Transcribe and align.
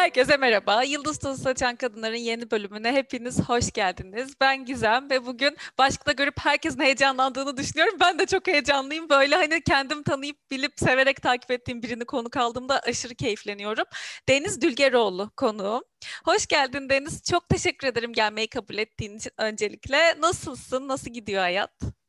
Herkese 0.00 0.36
merhaba. 0.36 0.82
Yıldız 0.82 1.18
Tozu 1.18 1.42
Saçan 1.42 1.76
Kadınların 1.76 2.16
yeni 2.16 2.50
bölümüne 2.50 2.92
hepiniz 2.92 3.40
hoş 3.40 3.72
geldiniz. 3.72 4.34
Ben 4.40 4.64
Gizem 4.64 5.10
ve 5.10 5.26
bugün 5.26 5.56
başlıkta 5.78 6.12
görüp 6.12 6.34
herkesin 6.40 6.80
heyecanlandığını 6.80 7.56
düşünüyorum. 7.56 7.96
Ben 8.00 8.18
de 8.18 8.26
çok 8.26 8.46
heyecanlıyım. 8.46 9.08
Böyle 9.08 9.36
hani 9.36 9.62
kendim 9.62 10.02
tanıyıp 10.02 10.36
bilip 10.50 10.72
severek 10.76 11.22
takip 11.22 11.50
ettiğim 11.50 11.82
birini 11.82 12.04
konuk 12.04 12.36
aldığımda 12.36 12.80
aşırı 12.80 13.14
keyifleniyorum. 13.14 13.84
Deniz 14.28 14.60
Dülgeroğlu 14.60 15.30
konuğum. 15.36 15.82
Hoş 16.24 16.46
geldin 16.46 16.88
Deniz. 16.88 17.22
Çok 17.30 17.48
teşekkür 17.48 17.88
ederim 17.88 18.12
gelmeyi 18.12 18.48
kabul 18.48 18.78
ettiğin 18.78 19.16
için 19.16 19.32
öncelikle. 19.38 20.20
Nasılsın? 20.20 20.88
Nasıl 20.88 21.10
gidiyor 21.10 21.40
hayat? 21.40 21.99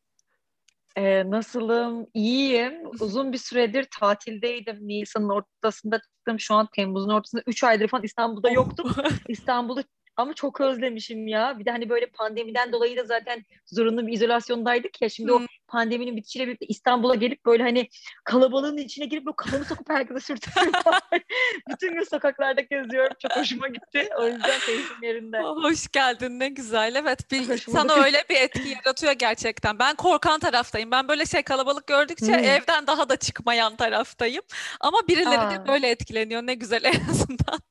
Ee, 0.97 1.29
nasılım? 1.29 2.07
İyiyim. 2.13 2.73
Uzun 2.99 3.33
bir 3.33 3.37
süredir 3.37 3.87
tatildeydim. 3.99 4.87
Nisan'ın 4.87 5.29
ortasında 5.29 5.99
çıktım. 5.99 6.39
Şu 6.39 6.55
an 6.55 6.67
Temmuz'un 6.75 7.09
ortasında. 7.09 7.43
Üç 7.47 7.63
aydır 7.63 7.87
falan 7.87 8.03
İstanbul'da 8.03 8.49
yoktum. 8.49 8.91
İstanbul'u 9.27 9.83
ama 10.21 10.33
çok 10.33 10.61
özlemişim 10.61 11.27
ya. 11.27 11.59
Bir 11.59 11.65
de 11.65 11.71
hani 11.71 11.89
böyle 11.89 12.05
pandemiden 12.05 12.71
dolayı 12.71 12.97
da 12.97 13.03
zaten 13.03 13.45
zorunlu 13.65 14.07
bir 14.07 14.13
izolasyondaydık 14.13 15.01
ya. 15.01 15.09
Şimdi 15.09 15.31
hmm. 15.31 15.43
o 15.43 15.47
pandeminin 15.67 16.15
bitişiyle 16.15 16.47
birlikte 16.47 16.65
İstanbul'a 16.65 17.15
gelip 17.15 17.45
böyle 17.45 17.63
hani 17.63 17.89
kalabalığın 18.23 18.77
içine 18.77 19.05
girip 19.05 19.25
böyle 19.25 19.35
kafamı 19.35 19.65
sokup 19.65 19.89
herkese 19.89 20.19
sürtüyorum. 20.19 20.73
Bütün 21.69 21.93
gün 21.93 22.03
sokaklarda 22.03 22.61
geziyorum. 22.61 23.15
Çok 23.21 23.37
hoşuma 23.37 23.67
gitti. 23.67 24.09
O 24.19 24.27
yüzden 24.27 24.59
keyfim 24.65 25.03
yerinde. 25.03 25.39
Hoş 25.41 25.87
geldin 25.87 26.39
ne 26.39 26.49
güzel. 26.49 26.95
Evet 26.95 27.31
bir, 27.31 27.57
sana 27.57 27.93
öyle 27.93 28.23
bir 28.29 28.35
etki 28.35 28.69
yaratıyor 28.69 29.13
gerçekten. 29.13 29.79
Ben 29.79 29.95
korkan 29.95 30.39
taraftayım. 30.39 30.91
Ben 30.91 31.07
böyle 31.07 31.25
şey 31.25 31.43
kalabalık 31.43 31.87
gördükçe 31.87 32.25
hmm. 32.25 32.43
evden 32.43 32.87
daha 32.87 33.09
da 33.09 33.15
çıkmayan 33.15 33.75
taraftayım. 33.75 34.43
Ama 34.79 34.97
birileri 35.07 35.39
Aa. 35.39 35.51
de 35.51 35.67
böyle 35.67 35.89
etkileniyor. 35.89 36.41
Ne 36.41 36.53
güzel 36.53 36.83
en 36.83 37.09
azından. 37.09 37.70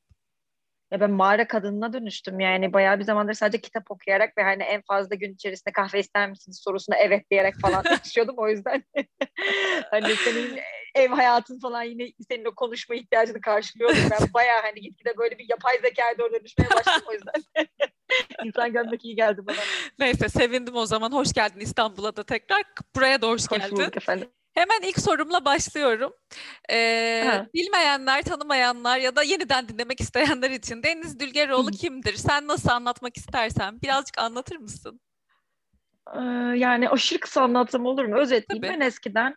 Ya 0.90 1.00
ben 1.00 1.10
mağara 1.10 1.48
kadınına 1.48 1.92
dönüştüm 1.92 2.40
yani 2.40 2.72
bayağı 2.72 2.98
bir 2.98 3.04
zamandır 3.04 3.34
sadece 3.34 3.60
kitap 3.60 3.90
okuyarak 3.90 4.38
ve 4.38 4.42
hani 4.42 4.62
en 4.62 4.82
fazla 4.82 5.14
gün 5.14 5.34
içerisinde 5.34 5.72
kahve 5.72 6.00
ister 6.00 6.30
misiniz 6.30 6.60
sorusuna 6.64 6.96
evet 6.96 7.30
diyerek 7.30 7.54
falan 7.62 7.84
yaşıyordum 7.90 8.34
o 8.38 8.48
yüzden 8.48 8.84
hani 9.90 10.16
senin 10.16 10.60
ev 10.94 11.08
hayatın 11.08 11.60
falan 11.60 11.82
yine 11.82 12.12
senin 12.28 12.44
o 12.44 12.54
konuşma 12.54 12.94
ihtiyacını 12.94 13.40
karşılıyordum 13.40 14.10
ben 14.10 14.28
bayağı 14.34 14.62
hani 14.62 14.80
gitgide 14.80 15.16
böyle 15.18 15.38
bir 15.38 15.46
yapay 15.48 15.74
zekaya 15.82 16.18
doğru 16.18 16.32
dönüşmeye 16.32 16.70
başladım 16.70 17.06
o 17.08 17.12
yüzden 17.12 17.66
insan 18.44 18.72
görmek 18.72 19.04
iyi 19.04 19.16
geldi 19.16 19.46
bana. 19.46 19.56
Neyse 19.98 20.28
sevindim 20.28 20.74
o 20.76 20.86
zaman 20.86 21.12
hoş 21.12 21.32
geldin 21.32 21.60
İstanbul'a 21.60 22.16
da 22.16 22.22
tekrar 22.22 22.62
buraya 22.96 23.22
da 23.22 23.28
hoş, 23.28 23.42
hoş 23.42 23.58
geldin. 23.58 23.76
Bulduk 23.76 23.96
efendim. 23.96 24.28
Hemen 24.60 24.88
ilk 24.88 25.00
sorumla 25.00 25.44
başlıyorum. 25.44 26.12
Ee, 26.70 27.46
bilmeyenler, 27.54 28.22
tanımayanlar 28.22 28.98
ya 28.98 29.16
da 29.16 29.22
yeniden 29.22 29.68
dinlemek 29.68 30.00
isteyenler 30.00 30.50
için 30.50 30.82
Deniz 30.82 31.20
Dülgeroğlu 31.20 31.70
kimdir? 31.70 32.14
Sen 32.14 32.46
nasıl 32.46 32.68
anlatmak 32.68 33.16
istersen 33.16 33.82
birazcık 33.82 34.18
anlatır 34.18 34.56
mısın? 34.56 35.00
Ee, 36.14 36.20
yani 36.58 36.88
aşırı 36.88 37.20
kısa 37.20 37.42
anlatsam 37.42 37.86
olur 37.86 38.04
mu? 38.04 38.16
Özetleyeyim. 38.16 38.62
Ben 38.62 38.86
eskiden 38.86 39.34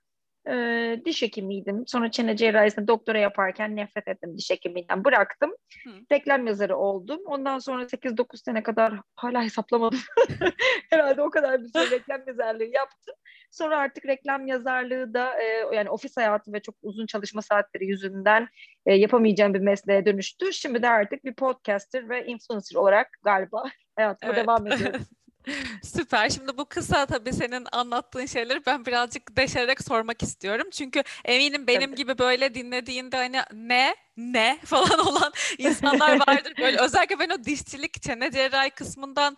e, 0.49 1.01
diş 1.05 1.21
hekimiydim. 1.21 1.83
Sonra 1.87 2.11
çene 2.11 2.37
cerrahisinde 2.37 2.87
doktora 2.87 3.19
yaparken 3.19 3.75
nefret 3.75 4.07
ettim 4.07 4.37
diş 4.37 4.49
hekiminden. 4.49 5.03
Bıraktım. 5.03 5.51
Hı. 5.83 5.89
Reklam 6.11 6.47
yazarı 6.47 6.77
oldum. 6.77 7.19
Ondan 7.25 7.59
sonra 7.59 7.83
8-9 7.83 8.37
sene 8.37 8.63
kadar 8.63 8.93
hala 9.15 9.43
hesaplamadım. 9.43 9.99
Herhalde 10.89 11.21
o 11.21 11.29
kadar 11.29 11.61
bir 11.63 11.67
süre 11.67 11.89
reklam 11.91 12.21
yazarlığı 12.27 12.63
yaptım. 12.63 13.15
Sonra 13.53 13.77
artık 13.77 14.05
reklam 14.05 14.47
yazarlığı 14.47 15.13
da 15.13 15.41
e, 15.41 15.75
yani 15.75 15.89
ofis 15.89 16.17
hayatı 16.17 16.53
ve 16.53 16.61
çok 16.61 16.75
uzun 16.81 17.05
çalışma 17.05 17.41
saatleri 17.41 17.85
yüzünden 17.85 18.47
e, 18.85 18.93
yapamayacağım 18.93 19.53
bir 19.53 19.59
mesleğe 19.59 20.05
dönüştü. 20.05 20.53
Şimdi 20.53 20.81
de 20.81 20.89
artık 20.89 21.25
bir 21.25 21.33
podcaster 21.33 22.09
ve 22.09 22.25
influencer 22.25 22.75
olarak 22.75 23.07
galiba 23.23 23.63
hayatıma 23.95 24.33
evet. 24.33 24.43
devam 24.43 24.67
ediyorum. 24.67 25.01
Süper. 25.83 26.29
Şimdi 26.29 26.57
bu 26.57 26.65
kısa 26.65 27.05
tabii 27.05 27.33
senin 27.33 27.67
anlattığın 27.71 28.25
şeyleri 28.25 28.65
ben 28.65 28.85
birazcık 28.85 29.37
deşerek 29.37 29.83
sormak 29.83 30.23
istiyorum. 30.23 30.67
Çünkü 30.71 31.03
eminim 31.25 31.67
benim 31.67 31.89
tabii. 31.89 31.95
gibi 31.95 32.17
böyle 32.17 32.53
dinlediğinde 32.53 33.17
hani 33.17 33.37
ne 33.53 33.95
ne 34.17 34.59
falan 34.65 34.99
olan 34.99 35.33
insanlar 35.57 36.27
vardır. 36.27 36.53
Böyle 36.59 36.81
özellikle 36.81 37.19
ben 37.19 37.29
o 37.29 37.43
dişçilik 37.43 38.01
çene 38.01 38.31
cerrahi 38.31 38.69
kısmından 38.69 39.37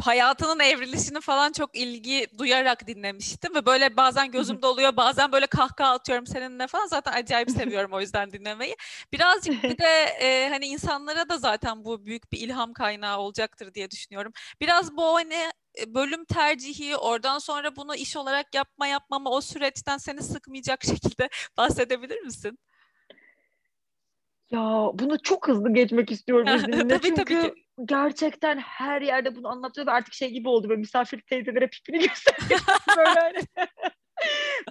hayatının 0.00 0.60
evrilişini 0.60 1.20
falan 1.20 1.52
çok 1.52 1.76
ilgi 1.76 2.26
duyarak 2.38 2.86
dinlemiştim 2.86 3.54
ve 3.54 3.66
böyle 3.66 3.96
bazen 3.96 4.30
gözüm 4.30 4.62
doluyor 4.62 4.96
bazen 4.96 5.32
böyle 5.32 5.46
kahkaha 5.46 5.92
atıyorum 5.92 6.26
seninle 6.26 6.66
falan 6.66 6.86
zaten 6.86 7.12
acayip 7.12 7.50
seviyorum 7.50 7.92
o 7.92 8.00
yüzden 8.00 8.30
dinlemeyi. 8.30 8.76
Birazcık 9.12 9.62
bir 9.64 9.78
de 9.78 10.04
e, 10.20 10.48
hani 10.48 10.66
insanlara 10.66 11.28
da 11.28 11.38
zaten 11.38 11.84
bu 11.84 12.06
büyük 12.06 12.32
bir 12.32 12.38
ilham 12.40 12.72
kaynağı 12.72 13.18
olacaktır 13.18 13.74
diye 13.74 13.90
düşünüyorum. 13.90 14.32
Biraz 14.60 14.96
bu 14.96 15.14
hani 15.14 15.50
bölüm 15.86 16.24
tercihi 16.24 16.96
oradan 16.96 17.38
sonra 17.38 17.76
bunu 17.76 17.94
iş 17.94 18.16
olarak 18.16 18.54
yapma 18.54 18.86
yapmama 18.86 19.30
o 19.30 19.40
süreçten 19.40 19.98
seni 19.98 20.22
sıkmayacak 20.22 20.84
şekilde 20.84 21.28
bahsedebilir 21.56 22.20
misin? 22.20 22.58
Ya 24.50 24.90
bunu 24.94 25.22
çok 25.22 25.48
hızlı 25.48 25.72
geçmek 25.74 26.10
istiyorum 26.12 26.46
izninle. 26.56 26.88
tabii, 26.88 27.00
Çünkü 27.02 27.14
tabii 27.14 27.54
ki. 27.54 27.67
Gerçekten 27.84 28.58
her 28.58 29.02
yerde 29.02 29.36
bunu 29.36 29.48
anlatıyor 29.48 29.86
ve 29.86 29.90
artık 29.90 30.14
şey 30.14 30.30
gibi 30.30 30.48
oldu 30.48 30.68
böyle 30.68 30.80
misafir 30.80 31.20
teyzelere 31.20 31.66
pipini 31.66 31.98
gösteriyor. 32.08 32.60
böyle 32.96 33.20
hani. 33.20 33.38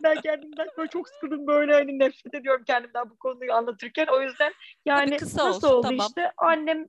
ben 0.03 0.21
kendimden 0.21 0.67
böyle 0.77 0.89
çok 0.89 1.09
sıkıldım 1.09 1.47
böyle 1.47 1.73
hani 1.73 1.99
nefret 1.99 2.33
ediyorum 2.33 2.63
kendimden 2.67 3.09
bu 3.09 3.17
konuyu 3.17 3.53
anlatırken. 3.53 4.07
O 4.07 4.21
yüzden 4.21 4.53
yani 4.85 5.17
kısa 5.17 5.49
nasıl 5.49 5.67
oldu 5.67 5.87
tamam. 5.87 6.07
işte 6.07 6.31
annem 6.37 6.87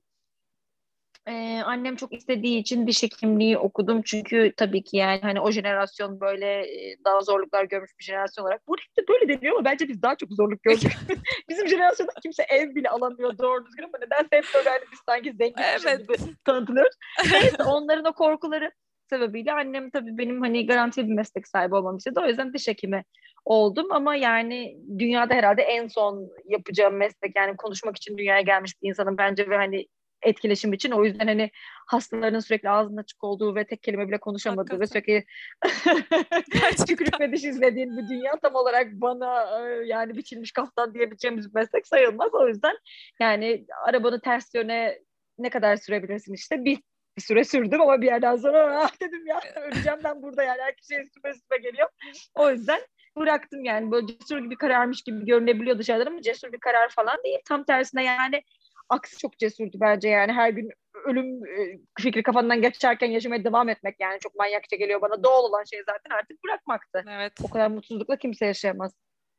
ee, 1.29 1.63
annem 1.65 1.97
çok 1.97 2.13
istediği 2.13 2.59
için 2.59 2.87
diş 2.87 3.03
hekimliği 3.03 3.59
okudum 3.59 4.03
çünkü 4.03 4.53
tabii 4.57 4.85
ki 4.85 4.97
yani 4.97 5.21
hani 5.23 5.41
o 5.41 5.51
jenerasyon 5.51 6.21
böyle 6.21 6.67
daha 7.05 7.21
zorluklar 7.21 7.65
görmüş 7.65 7.91
bir 7.99 8.05
jenerasyon 8.05 8.45
olarak. 8.45 8.69
Bu 8.69 8.77
de 8.77 9.09
böyle 9.09 9.29
deniyor 9.29 9.55
ama 9.55 9.65
bence 9.65 9.89
biz 9.89 10.03
daha 10.03 10.17
çok 10.17 10.33
zorluk 10.33 10.63
gördük. 10.63 10.93
Bizim 11.49 11.69
jenerasyonda 11.69 12.13
kimse 12.23 12.43
ev 12.43 12.75
bile 12.75 12.91
alamıyor 12.91 13.39
doğru 13.39 13.67
düzgün 13.67 13.83
ama 13.83 13.99
nedense 13.99 14.29
hep 14.31 14.45
böyle 14.55 14.71
hani 14.71 14.83
biz 14.93 14.99
sanki 15.07 15.33
zengin 15.33 15.63
evet. 15.85 16.01
gibi 16.01 16.35
tanıtılıyoruz. 16.45 16.95
Neyse 17.33 17.63
onların 17.63 18.05
o 18.05 18.13
korkuları 18.13 18.71
sebebiyle 19.11 19.53
annem 19.53 19.91
tabii 19.91 20.19
benim 20.19 20.41
hani 20.41 20.67
garantili 20.67 21.09
bir 21.09 21.15
meslek 21.15 21.49
sahibi 21.49 21.75
olmam 21.75 21.97
istedi. 21.97 22.21
O 22.21 22.27
yüzden 22.27 22.53
diş 22.53 22.69
hekimi 22.69 23.05
oldum 23.45 23.87
ama 23.93 24.17
yani 24.17 24.77
dünyada 24.99 25.35
herhalde 25.35 25.63
en 25.63 25.89
son 25.89 26.31
yapacağım 26.49 26.97
meslek 26.97 27.37
yani 27.37 27.57
konuşmak 27.57 27.97
için 27.97 28.19
dünyaya 28.19 28.41
gelmiş 28.41 28.83
bir 28.83 28.89
insanım 28.89 29.19
bence 29.19 29.51
ve 29.51 29.57
hani 29.57 29.87
etkileşim 30.23 30.73
için. 30.73 30.91
O 30.91 31.05
yüzden 31.05 31.27
hani 31.27 31.51
hastaların 31.87 32.41
sürekli 32.41 32.71
ağzının 32.71 32.97
açık 32.97 33.25
olduğu 33.25 33.55
ve 33.55 33.67
tek 33.67 33.83
kelime 33.83 34.09
bile 34.09 34.19
konuşamadığı 34.19 34.77
Hakikaten. 34.77 34.81
ve 34.81 34.87
sürekli 34.87 36.85
tükürük 36.87 37.21
ve 37.21 37.33
diş 37.33 37.45
izlediğin 37.45 37.99
bir 37.99 38.09
dünya 38.09 38.37
tam 38.43 38.55
olarak 38.55 38.93
bana 38.93 39.61
e, 39.61 39.87
yani 39.87 40.17
biçilmiş 40.17 40.53
kaftan 40.53 40.95
diyebileceğimiz 40.95 41.49
bir 41.49 41.55
meslek 41.55 41.87
sayılmaz. 41.87 42.35
O 42.35 42.49
yüzden 42.49 42.77
yani 43.21 43.67
arabanı 43.87 44.21
ters 44.21 44.55
yöne 44.55 44.99
ne 45.39 45.51
kadar 45.51 45.77
sürebilirsin 45.77 46.35
işte 46.35 46.65
bir 46.65 46.79
bir 47.17 47.23
süre 47.23 47.45
sürdüm 47.45 47.81
ama 47.81 48.01
bir 48.01 48.07
yerden 48.07 48.37
sonra 48.37 48.81
ah 48.83 48.91
dedim 49.01 49.27
ya 49.27 49.41
öleceğim 49.63 49.99
ben 50.05 50.23
burada 50.23 50.43
yani 50.43 50.61
herkes 50.63 50.89
şey 50.89 51.03
üstüme 51.03 51.31
üstüme 51.31 51.59
geliyor. 51.59 51.89
O 52.35 52.51
yüzden 52.51 52.81
bıraktım 53.17 53.65
yani 53.65 53.91
böyle 53.91 54.07
cesur 54.07 54.39
gibi 54.39 54.57
kararmış 54.57 55.03
gibi 55.03 55.27
görünebiliyor 55.27 55.79
dışarıdan 55.79 56.07
ama 56.07 56.23
cesur 56.23 56.53
bir 56.53 56.61
karar 56.61 56.89
falan 56.89 57.17
değil. 57.25 57.39
Tam 57.49 57.65
tersine 57.65 58.05
yani 58.05 58.43
aksi 58.89 59.19
çok 59.19 59.39
cesurdu 59.39 59.77
bence 59.81 60.09
yani 60.09 60.33
her 60.33 60.51
gün 60.51 60.71
ölüm 61.05 61.47
e, 61.47 61.79
fikri 62.01 62.23
kafandan 62.23 62.63
geçerken 62.63 63.11
yaşamaya 63.11 63.45
devam 63.45 63.69
etmek 63.69 64.01
yani 64.01 64.19
çok 64.21 64.35
manyakça 64.35 64.77
geliyor 64.77 65.01
bana. 65.01 65.25
Doğal 65.25 65.45
olan 65.45 65.65
şey 65.65 65.83
zaten 65.87 66.17
artık 66.17 66.45
bırakmaktı. 66.45 67.05
Evet. 67.09 67.33
O 67.43 67.51
kadar 67.51 67.69
mutsuzlukla 67.69 68.17
kimse 68.17 68.47
yaşayamaz. 68.47 68.93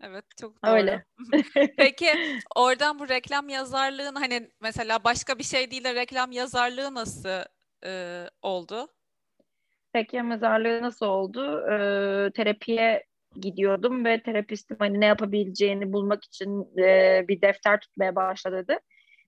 Evet 0.03 0.25
çok 0.41 0.65
doğru. 0.65 0.71
Öyle. 0.71 1.05
Peki 1.77 2.07
oradan 2.55 2.99
bu 2.99 3.09
reklam 3.09 3.49
yazarlığın 3.49 4.15
hani 4.15 4.49
mesela 4.61 5.03
başka 5.03 5.37
bir 5.39 5.43
şey 5.43 5.71
değil 5.71 5.83
de 5.83 5.95
reklam 5.95 6.31
yazarlığı 6.31 6.95
nasıl 6.95 7.43
e, 7.85 8.23
oldu? 8.41 8.87
Reklam 9.95 10.31
yazarlığı 10.31 10.81
nasıl 10.81 11.05
oldu? 11.05 11.71
E, 11.71 11.75
terapiye 12.31 13.05
gidiyordum 13.35 14.05
ve 14.05 14.23
terapistim 14.23 14.77
hani 14.79 15.01
ne 15.01 15.05
yapabileceğini 15.05 15.93
bulmak 15.93 16.23
için 16.23 16.77
e, 16.77 17.25
bir 17.27 17.41
defter 17.41 17.79
tutmaya 17.79 18.15
başladı 18.15 18.79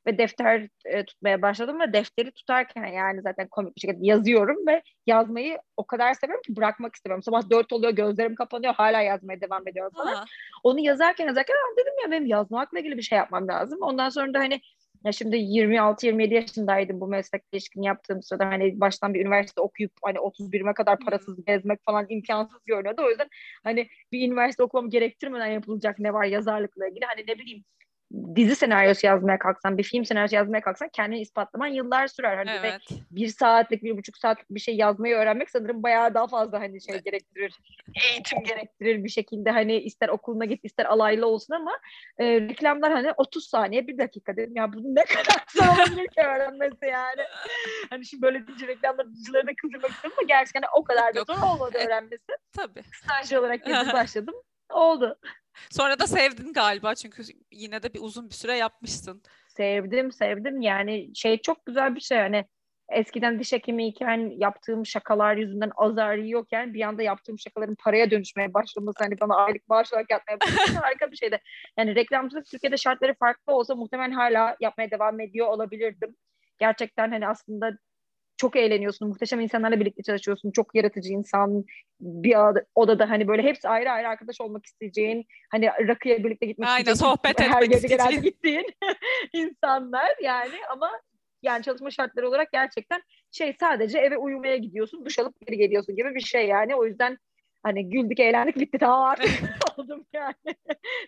ve 0.08 0.18
defter 0.18 0.68
e, 0.86 1.06
tutmaya 1.06 1.42
başladım 1.42 1.80
ve 1.80 1.94
defteri 1.94 2.32
tutarken 2.32 2.86
yani 2.86 3.22
zaten 3.22 3.48
komik 3.48 3.76
bir 3.76 3.82
şekilde 3.82 4.08
yazıyorum 4.08 4.68
ve 4.68 4.82
yazmayı 5.08 5.58
o 5.78 5.88
kadar 5.88 6.14
seviyorum 6.14 6.42
ki 6.42 6.56
bırakmak 6.56 6.96
istemiyorum. 6.96 7.24
Sabah 7.24 7.50
dört 7.50 7.74
oluyor 7.74 7.92
gözlerim 7.92 8.36
kapanıyor 8.36 8.74
hala 8.74 9.02
yazmaya 9.02 9.42
devam 9.42 9.68
ediyorum 9.68 9.92
falan. 9.96 10.16
Aa. 10.16 10.26
Onu 10.64 10.80
yazarken 10.80 11.28
yazarken 11.28 11.56
dedim 11.78 11.94
ya 12.04 12.12
benim 12.12 12.26
yazmakla 12.26 12.80
ilgili 12.80 12.98
bir 12.98 13.02
şey 13.02 13.18
yapmam 13.18 13.48
lazım. 13.48 13.80
Ondan 13.82 14.10
sonra 14.10 14.34
da 14.34 14.40
hani 14.40 14.62
ya 15.06 15.12
şimdi 15.12 15.36
26-27 15.36 16.34
yaşındaydım 16.34 17.02
bu 17.02 17.08
meslekle 17.08 17.48
ilişkin 17.52 17.82
yaptığım 17.82 18.24
sırada 18.24 18.46
hani 18.46 18.80
baştan 18.80 19.14
bir 19.14 19.22
üniversite 19.22 19.62
okuyup 19.62 19.92
hani 20.04 20.18
31'ime 20.18 20.74
kadar 20.74 21.00
parasız 21.00 21.46
gezmek 21.46 21.80
falan 21.86 22.06
imkansız 22.10 22.60
görünüyordu. 22.66 23.02
O 23.06 23.10
yüzden 23.10 23.30
hani 23.64 23.88
bir 24.12 24.28
üniversite 24.28 24.64
okumamı 24.64 24.90
gerektirmeden 24.90 25.48
yapılacak 25.48 26.00
ne 26.00 26.14
var 26.14 26.26
yazarlıkla 26.26 26.88
ilgili 26.88 27.06
hani 27.06 27.22
ne 27.28 27.40
bileyim 27.40 27.64
dizi 28.36 28.56
senaryosu 28.56 29.08
yazmaya 29.08 29.40
kalksan, 29.40 29.78
bir 29.78 29.84
film 29.84 30.06
senaryosu 30.06 30.36
yazmaya 30.36 30.62
kalksan 30.62 30.90
kendini 30.90 31.22
ispatlaman 31.22 31.68
yıllar 31.68 32.08
sürer. 32.08 32.38
Hani 32.38 32.50
evet. 32.50 32.82
bir 33.12 33.28
saatlik, 33.28 33.84
bir 33.84 33.98
buçuk 33.98 34.18
saatlik 34.18 34.50
bir 34.50 34.60
şey 34.60 34.76
yazmayı 34.76 35.16
öğrenmek 35.16 35.50
sanırım 35.50 35.84
bayağı 35.84 36.14
daha 36.14 36.28
fazla 36.28 36.60
hani 36.60 36.82
şey 36.82 37.00
gerektirir. 37.00 37.60
Eğitim 38.10 38.44
gerektirir 38.44 39.04
bir 39.04 39.10
şekilde 39.10 39.52
hani 39.52 39.78
ister 39.78 40.10
okuluna 40.10 40.46
git 40.46 40.66
ister 40.66 40.86
alaylı 40.86 41.28
olsun 41.28 41.54
ama 41.54 41.72
e, 42.18 42.42
reklamlar 42.42 42.92
hani 42.92 43.12
30 43.18 43.48
saniye 43.48 43.88
bir 43.88 43.98
dakika 43.98 44.36
dedim 44.36 44.56
ya 44.56 44.74
bunu 44.74 44.96
ne 44.96 45.04
kadar 45.06 45.46
zor 45.50 45.78
olabilir 45.78 46.08
ki 46.08 46.22
öğrenmesi 46.22 46.86
yani. 46.86 47.22
hani 47.90 48.06
şimdi 48.06 48.22
böyle 48.22 48.48
dizi 48.48 48.68
reklamlar 48.68 49.14
dizileri 49.14 49.48
de 49.48 49.56
kızdırmak 49.56 49.92
istiyorum 49.92 50.18
ama 50.20 50.28
gerçekten 50.28 50.64
o 50.76 50.84
kadar 50.84 51.16
da 51.16 51.24
zor 51.24 51.54
olmadı 51.54 51.78
öğrenmesi. 51.86 52.32
Tabii. 52.56 52.84
Stajyer 52.94 53.40
olarak 53.40 53.66
başladım. 53.94 54.36
Oldu. 54.70 55.18
Sonra 55.70 56.00
da 56.00 56.08
sevdin 56.08 56.54
galiba 56.54 56.96
çünkü 56.96 57.24
yine 57.52 57.84
de 57.84 57.94
bir 57.94 58.00
uzun 58.02 58.30
bir 58.30 58.36
süre 58.36 58.58
yapmışsın. 58.58 59.24
Sevdim, 59.48 60.12
sevdim. 60.12 60.62
Yani 60.62 61.16
şey 61.16 61.38
çok 61.38 61.66
güzel 61.66 61.96
bir 61.96 62.02
şey 62.02 62.18
hani 62.18 62.46
eskiden 62.92 63.40
diş 63.40 63.54
hekimiyken 63.54 64.32
yaptığım 64.38 64.86
şakalar 64.86 65.36
yüzünden 65.36 65.72
azar 65.76 66.18
yiyorken 66.18 66.74
bir 66.74 66.82
anda 66.82 67.04
yaptığım 67.04 67.40
şakaların 67.40 67.76
paraya 67.84 68.12
dönüşmeye 68.12 68.54
başlaması 68.54 69.04
hani 69.04 69.20
bana 69.22 69.36
aylık 69.36 69.68
maaş 69.70 69.94
olarak 69.94 70.12
yapmaya 70.12 70.40
başlaması 70.40 70.80
harika 70.86 71.12
bir 71.12 71.18
şeydi. 71.18 71.40
Yani 71.78 71.96
reklamcılık 71.96 72.46
Türkiye'de 72.46 72.78
şartları 72.78 73.16
farklı 73.20 73.54
olsa 73.54 73.76
muhtemelen 73.76 74.12
hala 74.12 74.56
yapmaya 74.60 74.92
devam 74.92 75.20
ediyor 75.20 75.48
olabilirdim. 75.48 76.16
Gerçekten 76.60 77.12
hani 77.12 77.28
aslında 77.28 77.78
çok 78.42 78.56
eğleniyorsun. 78.56 79.08
Muhteşem 79.08 79.40
insanlarla 79.40 79.80
birlikte 79.80 80.04
çalışıyorsun. 80.04 80.52
Çok 80.52 80.76
yaratıcı 80.76 81.14
insan. 81.14 81.66
Bir 82.00 82.36
odada 82.76 83.10
hani 83.10 83.28
böyle 83.28 83.44
hepsi 83.44 83.70
ayrı 83.70 83.92
ayrı 83.92 84.08
arkadaş 84.08 84.42
olmak 84.42 84.66
isteyeceğin, 84.66 85.26
hani 85.52 85.68
rakıya 85.88 86.24
birlikte 86.24 86.46
gitmek 86.46 86.70
Aynen, 86.70 86.80
isteyeceğin. 86.80 87.12
sohbet 87.12 87.40
her 87.40 87.64
etmek 87.64 87.90
genelde 87.90 88.16
gittiğin 88.16 88.66
insanlar 89.34 90.16
yani 90.22 90.56
ama 90.72 90.92
yani 91.42 91.64
çalışma 91.64 91.92
şartları 91.92 92.28
olarak 92.28 92.52
gerçekten 92.52 93.02
şey 93.32 93.56
sadece 93.60 94.00
eve 94.00 94.18
uyumaya 94.18 94.58
gidiyorsun, 94.58 95.06
duş 95.06 95.20
alıp 95.20 95.36
geri 95.48 95.58
geliyorsun 95.58 95.96
gibi 95.96 96.16
bir 96.16 96.22
şey 96.22 96.48
yani. 96.48 96.76
O 96.76 96.86
yüzden 96.86 97.18
Hani 97.64 97.90
güldük, 97.90 98.20
eğlendik, 98.20 98.56
bitti 98.56 98.78
tamam 98.78 99.04
artık 99.04 99.30
oldum 99.82 100.06
yani. 100.14 100.36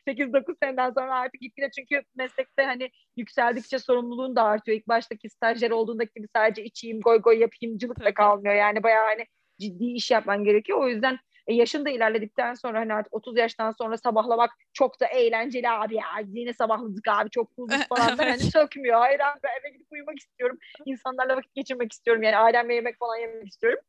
8-9 0.08 0.56
seneden 0.64 0.92
sonra 0.92 1.16
artık 1.16 1.42
gitgide 1.42 1.70
çünkü 1.72 2.02
meslekte 2.16 2.64
hani 2.64 2.90
yükseldikçe 3.18 3.80
sorumluluğun 3.80 4.36
da 4.36 4.44
artıyor. 4.44 4.78
İlk 4.78 4.88
baştaki 4.88 5.30
stajyer 5.30 5.72
olduğundaki 5.72 6.12
gibi 6.16 6.28
sadece 6.36 6.64
içeyim, 6.64 7.02
goy 7.02 7.22
goy 7.22 7.40
yapayımcılık 7.40 8.06
da 8.06 8.14
kalmıyor. 8.14 8.56
Yani 8.56 8.84
bayağı 8.84 9.06
hani 9.06 9.26
ciddi 9.60 9.86
iş 9.86 10.12
yapman 10.12 10.44
gerekiyor. 10.44 10.80
O 10.80 10.88
yüzden 10.88 11.20
e, 11.48 11.54
yaşın 11.54 11.86
da 11.86 11.90
ilerledikten 11.90 12.54
sonra 12.54 12.80
hani 12.80 12.94
artık 12.94 13.14
30 13.14 13.38
yaştan 13.38 13.72
sonra 13.72 13.98
sabahlamak 13.98 14.52
çok 14.74 15.00
da 15.00 15.06
eğlenceli 15.06 15.70
abi 15.70 15.96
ya. 15.96 16.04
Yine 16.28 16.54
sabahladık 16.54 17.08
abi 17.08 17.30
çok 17.30 17.58
bulduk 17.58 17.78
falan. 17.90 18.18
Ben 18.18 18.30
hani 18.30 18.40
sökmüyor. 18.40 19.00
Hayır 19.00 19.20
abi 19.20 19.40
ben 19.44 19.50
eve 19.62 19.74
gidip 19.74 19.88
uyumak 19.92 20.20
istiyorum. 20.20 20.58
İnsanlarla 20.86 21.38
vakit 21.38 21.56
geçirmek 21.56 21.92
istiyorum. 21.92 22.24
Yani 22.24 22.38
ailemle 22.38 22.76
yemek 22.76 23.00
falan 23.00 23.18
yemek 23.18 23.48
istiyorum. 23.48 23.80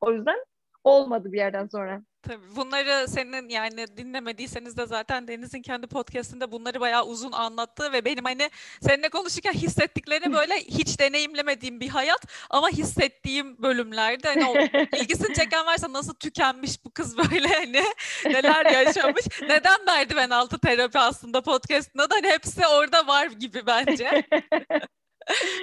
O 0.00 0.12
yüzden 0.12 0.44
olmadı 0.84 1.32
bir 1.32 1.38
yerden 1.38 1.66
sonra. 1.66 2.02
Tabii 2.26 2.56
bunları 2.56 3.08
senin 3.08 3.48
yani 3.48 3.96
dinlemediyseniz 3.96 4.76
de 4.76 4.86
zaten 4.86 5.28
Deniz'in 5.28 5.62
kendi 5.62 5.86
podcastinde 5.86 6.52
bunları 6.52 6.80
bayağı 6.80 7.04
uzun 7.04 7.32
anlattı 7.32 7.92
ve 7.92 8.04
benim 8.04 8.24
hani 8.24 8.50
seninle 8.80 9.08
konuşurken 9.08 9.52
hissettiklerini 9.52 10.32
böyle 10.32 10.54
hiç 10.54 11.00
deneyimlemediğim 11.00 11.80
bir 11.80 11.88
hayat 11.88 12.26
ama 12.50 12.68
hissettiğim 12.68 13.62
bölümlerde 13.62 14.28
hani 14.28 14.44
o 14.44 14.56
ilgisini 14.96 15.34
çeken 15.34 15.66
varsa 15.66 15.92
nasıl 15.92 16.14
tükenmiş 16.14 16.84
bu 16.84 16.90
kız 16.90 17.18
böyle 17.18 17.48
hani 17.48 17.84
neler 18.24 18.66
yaşamış. 18.66 19.24
Neden 19.42 19.84
merdiven 19.84 20.30
altı 20.30 20.58
terapi 20.58 20.98
aslında 20.98 21.42
podcastında 21.42 22.10
da 22.10 22.14
hani 22.14 22.28
hepsi 22.28 22.66
orada 22.66 23.06
var 23.06 23.26
gibi 23.26 23.66
bence. 23.66 24.22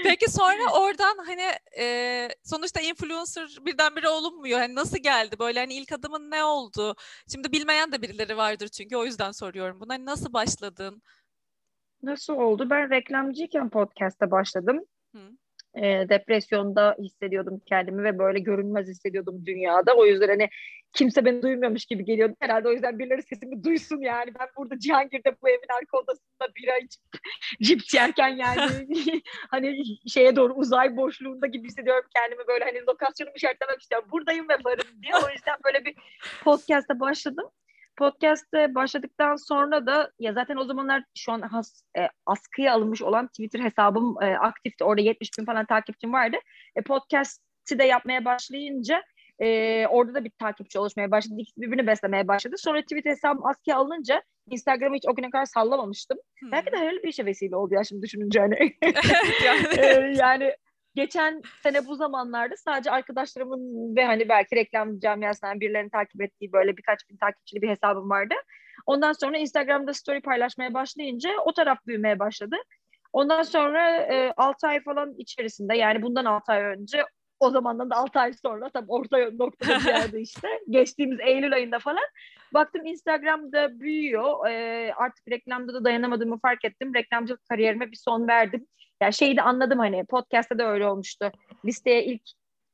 Peki 0.04 0.32
sonra 0.32 0.74
oradan 0.74 1.18
hani 1.26 1.46
e, 1.78 2.28
sonuçta 2.44 2.82
influencer 2.82 3.58
birdenbire 3.62 4.10
olunmuyor. 4.10 4.60
Hani 4.60 4.76
nasıl 4.76 4.98
geldi 4.98 5.40
böyle 5.40 5.60
hani 5.60 5.74
ilk 5.74 5.92
adımın 5.92 6.32
ne 6.32 6.44
oldu? 6.44 6.96
Şimdi 7.32 7.52
bilmeyen 7.52 7.92
de 7.92 8.02
birileri 8.02 8.38
vardır 8.38 8.68
çünkü 8.68 8.96
o 8.96 9.06
yüzden 9.06 9.32
soruyorum 9.32 9.80
bunu. 9.80 9.94
Hani 9.94 10.06
nasıl 10.06 10.34
başladın? 10.34 11.02
Nasıl 12.04 12.34
oldu? 12.34 12.70
Ben 12.70 12.90
reklamcıyken 12.90 13.70
podcast'ta 13.70 14.32
başladım. 14.32 14.86
Hı. 15.16 15.32
E, 15.76 16.10
depresyonda 16.10 16.96
hissediyordum 17.00 17.62
kendimi 17.66 18.04
ve 18.04 18.20
böyle 18.20 18.40
görünmez 18.40 18.88
hissediyordum 18.88 19.46
dünyada. 19.46 19.94
O 19.94 20.06
yüzden 20.06 20.28
hani 20.28 20.50
kimse 20.94 21.26
beni 21.26 21.42
duymuyormuş 21.42 21.86
gibi 21.86 22.06
geliyordu. 22.06 22.36
Herhalde 22.40 22.68
o 22.68 22.72
yüzden 22.72 23.00
birileri 23.00 23.24
sesimi 23.24 23.64
duysun 23.64 24.02
yani. 24.02 24.32
Ben 24.40 24.48
burada 24.58 24.80
Cihangir'de 24.80 25.36
bu 25.42 25.50
evin 25.50 25.78
arka 25.80 25.98
odasında 25.98 26.56
bira 26.56 26.78
içip 26.78 27.02
cips 27.62 27.94
yerken 27.94 28.28
yani 28.28 28.88
hani 29.50 29.84
şeye 30.08 30.36
doğru 30.36 30.54
uzay 30.54 30.98
boşluğunda 30.98 31.48
gibi 31.48 31.68
hissediyorum 31.68 32.06
kendimi 32.16 32.48
böyle 32.48 32.66
hani 32.66 32.82
lokasyonumu 32.88 33.36
işaretlemek 33.36 33.82
istiyorum. 33.82 34.08
Buradayım 34.12 34.50
ve 34.50 34.54
varım 34.66 35.04
diye. 35.04 35.14
O 35.16 35.30
yüzden 35.30 35.56
böyle 35.66 35.86
bir 35.86 35.96
podcast'a 36.44 37.00
başladım. 37.00 37.50
Podcast'te 37.98 38.76
başladıktan 38.76 39.36
sonra 39.36 39.86
da 39.86 40.12
ya 40.20 40.34
zaten 40.34 40.58
o 40.58 40.64
zamanlar 40.64 41.04
şu 41.18 41.32
an 41.32 41.42
has, 41.42 41.84
e, 41.98 42.08
askıya 42.26 42.74
alınmış 42.74 43.02
olan 43.02 43.28
Twitter 43.28 43.60
hesabım 43.60 44.24
e, 44.24 44.26
aktifti. 44.26 44.84
Orada 44.84 45.02
70 45.02 45.30
bin 45.40 45.46
falan 45.46 45.66
takipçim 45.66 46.14
vardı. 46.14 46.38
E, 46.76 46.82
podcast'i 46.82 47.80
de 47.80 47.84
yapmaya 47.84 48.26
başlayınca 48.26 49.04
e, 49.40 49.88
orada 49.88 50.14
da 50.14 50.24
bir 50.24 50.32
takipçi 50.40 50.80
oluşmaya 50.80 51.12
başladı. 51.12 51.36
İkisi 51.38 51.62
birbirini 51.62 51.88
beslemeye 51.88 52.28
başladı. 52.28 52.56
Sonra 52.58 52.82
Twitter 52.82 53.12
hesabım 53.12 53.46
askıya 53.46 53.78
alınca 53.78 54.24
Instagram'ı 54.50 54.96
hiç 54.96 55.04
o 55.08 55.16
güne 55.16 55.30
kadar 55.30 55.46
sallamamıştım. 55.46 56.18
Hmm. 56.40 56.52
Belki 56.52 56.72
de 56.72 56.78
hayırlı 56.78 57.04
bir 57.04 57.08
işe 57.08 57.26
vesile 57.26 57.56
oldu 57.56 57.74
ya 57.74 57.84
şimdi 57.84 58.02
düşününce 58.02 58.40
hani. 58.40 58.56
yani. 59.46 59.68
e, 59.78 60.14
yani 60.18 60.56
geçen 60.96 61.42
sene 61.64 61.88
bu 61.88 61.96
zamanlarda 61.96 62.58
sadece 62.58 62.92
arkadaşlarımın 62.92 63.96
ve 63.96 64.06
hani 64.06 64.30
belki 64.30 64.56
reklam 64.56 65.00
camiasından 65.00 65.60
birilerini 65.60 65.90
takip 65.90 66.22
ettiği 66.22 66.52
böyle 66.52 66.78
birkaç 66.78 67.10
bin 67.10 67.18
takipçili 67.18 67.62
bir 67.62 67.70
hesabım 67.70 68.10
vardı. 68.10 68.34
Ondan 68.86 69.14
sonra 69.14 69.38
Instagram'da 69.38 69.94
story 69.94 70.22
paylaşmaya 70.22 70.74
başlayınca 70.74 71.30
o 71.46 71.54
taraf 71.54 71.78
büyümeye 71.88 72.20
başladı. 72.20 72.56
Ondan 73.14 73.44
sonra 73.44 73.98
e, 73.98 74.34
6 74.38 74.68
ay 74.68 74.84
falan 74.84 75.14
içerisinde 75.18 75.78
yani 75.78 76.02
bundan 76.02 76.26
6 76.26 76.52
ay 76.52 76.62
önce 76.62 77.06
o 77.40 77.50
zamandan 77.50 77.90
da 77.90 77.96
6 77.96 78.20
ay 78.20 78.34
sonra 78.34 78.70
tam 78.70 78.86
orta 78.88 79.18
noktada 79.18 79.80
bir 79.80 79.86
yerde 79.86 80.22
işte 80.22 80.48
geçtiğimiz 80.70 81.20
Eylül 81.20 81.54
ayında 81.54 81.80
falan 81.80 82.04
baktım 82.54 82.86
Instagram'da 82.86 83.80
büyüyor. 83.80 84.48
E, 84.48 84.94
artık 84.94 85.28
reklamda 85.30 85.74
da 85.74 85.84
dayanamadığımı 85.84 86.40
fark 86.40 86.66
ettim. 86.66 86.94
Reklamcılık 86.94 87.46
kariyerime 87.50 87.92
bir 87.92 87.98
son 87.98 88.28
verdim. 88.28 88.68
Yani 89.02 89.14
şeyi 89.14 89.38
de 89.38 89.42
anladım 89.42 89.80
hani 89.80 90.06
podcast'ta 90.06 90.58
da 90.58 90.72
öyle 90.72 90.88
olmuştu. 90.88 91.32
Listeye 91.66 92.06
ilk 92.06 92.22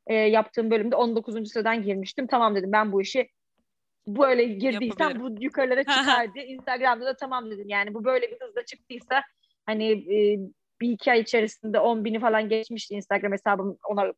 e, 0.07 0.13
yaptığım 0.13 0.71
bölümde 0.71 0.95
19. 0.95 1.51
sıradan 1.51 1.83
girmiştim. 1.83 2.27
Tamam 2.27 2.55
dedim 2.55 2.71
ben 2.71 2.91
bu 2.91 3.01
işi 3.01 3.29
böyle 4.07 4.45
girdiysem 4.45 5.19
bu 5.19 5.43
yukarılara 5.43 5.83
çıkar 5.83 6.33
diye. 6.33 6.47
Instagram'da 6.47 7.05
da 7.05 7.15
tamam 7.15 7.51
dedim. 7.51 7.69
Yani 7.69 7.93
bu 7.93 8.03
böyle 8.03 8.31
bir 8.31 8.37
hızla 8.41 8.65
çıktıysa 8.65 9.23
hani 9.65 9.91
e, 9.91 10.39
bir 10.81 10.89
iki 10.89 11.11
ay 11.11 11.19
içerisinde 11.19 11.79
10 11.79 12.05
bini 12.05 12.19
falan 12.19 12.49
geçmişti 12.49 12.93
Instagram 12.93 13.31
hesabım 13.31 13.77
ona 13.89 14.13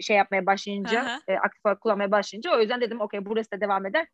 şey 0.00 0.16
yapmaya 0.16 0.46
başlayınca, 0.46 1.20
e, 1.28 1.34
aktif 1.34 1.66
olarak 1.66 1.80
kullanmaya 1.80 2.10
başlayınca. 2.10 2.56
O 2.56 2.60
yüzden 2.60 2.80
dedim 2.80 3.00
okey 3.00 3.26
burası 3.26 3.50
da 3.50 3.60
devam 3.60 3.86
eder. 3.86 4.06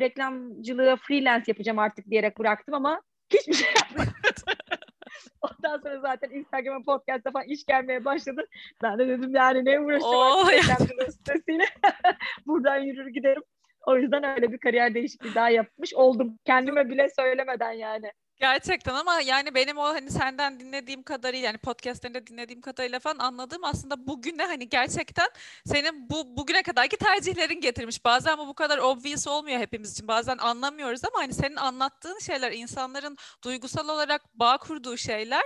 Reklamcılığı 0.00 0.96
freelance 0.96 1.44
yapacağım 1.46 1.78
artık 1.78 2.10
diyerek 2.10 2.38
bıraktım 2.38 2.74
ama 2.74 3.02
hiçbir 3.32 3.54
şey 3.54 3.68
yapmadım. 3.76 4.12
Ondan 5.42 5.78
sonra 5.78 6.00
zaten 6.00 6.30
Instagram'a 6.30 6.82
podcast'a 6.84 7.30
falan 7.30 7.46
iş 7.46 7.64
gelmeye 7.64 8.04
başladı. 8.04 8.46
Ben 8.82 8.98
de 8.98 9.08
dedim 9.08 9.34
yani 9.34 9.64
ne 9.64 9.80
uğraşacağım 9.80 11.10
sitesiyle. 11.10 11.64
Buradan 12.46 12.78
yürür 12.78 13.08
giderim. 13.08 13.42
O 13.86 13.96
yüzden 13.96 14.24
öyle 14.24 14.52
bir 14.52 14.58
kariyer 14.58 14.94
değişikliği 14.94 15.34
daha 15.34 15.50
yapmış 15.50 15.94
oldum. 15.94 16.38
Kendime 16.44 16.88
bile 16.88 17.08
söylemeden 17.08 17.72
yani. 17.72 18.12
Gerçekten 18.40 18.94
ama 18.94 19.20
yani 19.20 19.54
benim 19.54 19.78
o 19.78 19.84
hani 19.84 20.10
senden 20.10 20.60
dinlediğim 20.60 21.02
kadarıyla 21.02 21.46
yani 21.46 21.58
podcastlerinde 21.58 22.26
dinlediğim 22.26 22.60
kadarıyla 22.60 22.98
falan 23.00 23.18
anladığım 23.18 23.64
aslında 23.64 24.06
bugüne 24.06 24.44
hani 24.46 24.68
gerçekten 24.68 25.28
senin 25.66 26.10
bu 26.10 26.36
bugüne 26.36 26.62
kadarki 26.62 26.96
tercihlerin 26.96 27.60
getirmiş. 27.60 28.04
Bazen 28.04 28.38
bu 28.38 28.48
bu 28.48 28.54
kadar 28.54 28.78
obvious 28.78 29.26
olmuyor 29.26 29.58
hepimiz 29.60 29.92
için. 29.92 30.08
Bazen 30.08 30.38
anlamıyoruz 30.38 31.00
ama 31.04 31.22
hani 31.24 31.34
senin 31.34 31.56
anlattığın 31.56 32.18
şeyler 32.18 32.52
insanların 32.52 33.16
duygusal 33.44 33.88
olarak 33.88 34.22
bağ 34.34 34.58
kurduğu 34.58 34.96
şeyler 34.96 35.44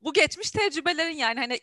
bu 0.00 0.12
geçmiş 0.12 0.50
tecrübelerin 0.50 1.16
yani 1.16 1.40
hani 1.40 1.60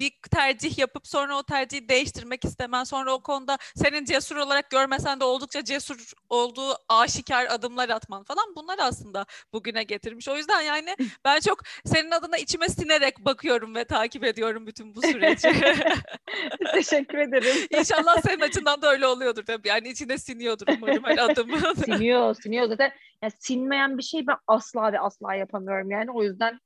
bir 0.00 0.12
tercih 0.30 0.78
yapıp 0.78 1.06
sonra 1.06 1.38
o 1.38 1.42
tercihi 1.42 1.88
değiştirmek 1.88 2.44
istemen, 2.44 2.84
sonra 2.84 3.14
o 3.14 3.22
konuda 3.22 3.58
senin 3.76 4.04
cesur 4.04 4.36
olarak 4.36 4.70
görmesen 4.70 5.20
de 5.20 5.24
oldukça 5.24 5.64
cesur 5.64 6.12
olduğu 6.28 6.74
aşikar 6.88 7.46
adımlar 7.46 7.88
atman 7.88 8.22
falan 8.22 8.54
bunlar 8.56 8.78
aslında 8.78 9.26
bugüne 9.52 9.82
getirmiş. 9.82 10.28
O 10.28 10.36
yüzden 10.36 10.60
yani 10.60 10.96
ben 11.24 11.40
çok 11.40 11.62
senin 11.84 12.10
adına 12.10 12.38
içime 12.38 12.68
sinerek 12.68 13.18
bakıyorum 13.18 13.74
ve 13.74 13.84
takip 13.84 14.24
ediyorum 14.24 14.66
bütün 14.66 14.94
bu 14.94 15.02
süreci. 15.02 15.48
Teşekkür 16.72 17.18
ederim. 17.18 17.66
İnşallah 17.78 18.20
senin 18.20 18.40
açından 18.40 18.82
da 18.82 18.90
öyle 18.90 19.06
oluyordur 19.06 19.44
tabii. 19.44 19.68
Yani 19.68 19.88
içine 19.88 20.18
siniyordur 20.18 20.66
umarım 20.76 21.04
her 21.04 21.18
adımı. 21.18 21.74
siniyor, 21.84 22.34
siniyor 22.34 22.68
zaten. 22.68 22.92
Yani 23.22 23.32
sinmeyen 23.38 23.98
bir 23.98 24.02
şey 24.02 24.26
ben 24.26 24.36
asla 24.46 24.92
ve 24.92 25.00
asla 25.00 25.34
yapamıyorum 25.34 25.90
yani. 25.90 26.10
O 26.10 26.22
yüzden 26.22 26.60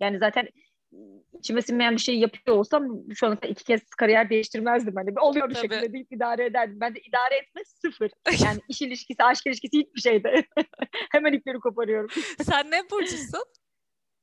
Yani 0.00 0.18
zaten 0.18 0.48
içime 1.38 1.62
sinmeyen 1.62 1.94
bir 1.94 2.00
şey 2.00 2.18
yapıyor 2.18 2.56
olsam 2.56 2.88
şu 3.14 3.26
ana 3.26 3.34
iki 3.48 3.64
kez 3.64 3.80
kariyer 3.98 4.30
değiştirmezdim. 4.30 4.94
Hani 4.96 5.20
oluyor 5.20 5.48
bir 5.48 5.54
Tabii. 5.54 5.68
şekilde 5.68 5.92
deyip 5.92 6.12
idare 6.12 6.44
ederdim. 6.44 6.80
Ben 6.80 6.94
de 6.94 7.00
idare 7.00 7.34
etme 7.36 7.62
sıfır. 7.64 8.10
Yani 8.44 8.60
iş 8.68 8.82
ilişkisi, 8.82 9.22
aşk 9.24 9.46
ilişkisi 9.46 9.78
hiçbir 9.78 10.00
şeyde. 10.00 10.44
Hemen 11.12 11.32
ipleri 11.32 11.58
koparıyorum. 11.58 12.08
Sen 12.42 12.70
ne 12.70 12.90
burcusun? 12.90 13.44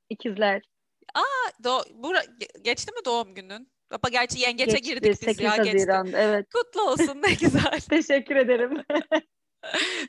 İkizler. 0.09 0.61
Aa, 1.15 1.63
do 1.63 1.79
bura, 1.93 2.21
geçti 2.61 2.91
mi 2.91 3.05
doğum 3.05 3.35
günün? 3.35 3.71
Ama 3.91 4.09
gerçi 4.11 4.39
yengeçe 4.39 4.71
geçti, 4.71 4.89
girdik 4.89 5.11
biz 5.11 5.19
8 5.19 5.39
ya. 5.39 5.57
Haziran, 5.57 6.05
geçti. 6.05 6.19
evet. 6.21 6.45
Kutlu 6.53 6.81
olsun 6.81 7.21
ne 7.21 7.33
güzel. 7.33 7.79
Teşekkür 7.89 8.35
ederim. 8.35 8.83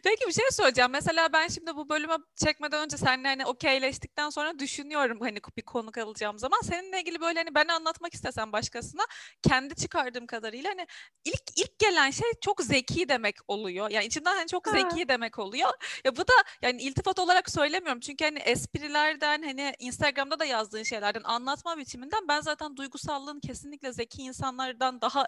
Peki 0.04 0.26
bir 0.28 0.32
şey 0.32 0.44
söyleyeceğim. 0.50 0.90
Mesela 0.90 1.32
ben 1.32 1.48
şimdi 1.48 1.76
bu 1.76 1.88
bölümü 1.88 2.16
çekmeden 2.44 2.84
önce 2.84 2.96
seninle 2.96 3.28
hani 3.28 3.46
okeyleştikten 3.46 4.30
sonra 4.30 4.58
düşünüyorum 4.58 5.18
hani 5.20 5.38
bir 5.56 5.62
konuk 5.62 5.98
alacağım 5.98 6.38
zaman. 6.38 6.60
Seninle 6.62 7.00
ilgili 7.00 7.20
böyle 7.20 7.38
hani 7.38 7.54
ben 7.54 7.68
anlatmak 7.68 8.14
istesem 8.14 8.52
başkasına 8.52 9.02
kendi 9.42 9.74
çıkardığım 9.74 10.26
kadarıyla 10.26 10.70
hani 10.70 10.86
ilk 11.24 11.42
ilk 11.56 11.78
gelen 11.78 12.10
şey 12.10 12.28
çok 12.44 12.62
zeki 12.62 13.08
demek 13.08 13.36
oluyor. 13.48 13.90
Yani 13.90 14.06
içinden 14.06 14.36
hani 14.36 14.46
çok 14.46 14.68
zeki 14.68 15.02
ha. 15.02 15.08
demek 15.08 15.38
oluyor. 15.38 15.70
Ya 16.04 16.16
bu 16.16 16.20
da 16.20 16.32
yani 16.62 16.82
iltifat 16.82 17.18
olarak 17.18 17.50
söylemiyorum. 17.50 18.00
Çünkü 18.00 18.24
hani 18.24 18.38
esprilerden 18.38 19.42
hani 19.42 19.74
Instagram'da 19.78 20.38
da 20.38 20.44
yazdığın 20.44 20.82
şeylerden 20.82 21.22
anlatma 21.24 21.78
biçiminden 21.78 22.28
ben 22.28 22.40
zaten 22.40 22.76
duygusallığın 22.76 23.40
kesinlikle 23.40 23.92
zeki 23.92 24.22
insanlardan 24.22 25.00
daha 25.00 25.26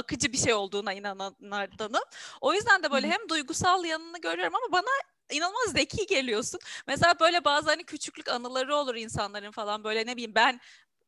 akıcı 0.00 0.32
bir 0.32 0.38
şey 0.38 0.54
olduğuna 0.54 0.92
inananlardanım. 0.92 2.02
O 2.40 2.54
yüzden 2.54 2.82
de 2.82 2.90
böyle 2.90 3.10
hem 3.10 3.28
duygusal 3.28 3.84
yanını 3.84 4.20
görüyorum 4.20 4.54
ama 4.54 4.72
bana 4.72 4.90
inanılmaz 5.30 5.72
zeki 5.72 6.06
geliyorsun. 6.06 6.60
Mesela 6.86 7.14
böyle 7.20 7.44
bazı 7.44 7.70
hani 7.70 7.84
küçüklük 7.84 8.28
anıları 8.28 8.76
olur 8.76 8.94
insanların 8.94 9.50
falan 9.50 9.84
böyle 9.84 10.06
ne 10.06 10.12
bileyim 10.12 10.34
ben 10.34 10.60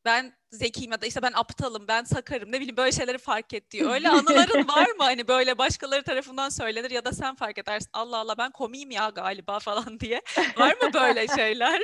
ben 0.05 0.33
zekiyim 0.51 0.91
ya 0.91 1.01
da 1.01 1.05
işte 1.05 1.21
ben 1.21 1.31
aptalım, 1.35 1.87
ben 1.87 2.03
sakarım 2.03 2.51
ne 2.51 2.59
bileyim 2.59 2.77
böyle 2.77 2.91
şeyleri 2.91 3.17
fark 3.17 3.53
et 3.53 3.71
diyor. 3.71 3.91
Öyle 3.93 4.09
anıların 4.09 4.67
var 4.67 4.87
mı 4.87 5.03
hani 5.03 5.27
böyle 5.27 5.57
başkaları 5.57 6.03
tarafından 6.03 6.49
söylenir 6.49 6.91
ya 6.91 7.05
da 7.05 7.11
sen 7.11 7.35
fark 7.35 7.57
edersin 7.57 7.89
Allah 7.93 8.17
Allah 8.17 8.37
ben 8.37 8.51
komiyim 8.51 8.91
ya 8.91 9.09
galiba 9.09 9.59
falan 9.59 9.99
diye. 9.99 10.21
Var 10.57 10.75
mı 10.81 10.93
böyle 10.93 11.27
şeyler? 11.35 11.81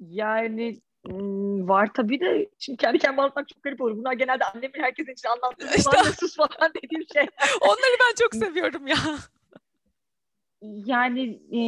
Yani 0.00 0.80
var 1.68 1.90
tabii 1.94 2.20
de 2.20 2.48
şimdi 2.58 2.76
kendi 2.76 2.98
kendime 2.98 3.22
anlatmak 3.22 3.48
çok 3.48 3.62
garip 3.62 3.80
olur. 3.80 3.96
Bunlar 3.96 4.12
genelde 4.12 4.44
annemin 4.44 4.80
herkesin 4.80 5.12
için 5.12 5.28
anlattığı 5.28 5.66
işte, 5.76 6.12
sus 6.20 6.36
falan 6.36 6.72
dediğim 6.82 7.06
şey. 7.12 7.26
Onları 7.60 7.96
ben 8.00 8.14
çok 8.22 8.34
seviyorum 8.34 8.86
ya. 8.86 8.96
Yani 10.62 11.40
e, 11.52 11.60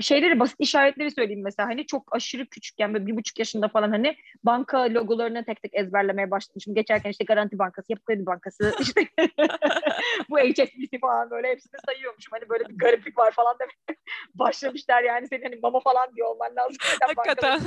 şeyleri 0.00 0.40
basit 0.40 0.56
işaretleri 0.58 1.10
söyleyeyim 1.10 1.42
mesela 1.44 1.68
hani 1.68 1.86
çok 1.86 2.16
aşırı 2.16 2.46
küçükken 2.46 2.94
böyle 2.94 3.06
bir 3.06 3.16
buçuk 3.16 3.38
yaşında 3.38 3.68
falan 3.68 3.90
hani 3.90 4.16
banka 4.44 4.78
logolarını 4.78 5.44
tek 5.44 5.62
tek 5.62 5.74
ezberlemeye 5.74 6.30
başlamışım. 6.30 6.74
Geçerken 6.74 7.10
işte 7.10 7.24
Garanti 7.24 7.58
Bankası, 7.58 7.92
Yapı 7.92 8.04
Kredi 8.04 8.26
Bankası 8.26 8.74
işte 8.80 9.00
bu 10.30 10.38
HSBC 10.38 10.98
falan 11.00 11.30
böyle 11.30 11.48
hepsini 11.48 11.80
sayıyormuşum. 11.86 12.30
Hani 12.32 12.48
böyle 12.48 12.68
bir 12.68 12.78
gariplik 12.78 13.18
var 13.18 13.32
falan 13.32 13.56
demek 13.60 13.98
başlamışlar 14.34 15.02
yani 15.02 15.28
senin 15.28 15.42
hani 15.42 15.56
mama 15.62 15.80
falan 15.80 16.16
diyor 16.16 16.28
olman 16.28 16.56
lazım. 16.56 16.76
Hakikaten. 17.00 17.60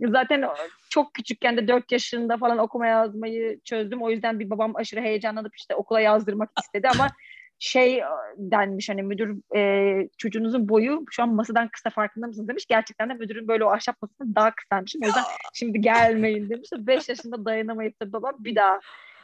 Zaten 0.00 0.44
çok 0.90 1.14
küçükken 1.14 1.56
de 1.56 1.68
dört 1.68 1.92
yaşında 1.92 2.36
falan 2.36 2.58
okuma 2.58 2.86
yazmayı 2.86 3.60
çözdüm. 3.60 4.02
O 4.02 4.10
yüzden 4.10 4.40
bir 4.40 4.50
babam 4.50 4.76
aşırı 4.76 5.00
heyecanlanıp 5.00 5.56
işte 5.56 5.74
okula 5.74 6.00
yazdırmak 6.00 6.50
istedi 6.58 6.88
ama 6.88 7.08
şey 7.58 8.02
denmiş 8.36 8.88
hani 8.88 9.02
müdür 9.02 9.56
e, 9.56 10.08
çocuğunuzun 10.18 10.68
boyu 10.68 11.04
şu 11.10 11.22
an 11.22 11.34
masadan 11.34 11.68
kısa 11.68 11.90
farkında 11.90 12.26
mısınız 12.26 12.48
demiş. 12.48 12.66
Gerçekten 12.66 13.08
de 13.08 13.14
müdürün 13.14 13.48
böyle 13.48 13.64
o 13.64 13.68
ahşap 13.68 14.02
masasından 14.02 14.34
daha 14.34 14.54
kısaymış. 14.54 14.96
O 15.02 15.06
yüzden 15.06 15.24
şimdi 15.54 15.80
gelmeyin 15.80 16.50
demiş. 16.50 16.68
5 16.78 17.08
yaşında 17.08 17.44
dayanamayıp 17.44 18.02
da 18.02 18.12
babam 18.12 18.34
bir 18.38 18.54
daha 18.54 18.80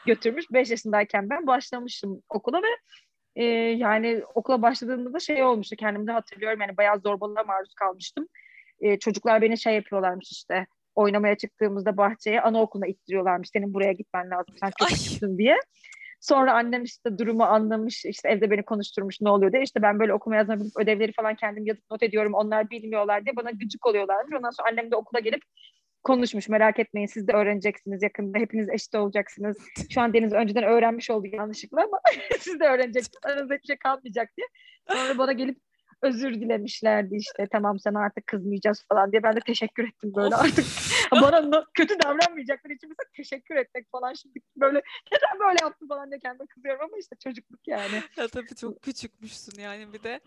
götürmüş. 0.06 0.44
5 0.52 0.70
yaşındayken 0.70 1.30
ben 1.30 1.46
başlamıştım 1.46 2.22
okula 2.28 2.62
ve 2.62 2.76
e, 3.36 3.44
yani 3.76 4.22
okula 4.34 4.62
başladığımda 4.62 5.12
da 5.12 5.20
şey 5.20 5.42
olmuştu 5.42 5.76
kendimde 5.76 6.12
hatırlıyorum 6.12 6.60
yani 6.60 6.76
bayağı 6.76 7.00
zorbalığa 7.00 7.44
maruz 7.44 7.74
kalmıştım. 7.74 8.26
E, 8.80 8.98
çocuklar 8.98 9.42
beni 9.42 9.58
şey 9.58 9.74
yapıyorlarmış 9.74 10.32
işte 10.32 10.66
oynamaya 10.94 11.36
çıktığımızda 11.36 11.96
bahçeye 11.96 12.40
anaokuluna 12.40 12.86
ittiriyorlarmış. 12.86 13.48
Senin 13.52 13.74
buraya 13.74 13.92
gitmen 13.92 14.30
lazım 14.30 14.54
sen 14.60 14.70
küçüksün 14.78 15.38
diye. 15.38 15.56
Sonra 16.22 16.54
annem 16.54 16.84
işte 16.84 17.18
durumu 17.18 17.44
anlamış, 17.44 18.04
işte 18.04 18.28
evde 18.28 18.50
beni 18.50 18.62
konuşturmuş 18.62 19.20
ne 19.20 19.28
oluyor 19.28 19.52
diye. 19.52 19.62
İşte 19.62 19.82
ben 19.82 19.98
böyle 20.00 20.14
okuma 20.14 20.36
yazma 20.36 20.60
bilip 20.60 20.76
ödevleri 20.80 21.12
falan 21.12 21.34
kendim 21.34 21.66
yazıp 21.66 21.84
not 21.90 22.02
ediyorum. 22.02 22.34
Onlar 22.34 22.70
bilmiyorlar 22.70 23.24
diye 23.24 23.36
bana 23.36 23.50
gıcık 23.50 23.86
oluyorlarmış. 23.86 24.36
Ondan 24.38 24.50
sonra 24.50 24.68
annem 24.68 24.90
de 24.90 24.96
okula 24.96 25.20
gelip 25.20 25.42
konuşmuş. 26.02 26.48
Merak 26.48 26.78
etmeyin 26.78 27.06
siz 27.06 27.28
de 27.28 27.32
öğreneceksiniz 27.32 28.02
yakında. 28.02 28.38
Hepiniz 28.38 28.68
eşit 28.68 28.94
olacaksınız. 28.94 29.56
Şu 29.90 30.00
an 30.00 30.14
Deniz 30.14 30.32
önceden 30.32 30.64
öğrenmiş 30.64 31.10
oldu 31.10 31.26
yanlışlıkla 31.32 31.82
ama 31.84 32.00
siz 32.38 32.60
de 32.60 32.64
öğreneceksiniz. 32.64 33.20
Aranızda 33.24 33.54
hiçbir 33.54 33.66
şey 33.66 33.76
kalmayacak 33.76 34.28
diye. 34.36 34.46
Sonra 34.88 35.18
bana 35.18 35.32
gelip 35.32 35.58
özür 36.02 36.34
dilemişlerdi 36.34 37.16
işte 37.16 37.48
tamam 37.52 37.78
sana 37.78 38.00
artık 38.00 38.26
kızmayacağız 38.26 38.84
falan 38.88 39.12
diye 39.12 39.22
ben 39.22 39.36
de 39.36 39.40
teşekkür 39.40 39.88
ettim 39.88 40.12
böyle 40.14 40.34
artık 40.34 40.64
bana 41.12 41.64
kötü 41.74 41.94
davranmayacaklar 42.02 42.70
için 42.70 42.88
mesela 42.88 43.10
teşekkür 43.16 43.56
etmek 43.56 43.90
falan 43.90 44.12
şimdi 44.12 44.40
böyle 44.56 44.82
neden 45.12 45.48
böyle 45.48 45.58
yaptın 45.62 45.88
falan 45.88 46.10
diye 46.10 46.18
kendime 46.20 46.46
kızıyorum 46.46 46.80
ama 46.84 46.96
işte 46.98 47.16
çocukluk 47.24 47.68
yani. 47.68 48.02
Ya 48.16 48.28
tabii 48.28 48.54
çok 48.54 48.82
küçükmüşsün 48.82 49.60
yani 49.60 49.92
bir 49.92 50.02
de. 50.02 50.20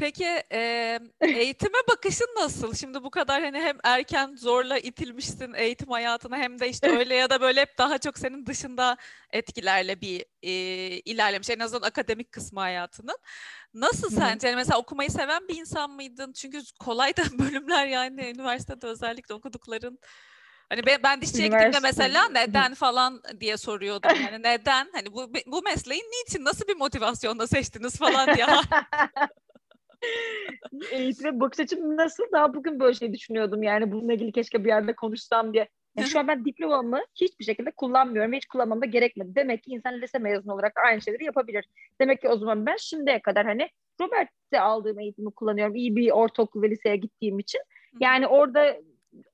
Peki 0.00 0.42
e, 0.52 0.98
eğitime 1.20 1.78
bakışın 1.88 2.28
nasıl? 2.36 2.74
Şimdi 2.74 3.02
bu 3.02 3.10
kadar 3.10 3.42
hani 3.42 3.58
hem 3.58 3.78
erken 3.84 4.34
zorla 4.36 4.78
itilmişsin 4.78 5.54
eğitim 5.54 5.90
hayatına 5.90 6.36
hem 6.36 6.60
de 6.60 6.68
işte 6.68 6.98
öyle 6.98 7.14
ya 7.14 7.30
da 7.30 7.40
böyle 7.40 7.60
hep 7.60 7.78
daha 7.78 7.98
çok 7.98 8.18
senin 8.18 8.46
dışında 8.46 8.96
etkilerle 9.30 10.00
bir 10.00 10.24
e, 10.42 10.52
ilerlemiş. 11.00 11.50
En 11.50 11.58
azından 11.58 11.86
akademik 11.86 12.32
kısmı 12.32 12.60
hayatının. 12.60 13.16
Nasıl 13.74 14.10
sence? 14.10 14.48
Yani 14.48 14.56
mesela 14.56 14.78
okumayı 14.78 15.10
seven 15.10 15.48
bir 15.48 15.56
insan 15.56 15.90
mıydın? 15.90 16.32
Çünkü 16.32 16.62
kolay 16.80 17.16
da 17.16 17.22
bölümler 17.38 17.86
yani 17.86 18.30
üniversitede 18.30 18.86
özellikle 18.86 19.34
okudukların. 19.34 19.98
Hani 20.68 20.86
ben, 20.86 21.02
ben 21.02 21.20
dişçiye 21.20 21.48
gittiğimde 21.48 21.80
mesela 21.80 22.28
neden 22.28 22.74
falan 22.74 23.22
diye 23.40 23.56
soruyordum. 23.56 24.10
Yani 24.22 24.42
neden? 24.42 24.90
Hani 24.92 25.12
bu 25.12 25.32
bu 25.46 25.62
mesleği 25.62 26.00
niçin? 26.00 26.44
Nasıl 26.44 26.68
bir 26.68 26.76
motivasyonla 26.76 27.46
seçtiniz 27.46 27.96
falan 27.96 28.36
diye. 28.36 28.46
Eğitime 30.90 31.40
bakış 31.40 31.60
açım 31.60 31.96
nasıl? 31.96 32.24
Daha 32.32 32.54
bugün 32.54 32.80
böyle 32.80 32.94
şey 32.94 33.12
düşünüyordum. 33.12 33.62
Yani 33.62 33.92
bununla 33.92 34.12
ilgili 34.12 34.32
keşke 34.32 34.64
bir 34.64 34.68
yerde 34.68 34.94
konuşsam 34.94 35.52
diye. 35.52 35.68
Yani 35.96 36.08
şu 36.08 36.18
an 36.18 36.28
ben 36.28 36.44
diplomamı 36.44 37.00
hiçbir 37.14 37.44
şekilde 37.44 37.70
kullanmıyorum 37.70 38.32
ve 38.32 38.36
hiç 38.36 38.46
kullanmam 38.46 38.82
da 38.82 38.86
gerekmedi. 38.86 39.34
Demek 39.34 39.62
ki 39.62 39.70
insan 39.70 40.00
lise 40.00 40.18
mezunu 40.18 40.54
olarak 40.54 40.72
aynı 40.86 41.02
şeyleri 41.02 41.24
yapabilir. 41.24 41.64
Demek 42.00 42.20
ki 42.20 42.28
o 42.28 42.36
zaman 42.36 42.66
ben 42.66 42.76
şimdiye 42.76 43.22
kadar 43.22 43.46
hani 43.46 43.68
Robert'te 44.00 44.60
aldığım 44.60 45.00
eğitimi 45.00 45.30
kullanıyorum. 45.30 45.74
İyi 45.74 45.96
bir 45.96 46.10
ortaokul 46.10 46.62
ve 46.62 46.70
liseye 46.70 46.96
gittiğim 46.96 47.38
için. 47.38 47.60
Yani 48.00 48.26
orada 48.26 48.76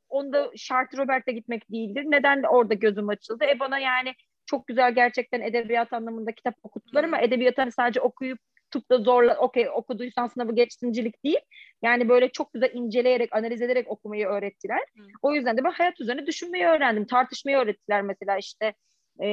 onda 0.08 0.50
şart 0.56 0.99
Robert'e 0.99 1.32
gitmek 1.32 1.70
değildir. 1.73 2.04
Neden 2.06 2.42
orada 2.42 2.75
gözüm 2.75 3.08
açıldı? 3.08 3.44
E 3.44 3.61
bana 3.61 3.78
yani 3.78 4.12
çok 4.46 4.66
güzel 4.66 4.94
gerçekten 4.94 5.40
edebiyat 5.40 5.92
anlamında 5.92 6.32
kitap 6.32 6.54
okuttular 6.62 7.04
ama 7.04 7.20
edebiyatı 7.20 7.61
hani 7.61 7.73
sadece 7.73 8.00
okuyup 8.00 8.38
tutup 8.76 8.90
da 8.90 8.99
zorla 8.99 9.37
okey 9.37 9.68
okuduysan 9.71 10.26
sınavı 10.26 10.54
geçtincilik 10.54 11.25
değil. 11.25 11.40
Yani 11.83 12.09
böyle 12.09 12.28
çok 12.28 12.52
güzel 12.52 12.71
inceleyerek, 12.75 13.37
analiz 13.37 13.62
ederek 13.62 13.90
okumayı 13.90 14.26
öğrettiler. 14.26 14.80
Hı. 14.97 15.02
O 15.23 15.35
yüzden 15.35 15.56
de 15.56 15.64
ben 15.64 15.71
hayat 15.71 16.00
üzerine 16.00 16.26
düşünmeyi 16.26 16.66
öğrendim. 16.66 17.06
Tartışmayı 17.06 17.56
öğrettiler 17.59 18.02
mesela 18.02 18.38
işte 18.38 18.75
e, 19.21 19.28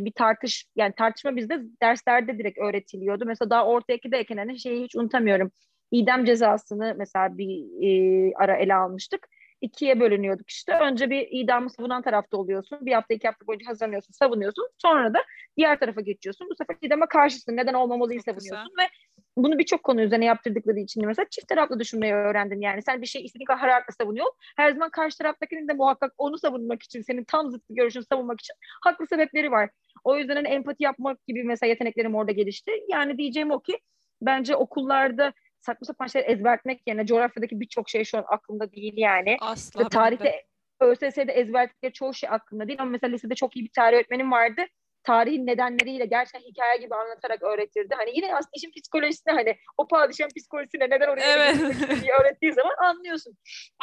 bir 0.00 0.12
tartış 0.12 0.66
yani 0.76 0.92
tartışma 0.98 1.36
bizde 1.36 1.60
derslerde 1.82 2.38
direkt 2.38 2.58
öğretiliyordu. 2.58 3.24
Mesela 3.26 3.50
daha 3.50 3.66
orta 3.66 3.92
ikideyken 3.92 4.36
hani 4.36 4.60
şeyi 4.60 4.84
hiç 4.84 4.96
unutamıyorum. 4.96 5.50
İdam 5.90 6.24
cezasını 6.24 6.94
mesela 6.98 7.38
bir 7.38 7.64
e, 7.82 8.32
ara 8.36 8.56
ele 8.56 8.74
almıştık 8.74 9.28
ikiye 9.62 10.00
bölünüyorduk 10.00 10.50
işte. 10.50 10.78
Önce 10.78 11.10
bir 11.10 11.28
idamı 11.30 11.70
savunan 11.70 12.02
tarafta 12.02 12.36
oluyorsun. 12.36 12.86
Bir 12.86 12.92
hafta 12.92 13.14
iki 13.14 13.28
hafta 13.28 13.46
boyunca 13.46 13.66
hazırlanıyorsun, 13.66 14.12
savunuyorsun. 14.12 14.68
Sonra 14.78 15.14
da 15.14 15.18
diğer 15.56 15.78
tarafa 15.78 16.00
geçiyorsun. 16.00 16.48
Bu 16.50 16.54
sefer 16.54 16.76
idama 16.80 17.06
karşısın. 17.06 17.56
Neden 17.56 17.74
olmamalıyı 17.74 18.18
Çok 18.18 18.24
savunuyorsun 18.24 18.68
güzel. 18.76 18.84
ve 18.84 18.88
bunu 19.36 19.58
birçok 19.58 19.82
konu 19.82 20.02
üzerine 20.02 20.24
yaptırdıkları 20.24 20.78
için 20.78 21.06
mesela 21.06 21.26
çift 21.30 21.48
taraflı 21.48 21.78
düşünmeyi 21.78 22.14
öğrendim 22.14 22.60
yani. 22.60 22.82
Sen 22.82 23.02
bir 23.02 23.06
şey 23.06 23.24
istediğin 23.24 23.46
kadar 23.46 23.60
hararetle 23.60 23.94
savunuyor. 24.00 24.26
Her 24.56 24.72
zaman 24.72 24.90
karşı 24.90 25.18
taraftakinin 25.18 25.68
de 25.68 25.72
muhakkak 25.72 26.12
onu 26.18 26.38
savunmak 26.38 26.82
için, 26.82 27.02
senin 27.02 27.24
tam 27.24 27.50
zıttı 27.50 27.74
görüşünü 27.74 28.04
savunmak 28.04 28.40
için 28.40 28.54
haklı 28.84 29.06
sebepleri 29.06 29.50
var. 29.50 29.70
O 30.04 30.16
yüzden 30.16 30.36
hani 30.36 30.48
empati 30.48 30.84
yapmak 30.84 31.26
gibi 31.26 31.44
mesela 31.44 31.68
yeteneklerim 31.68 32.14
orada 32.14 32.32
gelişti. 32.32 32.70
Yani 32.88 33.18
diyeceğim 33.18 33.50
o 33.50 33.60
ki 33.60 33.78
bence 34.22 34.56
okullarda 34.56 35.32
saçma 35.62 35.84
sapan 35.84 36.06
şeyler 36.06 36.28
ezbertmek 36.28 36.82
yerine 36.86 37.06
coğrafyadaki 37.06 37.60
birçok 37.60 37.88
şey 37.88 38.04
şu 38.04 38.18
an 38.18 38.24
aklımda 38.28 38.72
değil 38.72 38.94
yani. 38.96 39.36
Asla. 39.40 39.82
İşte 39.82 39.88
tarihte 39.88 40.44
ÖSS'de 40.80 41.32
ezberttikleri 41.32 41.92
çoğu 41.92 42.14
şey 42.14 42.30
aklımda 42.30 42.68
değil 42.68 42.82
ama 42.82 42.90
mesela 42.90 43.10
lisede 43.10 43.34
çok 43.34 43.56
iyi 43.56 43.64
bir 43.64 43.70
tarih 43.72 43.96
öğretmenim 43.96 44.32
vardı. 44.32 44.62
tarihin 45.04 45.46
nedenleriyle 45.46 46.06
gerçekten 46.06 46.50
hikaye 46.50 46.78
gibi 46.80 46.94
anlatarak 46.94 47.42
öğretirdi. 47.42 47.94
Hani 47.94 48.10
yine 48.14 48.34
aslında 48.34 48.52
işin 48.56 48.70
psikolojisine 48.70 49.32
hani 49.32 49.56
o 49.76 49.88
padişahın 49.88 50.30
psikolojisine 50.36 50.90
neden 50.90 51.08
oraya 51.08 51.36
evet. 51.36 51.56
diye 52.02 52.12
öğrettiği 52.20 52.52
zaman 52.52 52.74
anlıyorsun. 52.84 53.36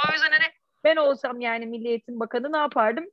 O 0.10 0.14
yüzden 0.14 0.32
hani 0.32 0.54
ben 0.84 0.96
olsam 0.96 1.42
yani 1.42 1.66
Milli 1.66 1.88
Eğitim 1.88 2.20
Bakanı 2.20 2.52
ne 2.54 2.58
yapardım? 2.58 3.06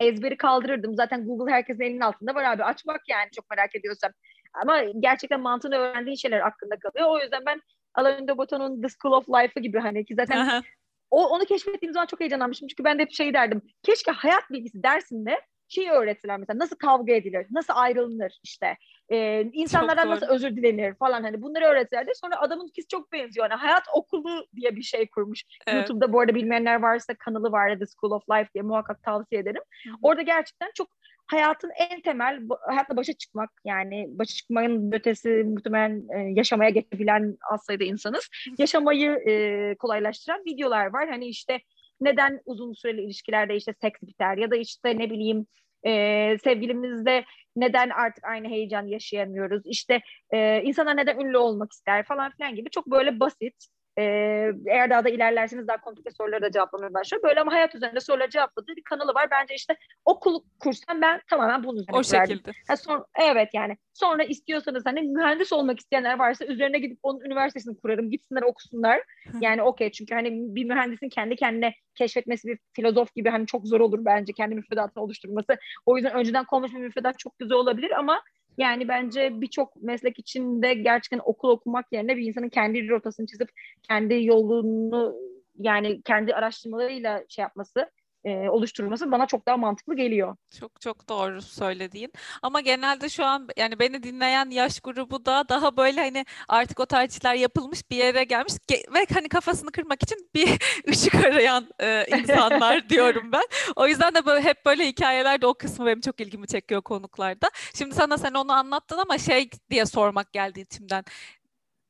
Ezberi 0.00 0.36
kaldırırdım. 0.36 0.94
Zaten 0.94 1.26
Google 1.26 1.52
herkesin 1.52 1.82
elinin 1.82 2.00
altında 2.00 2.34
var 2.34 2.44
abi. 2.44 2.64
Aç 2.64 2.86
bak 2.86 3.00
yani 3.08 3.30
çok 3.36 3.50
merak 3.50 3.76
ediyorsam. 3.76 4.12
Ama 4.62 4.82
gerçekten 4.82 5.40
mantığını 5.40 5.76
öğrendiğin 5.76 6.16
şeyler 6.16 6.40
aklında 6.40 6.78
kalıyor. 6.78 7.08
O 7.08 7.18
yüzden 7.18 7.42
ben 7.46 7.62
Alain 7.94 8.28
de 8.28 8.38
Botton'un 8.38 8.82
The 8.82 8.88
School 8.88 9.12
of 9.12 9.28
Life'ı 9.28 9.62
gibi 9.62 9.78
hani 9.78 10.04
ki 10.04 10.14
zaten 10.14 10.62
o, 11.10 11.28
onu 11.28 11.44
keşfettiğim 11.44 11.92
zaman 11.92 12.06
çok 12.06 12.20
heyecanlanmışım. 12.20 12.68
Çünkü 12.68 12.84
ben 12.84 12.98
de 12.98 13.02
hep 13.02 13.12
şey 13.12 13.34
derdim. 13.34 13.62
Keşke 13.82 14.10
hayat 14.10 14.50
bilgisi 14.50 14.82
dersinde 14.82 15.40
şeyi 15.68 15.90
öğrettiler 15.90 16.38
mesela 16.38 16.58
nasıl 16.58 16.76
kavga 16.76 17.12
edilir, 17.12 17.46
nasıl 17.50 17.72
ayrılınır 17.76 18.38
işte 18.42 18.76
e, 19.08 19.42
insanlardan 19.52 20.10
nasıl 20.10 20.26
özür 20.26 20.56
dilenir 20.56 20.94
falan 20.94 21.22
hani 21.22 21.42
bunları 21.42 21.64
öğretlerdi. 21.64 22.10
Sonra 22.14 22.40
adamın 22.40 22.68
ikisi 22.68 22.88
çok 22.88 23.12
benziyor. 23.12 23.50
Yani 23.50 23.60
hayat 23.60 23.82
okulu 23.94 24.46
diye 24.56 24.76
bir 24.76 24.82
şey 24.82 25.10
kurmuş. 25.10 25.42
Evet. 25.66 25.76
YouTube'da 25.76 26.12
bu 26.12 26.20
arada 26.20 26.34
bilmeyenler 26.34 26.82
varsa 26.82 27.14
kanalı 27.14 27.52
var 27.52 27.78
The 27.78 27.86
School 27.86 28.12
of 28.12 28.22
Life 28.30 28.50
diye 28.54 28.62
muhakkak 28.62 29.02
tavsiye 29.02 29.40
ederim. 29.40 29.62
Hı-hı. 29.84 29.94
Orada 30.02 30.22
gerçekten 30.22 30.70
çok 30.74 30.88
hayatın 31.28 31.70
en 31.90 32.00
temel 32.00 32.40
hayatla 32.66 32.96
başa 32.96 33.12
çıkmak 33.12 33.50
yani 33.64 34.06
başa 34.08 34.34
çıkmanın 34.34 34.92
ötesi 34.92 35.28
muhtemelen 35.28 36.08
e, 36.14 36.32
yaşamaya 36.32 36.70
geçebilen 36.70 37.36
az 37.52 37.64
sayıda 37.64 37.84
insanız. 37.84 38.28
Yaşamayı 38.58 39.10
e, 39.10 39.74
kolaylaştıran 39.78 40.44
videolar 40.44 40.86
var. 40.92 41.08
Hani 41.08 41.26
işte 41.26 41.60
neden 42.00 42.40
uzun 42.46 42.72
süreli 42.72 43.02
ilişkilerde 43.02 43.56
işte 43.56 43.74
seks 43.80 44.02
biter 44.02 44.36
ya 44.36 44.50
da 44.50 44.56
işte 44.56 44.98
ne 44.98 45.10
bileyim 45.10 45.46
e, 45.86 45.92
sevgilimizde 46.38 47.24
neden 47.56 47.90
artık 47.90 48.24
aynı 48.24 48.48
heyecan 48.48 48.86
yaşayamıyoruz 48.86 49.62
işte 49.64 50.00
e, 50.30 50.62
insanlar 50.62 50.96
neden 50.96 51.18
ünlü 51.18 51.38
olmak 51.38 51.72
ister 51.72 52.04
falan 52.04 52.32
filan 52.32 52.54
gibi 52.54 52.70
çok 52.70 52.86
böyle 52.86 53.20
basit 53.20 53.66
ee, 53.98 54.52
eğer 54.66 54.90
daha 54.90 55.04
da 55.04 55.08
ilerlerseniz 55.08 55.68
daha 55.68 55.80
komplike 55.80 56.10
soruları 56.10 56.42
da 56.42 56.50
cevaplamaya 56.50 56.94
başlıyor. 56.94 57.22
Böyle 57.22 57.40
ama 57.40 57.52
hayat 57.52 57.74
üzerinde 57.74 58.00
soruları 58.00 58.30
cevapladığı 58.30 58.76
bir 58.76 58.82
kanalı 58.82 59.14
var. 59.14 59.28
Bence 59.30 59.54
işte 59.54 59.76
okul 60.04 60.42
kursam 60.60 61.00
ben 61.02 61.20
tamamen 61.30 61.64
bunun 61.64 61.76
üzerine 61.76 61.96
O 61.98 62.02
şekilde. 62.02 62.52
Ha, 62.68 62.76
son, 62.76 63.04
evet 63.20 63.48
yani. 63.54 63.76
Sonra 63.94 64.24
istiyorsanız 64.24 64.86
hani 64.86 65.02
mühendis 65.02 65.52
olmak 65.52 65.80
isteyenler 65.80 66.18
varsa 66.18 66.44
üzerine 66.44 66.78
gidip 66.78 66.98
onun 67.02 67.20
üniversitesini 67.20 67.80
kurarım. 67.80 68.10
Gitsinler 68.10 68.42
okusunlar. 68.42 69.00
yani 69.40 69.62
okey 69.62 69.92
çünkü 69.92 70.14
hani 70.14 70.30
bir 70.32 70.64
mühendisin 70.64 71.08
kendi 71.08 71.36
kendine 71.36 71.74
keşfetmesi 71.94 72.48
bir 72.48 72.58
filozof 72.72 73.14
gibi 73.14 73.28
hani 73.28 73.46
çok 73.46 73.66
zor 73.66 73.80
olur 73.80 74.04
bence 74.04 74.32
kendi 74.32 74.54
müfredatını 74.54 75.02
oluşturması. 75.02 75.56
O 75.86 75.96
yüzden 75.96 76.14
önceden 76.14 76.44
konmuş 76.44 76.72
bir 76.72 76.78
müfredat 76.78 77.18
çok 77.18 77.38
güzel 77.38 77.56
olabilir 77.56 77.90
ama 77.90 78.22
yani 78.58 78.88
bence 78.88 79.40
birçok 79.40 79.82
meslek 79.82 80.18
içinde 80.18 80.74
gerçekten 80.74 81.20
okul 81.24 81.48
okumak 81.48 81.92
yerine 81.92 82.16
bir 82.16 82.26
insanın 82.26 82.48
kendi 82.48 82.88
rotasını 82.88 83.26
çizip 83.26 83.48
kendi 83.82 84.24
yolunu 84.24 85.14
yani 85.58 86.02
kendi 86.02 86.34
araştırmalarıyla 86.34 87.24
şey 87.28 87.42
yapması 87.42 87.90
e, 88.24 88.48
oluşturması 88.48 89.12
bana 89.12 89.26
çok 89.26 89.46
daha 89.46 89.56
mantıklı 89.56 89.96
geliyor. 89.96 90.36
Çok 90.60 90.80
çok 90.80 91.08
doğru 91.08 91.42
söylediğin. 91.42 92.12
Ama 92.42 92.60
genelde 92.60 93.08
şu 93.08 93.24
an 93.24 93.48
yani 93.56 93.78
beni 93.78 94.02
dinleyen 94.02 94.50
yaş 94.50 94.80
grubu 94.80 95.26
da 95.26 95.48
daha 95.48 95.76
böyle 95.76 96.00
hani 96.00 96.24
artık 96.48 96.80
o 96.80 96.86
tercihler 96.86 97.34
yapılmış 97.34 97.90
bir 97.90 97.96
yere 97.96 98.24
gelmiş 98.24 98.54
ve 98.94 99.06
hani 99.14 99.28
kafasını 99.28 99.70
kırmak 99.70 100.02
için 100.02 100.30
bir 100.34 100.48
ışık 100.88 101.14
arayan 101.14 101.68
e, 101.80 102.06
insanlar 102.18 102.88
diyorum 102.88 103.32
ben. 103.32 103.44
O 103.76 103.86
yüzden 103.86 104.14
de 104.14 104.26
böyle 104.26 104.42
hep 104.44 104.66
böyle 104.66 104.86
hikayelerde 104.86 105.46
o 105.46 105.54
kısmı 105.54 105.86
benim 105.86 106.00
çok 106.00 106.20
ilgimi 106.20 106.46
çekiyor 106.46 106.82
konuklarda. 106.82 107.50
Şimdi 107.74 107.94
sana 107.94 108.18
sen 108.18 108.34
onu 108.34 108.52
anlattın 108.52 108.98
ama 108.98 109.18
şey 109.18 109.50
diye 109.70 109.86
sormak 109.86 110.32
geldi 110.32 110.60
içimden 110.60 111.04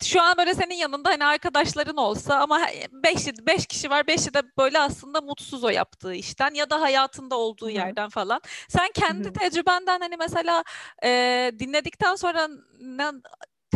şu 0.02 0.22
an 0.22 0.36
böyle 0.38 0.54
senin 0.54 0.74
yanında 0.74 1.08
hani 1.10 1.24
arkadaşların 1.24 1.96
olsa 1.96 2.38
ama 2.38 2.60
beş, 2.92 3.26
beş 3.46 3.66
kişi 3.66 3.90
var. 3.90 4.06
Beşi 4.06 4.34
de 4.34 4.42
böyle 4.58 4.78
aslında 4.78 5.20
mutsuz 5.20 5.64
o 5.64 5.68
yaptığı 5.68 6.14
işten 6.14 6.54
ya 6.54 6.70
da 6.70 6.80
hayatında 6.80 7.37
olduğu 7.37 7.66
Hı-hı. 7.66 7.74
yerden 7.74 8.08
falan. 8.08 8.40
Sen 8.68 8.88
kendi 8.94 9.24
Hı-hı. 9.24 9.32
tecrübenden 9.32 10.00
hani 10.00 10.16
mesela 10.16 10.64
e, 11.04 11.52
dinledikten 11.58 12.14
sonra 12.14 12.48
ne, 12.80 13.04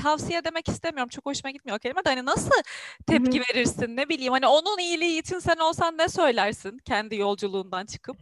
tavsiye 0.02 0.44
demek 0.44 0.68
istemiyorum. 0.68 1.08
Çok 1.08 1.26
hoşuma 1.26 1.50
gitmiyor 1.50 1.76
o 1.76 1.78
kelime 1.78 2.04
de 2.04 2.08
hani 2.08 2.24
nasıl 2.24 2.62
tepki 3.06 3.38
Hı-hı. 3.38 3.46
verirsin 3.48 3.96
ne 3.96 4.08
bileyim. 4.08 4.32
Hani 4.32 4.46
onun 4.46 4.78
iyiliği 4.78 5.18
için 5.20 5.38
sen 5.38 5.56
olsan 5.56 5.98
ne 5.98 6.08
söylersin 6.08 6.78
kendi 6.78 7.16
yolculuğundan 7.16 7.87
çıkıp? 7.87 8.16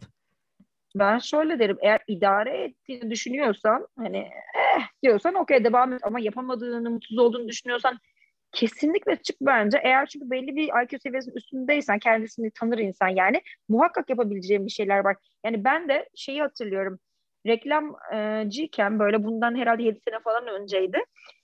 Ben 0.95 1.17
şöyle 1.19 1.59
derim 1.59 1.77
eğer 1.81 1.99
idare 2.07 2.63
ettiğini 2.63 3.11
düşünüyorsan 3.11 3.87
hani 3.97 4.17
eh 4.55 4.81
diyorsan 5.03 5.35
okey 5.35 5.63
devam 5.63 5.93
et 5.93 5.99
ama 6.03 6.19
yapamadığını 6.19 6.89
mutsuz 6.89 7.17
olduğunu 7.17 7.47
düşünüyorsan 7.47 7.97
kesinlikle 8.51 9.15
çık 9.15 9.35
bence. 9.41 9.81
Eğer 9.83 10.05
çünkü 10.05 10.29
belli 10.31 10.55
bir 10.55 10.83
IQ 10.83 10.99
seviyesinin 10.99 11.35
üstündeysen 11.35 11.99
kendisini 11.99 12.51
tanır 12.51 12.77
insan 12.77 13.07
yani 13.07 13.41
muhakkak 13.69 14.09
yapabileceğim 14.09 14.65
bir 14.65 14.71
şeyler 14.71 14.99
var. 14.99 15.17
Yani 15.45 15.63
ben 15.63 15.89
de 15.89 16.09
şeyi 16.15 16.41
hatırlıyorum 16.41 16.99
reklamcıyken 17.47 18.99
böyle 18.99 19.23
bundan 19.23 19.55
herhalde 19.55 19.83
7 19.83 19.99
sene 19.99 20.19
falan 20.19 20.47
önceydi. 20.47 20.99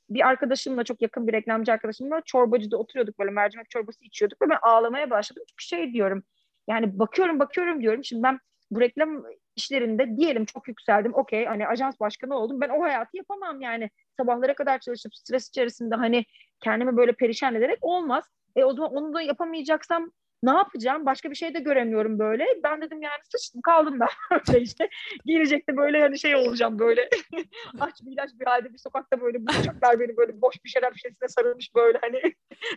Bir 0.09 0.27
arkadaşımla 0.27 0.83
çok 0.83 1.01
yakın 1.01 1.27
bir 1.27 1.33
reklamcı 1.33 1.71
arkadaşımla 1.73 2.21
çorbacıda 2.25 2.77
oturuyorduk 2.77 3.19
böyle 3.19 3.31
mercimek 3.31 3.69
çorbası 3.69 4.05
içiyorduk 4.05 4.41
ve 4.41 4.49
ben 4.49 4.57
ağlamaya 4.61 5.09
başladım. 5.09 5.43
Çünkü 5.49 5.65
şey 5.65 5.93
diyorum 5.93 6.23
yani 6.69 6.99
bakıyorum 6.99 7.39
bakıyorum 7.39 7.81
diyorum. 7.81 8.03
Şimdi 8.03 8.23
ben 8.23 8.39
bu 8.71 8.81
reklam 8.81 9.23
işlerinde 9.55 10.17
diyelim 10.17 10.45
çok 10.45 10.67
yükseldim. 10.67 11.13
Okey 11.15 11.45
hani 11.45 11.67
ajans 11.67 11.99
başkanı 11.99 12.35
oldum. 12.35 12.61
Ben 12.61 12.69
o 12.69 12.81
hayatı 12.81 13.17
yapamam 13.17 13.61
yani. 13.61 13.89
Sabahlara 14.17 14.55
kadar 14.55 14.79
çalışıp 14.79 15.15
stres 15.15 15.49
içerisinde 15.49 15.95
hani 15.95 16.25
kendimi 16.59 16.97
böyle 16.97 17.11
perişan 17.13 17.55
ederek 17.55 17.77
olmaz. 17.81 18.25
E 18.55 18.63
o 18.63 18.73
zaman 18.73 18.91
onu 18.91 19.13
da 19.13 19.21
yapamayacaksam 19.21 20.11
ne 20.43 20.51
yapacağım? 20.51 21.05
Başka 21.05 21.29
bir 21.31 21.35
şey 21.35 21.53
de 21.53 21.59
göremiyorum 21.59 22.19
böyle. 22.19 22.45
Ben 22.63 22.81
dedim 22.81 23.01
yani 23.01 23.19
sıçtım 23.31 23.61
kaldım 23.61 23.99
ben 23.99 24.07
öyle 24.47 24.61
işte. 24.61 24.89
Gelecekte 25.25 25.77
böyle 25.77 26.01
hani 26.01 26.19
şey 26.19 26.35
olacağım 26.35 26.79
böyle. 26.79 27.09
Aç 27.79 27.93
bir 28.01 28.11
ilaç 28.11 28.29
bir 28.39 28.45
halde 28.45 28.73
bir 28.73 28.77
sokakta 28.77 29.21
böyle 29.21 29.47
bulacaklar 29.47 29.99
beni 29.99 30.17
böyle 30.17 30.41
boş 30.41 30.55
bir 30.65 30.69
şarap 30.69 30.95
şişesine 30.95 31.27
sarılmış 31.27 31.75
böyle 31.75 31.99
hani 32.01 32.21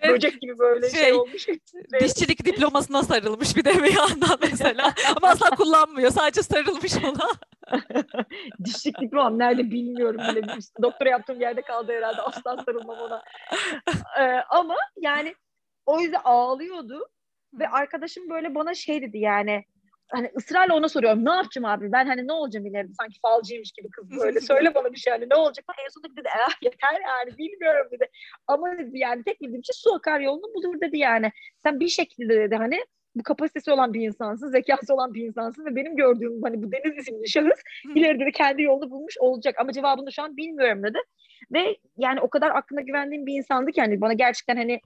evet. 0.01 0.15
böcek 0.15 0.41
gibi 0.41 0.59
böyle 0.59 0.91
şey, 0.91 1.01
şey 1.01 1.13
olmuş. 1.13 1.47
Dişçilik 2.01 2.45
diplomasına 2.45 3.03
sarılmış 3.03 3.57
bir 3.57 3.65
de 3.65 3.83
bir 3.83 3.97
yandan 3.97 4.39
mesela. 4.41 4.95
Ama 5.17 5.29
asla 5.29 5.51
kullanmıyor. 5.51 6.11
Sadece 6.11 6.43
sarılmış 6.43 6.93
ona. 6.97 7.29
Dişçilik 8.65 9.01
diplomam 9.01 9.39
nerede 9.39 9.71
bilmiyorum 9.71 10.21
bile. 10.31 10.43
Doktora 10.83 11.09
yaptığım 11.09 11.41
yerde 11.41 11.63
kaldı 11.63 11.93
herhalde. 11.93 12.23
Asla 12.23 12.57
sarılmam 12.65 12.99
ona. 12.99 13.23
Ee, 14.21 14.45
ama 14.51 14.77
yani 14.97 15.35
o 15.87 16.01
yüzden 16.01 16.21
ağlıyordu. 16.25 17.09
Ve 17.53 17.69
arkadaşım 17.69 18.31
böyle 18.31 18.55
bana 18.55 18.75
şey 18.75 19.03
dedi 19.03 19.19
yani 19.19 19.65
hani 20.09 20.31
ısrarla 20.37 20.75
ona 20.75 20.89
soruyorum 20.89 21.25
ne 21.25 21.31
yapacağım 21.31 21.65
abi? 21.65 21.93
Ben 21.93 22.07
hani 22.07 22.27
ne 22.27 22.33
olacağım 22.33 22.67
ileride? 22.67 22.93
Sanki 22.93 23.19
falcıymış 23.23 23.73
gibi 23.73 23.91
kız 23.91 24.11
böyle. 24.21 24.41
Söyle 24.51 24.75
bana 24.75 24.93
bir 24.93 24.99
şey 24.99 25.13
hani 25.13 25.29
ne 25.31 25.35
olacak? 25.35 25.65
En 25.85 25.89
sonunda 25.89 26.21
dedi 26.21 26.29
ah, 26.47 26.63
yeter 26.63 27.01
yani 27.07 27.39
bilmiyorum 27.39 27.87
dedi. 27.93 28.11
Ama 28.47 28.79
dedi 28.79 28.99
yani 28.99 29.25
tek 29.25 29.41
bildiğim 29.41 29.65
şey 29.65 29.75
su 29.75 29.95
akar 29.95 30.21
yolunu 30.21 30.55
bulur 30.55 30.81
dedi 30.81 30.99
yani. 30.99 31.33
Sen 31.63 31.81
bir 31.81 31.89
şekilde 31.89 32.37
dedi 32.37 32.57
hani 32.57 32.85
bu 33.15 33.23
kapasitesi 33.23 33.73
olan 33.73 33.95
bir 33.95 34.01
insansın, 34.01 34.51
zekası 34.51 34.95
olan 34.95 35.15
bir 35.15 35.27
insansın 35.27 35.65
ve 35.65 35.77
benim 35.77 35.97
gördüğüm 35.97 36.43
hani 36.43 36.63
bu 36.63 36.73
Deniz 36.73 36.99
isimli 36.99 37.29
şahıs 37.29 37.61
ileride 37.95 38.27
de 38.27 38.31
kendi 38.31 38.63
yolunu 38.63 38.91
bulmuş 38.91 39.19
olacak. 39.19 39.55
Ama 39.59 39.73
cevabını 39.73 40.13
şu 40.13 40.23
an 40.23 40.37
bilmiyorum 40.37 40.83
dedi. 40.83 40.99
Ve 41.53 41.77
yani 41.97 42.21
o 42.21 42.31
kadar 42.31 42.51
aklına 42.51 42.81
güvendiğim 42.81 43.27
bir 43.27 43.35
insandı 43.35 43.73
ki 43.73 43.81
hani 43.81 44.01
bana 44.01 44.13
gerçekten 44.13 44.57
hani 44.57 44.81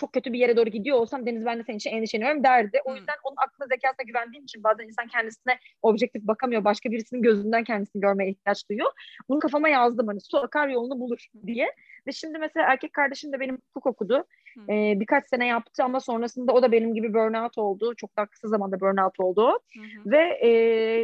çok 0.00 0.12
kötü 0.12 0.32
bir 0.32 0.38
yere 0.38 0.56
doğru 0.56 0.70
gidiyor 0.70 0.98
olsam 0.98 1.26
Deniz 1.26 1.46
ben 1.46 1.58
de 1.58 1.64
senin 1.64 1.76
için 1.76 1.90
endişeleniyorum 1.90 2.44
derdi. 2.44 2.80
O 2.84 2.94
yüzden 2.94 3.14
onun 3.24 3.36
aklına 3.36 3.68
zekasına 3.68 4.04
güvendiğim 4.06 4.44
için 4.44 4.62
bazen 4.62 4.84
insan 4.84 5.06
kendisine 5.06 5.58
objektif 5.82 6.22
bakamıyor. 6.22 6.64
Başka 6.64 6.90
birisinin 6.90 7.22
gözünden 7.22 7.64
kendisini 7.64 8.00
görmeye 8.00 8.30
ihtiyaç 8.30 8.68
duyuyor. 8.68 8.90
Bunu 9.28 9.38
kafama 9.38 9.68
yazdım 9.68 10.06
hani 10.06 10.20
su 10.20 10.38
akar 10.38 10.68
yolunu 10.68 11.00
bulur 11.00 11.26
diye. 11.46 11.74
Ve 12.06 12.12
şimdi 12.12 12.38
mesela 12.38 12.66
erkek 12.66 12.92
kardeşim 12.92 13.32
de 13.32 13.40
benim 13.40 13.58
hukuk 13.74 13.86
okudu. 13.86 14.24
Ee, 14.68 15.00
birkaç 15.00 15.28
sene 15.28 15.46
yaptı 15.46 15.84
ama 15.84 16.00
sonrasında 16.00 16.52
o 16.52 16.62
da 16.62 16.72
benim 16.72 16.94
gibi 16.94 17.14
burnout 17.14 17.58
oldu. 17.58 17.94
Çok 17.96 18.16
daha 18.16 18.26
kısa 18.26 18.48
zamanda 18.48 18.80
burnout 18.80 19.20
oldu. 19.20 19.58
Ve 20.06 20.40
e, 20.44 20.50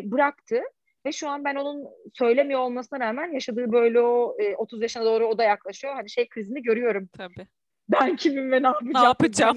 bıraktı. 0.05 0.61
Ve 1.07 1.13
şu 1.13 1.29
an 1.29 1.45
ben 1.45 1.55
onun 1.55 1.85
söylemiyor 2.15 2.61
olmasına 2.61 3.01
rağmen 3.01 3.33
yaşadığı 3.33 3.73
böyle 3.73 4.01
o 4.01 4.37
e, 4.39 4.57
30 4.57 4.83
yaşına 4.83 5.05
doğru 5.05 5.27
o 5.27 5.39
da 5.39 5.45
yaklaşıyor. 5.45 5.95
Hani 5.95 6.11
şey 6.11 6.29
krizini 6.29 6.63
görüyorum. 6.63 7.09
Tabii 7.17 7.47
ben 7.89 8.17
kimim 8.17 8.53
ve 8.53 8.63
ne 8.63 8.67
yapacağım? 8.67 8.95
Ne 8.95 9.03
yapacağım? 9.03 9.57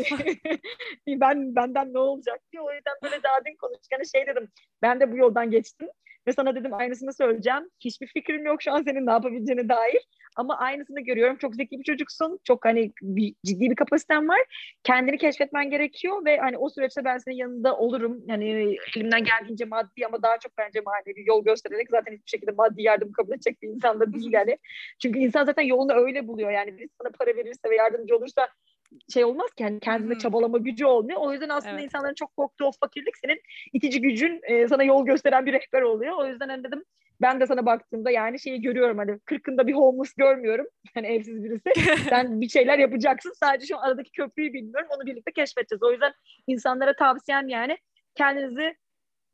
ben 1.08 1.56
benden 1.56 1.94
ne 1.94 1.98
olacak 2.00 2.40
diye 2.52 2.62
o 2.62 2.74
yüzden 2.74 2.94
böyle 3.04 3.24
daha 3.24 3.46
dün 3.46 3.56
konuşurken 3.56 4.04
şey 4.18 4.28
dedim. 4.28 4.50
Ben 4.82 5.00
de 5.00 5.12
bu 5.12 5.18
yoldan 5.18 5.52
geçtim 5.52 5.88
Ve 6.30 6.34
sana 6.34 6.56
dedim 6.56 6.74
aynısını 6.74 7.14
söyleyeceğim. 7.14 7.70
Hiçbir 7.80 8.08
fikrim 8.08 8.46
yok 8.46 8.62
şu 8.62 8.72
an 8.72 8.84
senin 8.84 9.06
ne 9.06 9.12
yapabileceğine 9.12 9.70
dair. 9.70 10.08
Ama 10.36 10.58
aynısını 10.58 11.02
görüyorum. 11.02 11.38
Çok 11.38 11.56
zeki 11.56 11.80
bir 11.80 11.84
çocuksun. 11.84 12.40
Çok 12.44 12.66
hani 12.66 12.94
bir, 13.02 13.36
ciddi 13.46 13.70
bir 13.70 13.76
kapasiten 13.76 14.28
var. 14.28 14.40
Kendini 14.84 15.18
keşfetmen 15.18 15.70
gerekiyor 15.70 16.26
ve 16.26 16.38
hani 16.38 16.58
o 16.58 16.70
süreçte 16.70 17.06
ben 17.06 17.18
senin 17.18 17.36
yanında 17.36 17.78
olurum. 17.78 18.22
Hani 18.30 18.78
elimden 18.96 19.24
geldiğince 19.24 19.66
maddi 19.66 20.06
ama 20.06 20.22
daha 20.22 20.38
çok 20.38 20.58
bence 20.58 20.82
manevi 20.82 21.24
yol 21.26 21.44
göstererek 21.44 21.88
zaten 21.90 22.12
hiçbir 22.14 22.30
şekilde 22.30 22.52
maddi 22.52 22.82
yardım 22.82 23.12
kabul 23.12 23.34
edecek 23.34 23.62
bir 23.62 23.68
insan 23.68 24.00
da 24.00 24.14
değil 24.14 24.32
yani. 24.32 24.58
Çünkü 25.02 25.20
insan 25.20 25.46
zaten 25.46 25.64
yolunu 25.64 25.94
öyle 25.94 26.28
buluyor 26.28 26.52
yani. 26.52 26.78
Birisi 26.78 26.94
sana 27.02 27.12
para 27.20 27.36
verirse 27.36 27.70
ve 27.70 27.76
yardımcı 27.76 28.16
olursa 28.18 28.48
şey 29.14 29.26
olmaz 29.26 29.54
ki 29.54 29.64
yani 29.64 29.80
kendine 29.80 30.14
hmm. 30.14 30.20
çabalama 30.20 30.58
gücü 30.58 30.86
olmuyor. 30.86 31.20
O 31.22 31.34
yüzden 31.34 31.50
aslında 31.50 31.74
evet. 31.74 31.84
insanların 31.84 32.14
çok 32.14 32.36
korktuğu 32.38 32.66
o 32.66 32.72
fakirlik 32.80 33.18
senin 33.18 33.42
itici 33.74 34.02
gücün 34.02 34.42
e, 34.44 34.68
sana 34.68 34.84
yol 34.84 35.06
gösteren 35.06 35.46
bir 35.46 35.54
rehber 35.54 35.82
oluyor. 35.82 36.18
O 36.18 36.28
yüzden 36.28 36.50
hani 36.50 36.64
dedim 36.64 36.84
ben 37.22 37.40
de 37.40 37.48
sana 37.48 37.66
baktığımda 37.66 38.12
yani 38.12 38.40
şeyi 38.40 38.62
görüyorum 38.62 38.98
hani 38.98 39.20
kırkında 39.20 39.68
bir 39.68 39.74
homeless 39.74 40.14
görmüyorum. 40.14 40.66
Hani 40.94 41.08
evsiz 41.08 41.44
birisi. 41.44 42.02
Sen 42.10 42.42
bir 42.42 42.50
şeyler 42.50 42.80
yapacaksın. 42.80 43.34
Sadece 43.40 43.66
şu 43.66 43.80
aradaki 43.80 44.12
köprüyü 44.12 44.54
bilmiyorum. 44.54 44.88
Onu 44.90 45.06
birlikte 45.06 45.32
keşfedeceğiz. 45.32 45.84
O 45.84 45.92
yüzden 45.92 46.14
insanlara 46.48 46.96
tavsiyem 46.96 47.48
yani 47.48 47.78
kendinizi 48.16 48.76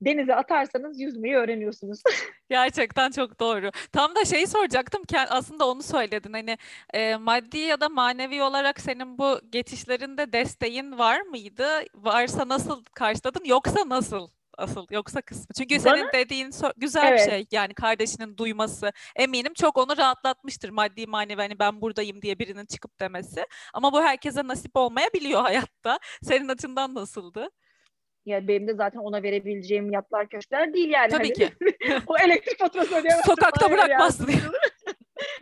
denize 0.06 0.36
atarsanız 0.36 1.00
yüzmeyi 1.00 1.36
öğreniyorsunuz. 1.36 2.02
Gerçekten 2.50 3.12
çok 3.12 3.40
doğru. 3.40 3.72
Tam 3.92 4.16
da 4.16 4.26
şeyi 4.26 4.48
soracaktım 4.48 5.04
ki 5.04 5.20
aslında 5.20 5.68
onu 5.68 5.84
söyledin. 5.84 6.34
Hani 6.34 6.58
e, 6.94 7.16
maddi 7.16 7.58
ya 7.58 7.82
da 7.82 7.90
manevi 7.90 8.44
olarak 8.44 8.80
senin 8.80 9.18
bu 9.18 9.40
geçişlerinde 9.50 10.34
desteğin 10.34 10.98
var 10.98 11.22
mıydı? 11.22 11.68
Varsa 11.96 12.48
nasıl 12.48 12.84
karşıladın 12.94 13.46
yoksa 13.46 13.90
nasıl? 13.90 14.28
asıl 14.58 14.88
yoksa 14.92 15.22
kısmı. 15.22 15.54
Çünkü 15.58 15.80
senin 15.80 16.04
Bana, 16.04 16.14
dediğin 16.14 16.50
so- 16.52 16.74
güzel 16.78 17.08
evet. 17.08 17.20
bir 17.20 17.32
şey. 17.32 17.48
Yani 17.52 17.74
kardeşinin 17.74 18.38
duyması. 18.38 18.92
Eminim 19.16 19.54
çok 19.54 19.78
onu 19.78 19.98
rahatlatmıştır 19.98 20.70
maddi 20.70 21.08
manevi 21.08 21.42
hani 21.42 21.60
ben 21.60 21.82
buradayım 21.82 22.22
diye 22.22 22.40
birinin 22.40 22.66
çıkıp 22.66 23.00
demesi. 23.00 23.46
Ama 23.74 23.94
bu 23.94 24.04
herkese 24.04 24.48
nasip 24.48 24.76
olmayabiliyor 24.76 25.42
hayatta. 25.44 26.00
Senin 26.24 26.48
açından 26.48 26.96
nasıldı? 26.96 27.50
Ya 28.26 28.48
benim 28.48 28.68
de 28.68 28.74
zaten 28.74 29.00
ona 29.00 29.24
verebileceğim 29.24 29.92
yatlar 29.92 30.30
köşkler 30.30 30.74
değil 30.74 30.90
yani. 30.90 31.10
Tabii 31.10 31.24
hani, 31.24 31.34
ki. 31.34 31.50
o 32.08 32.18
elektrik 32.18 32.60
faturası 32.60 32.96
ödeyemezsin. 32.96 33.32
Sokakta 33.32 33.72
bırakmazsın. 33.72 34.30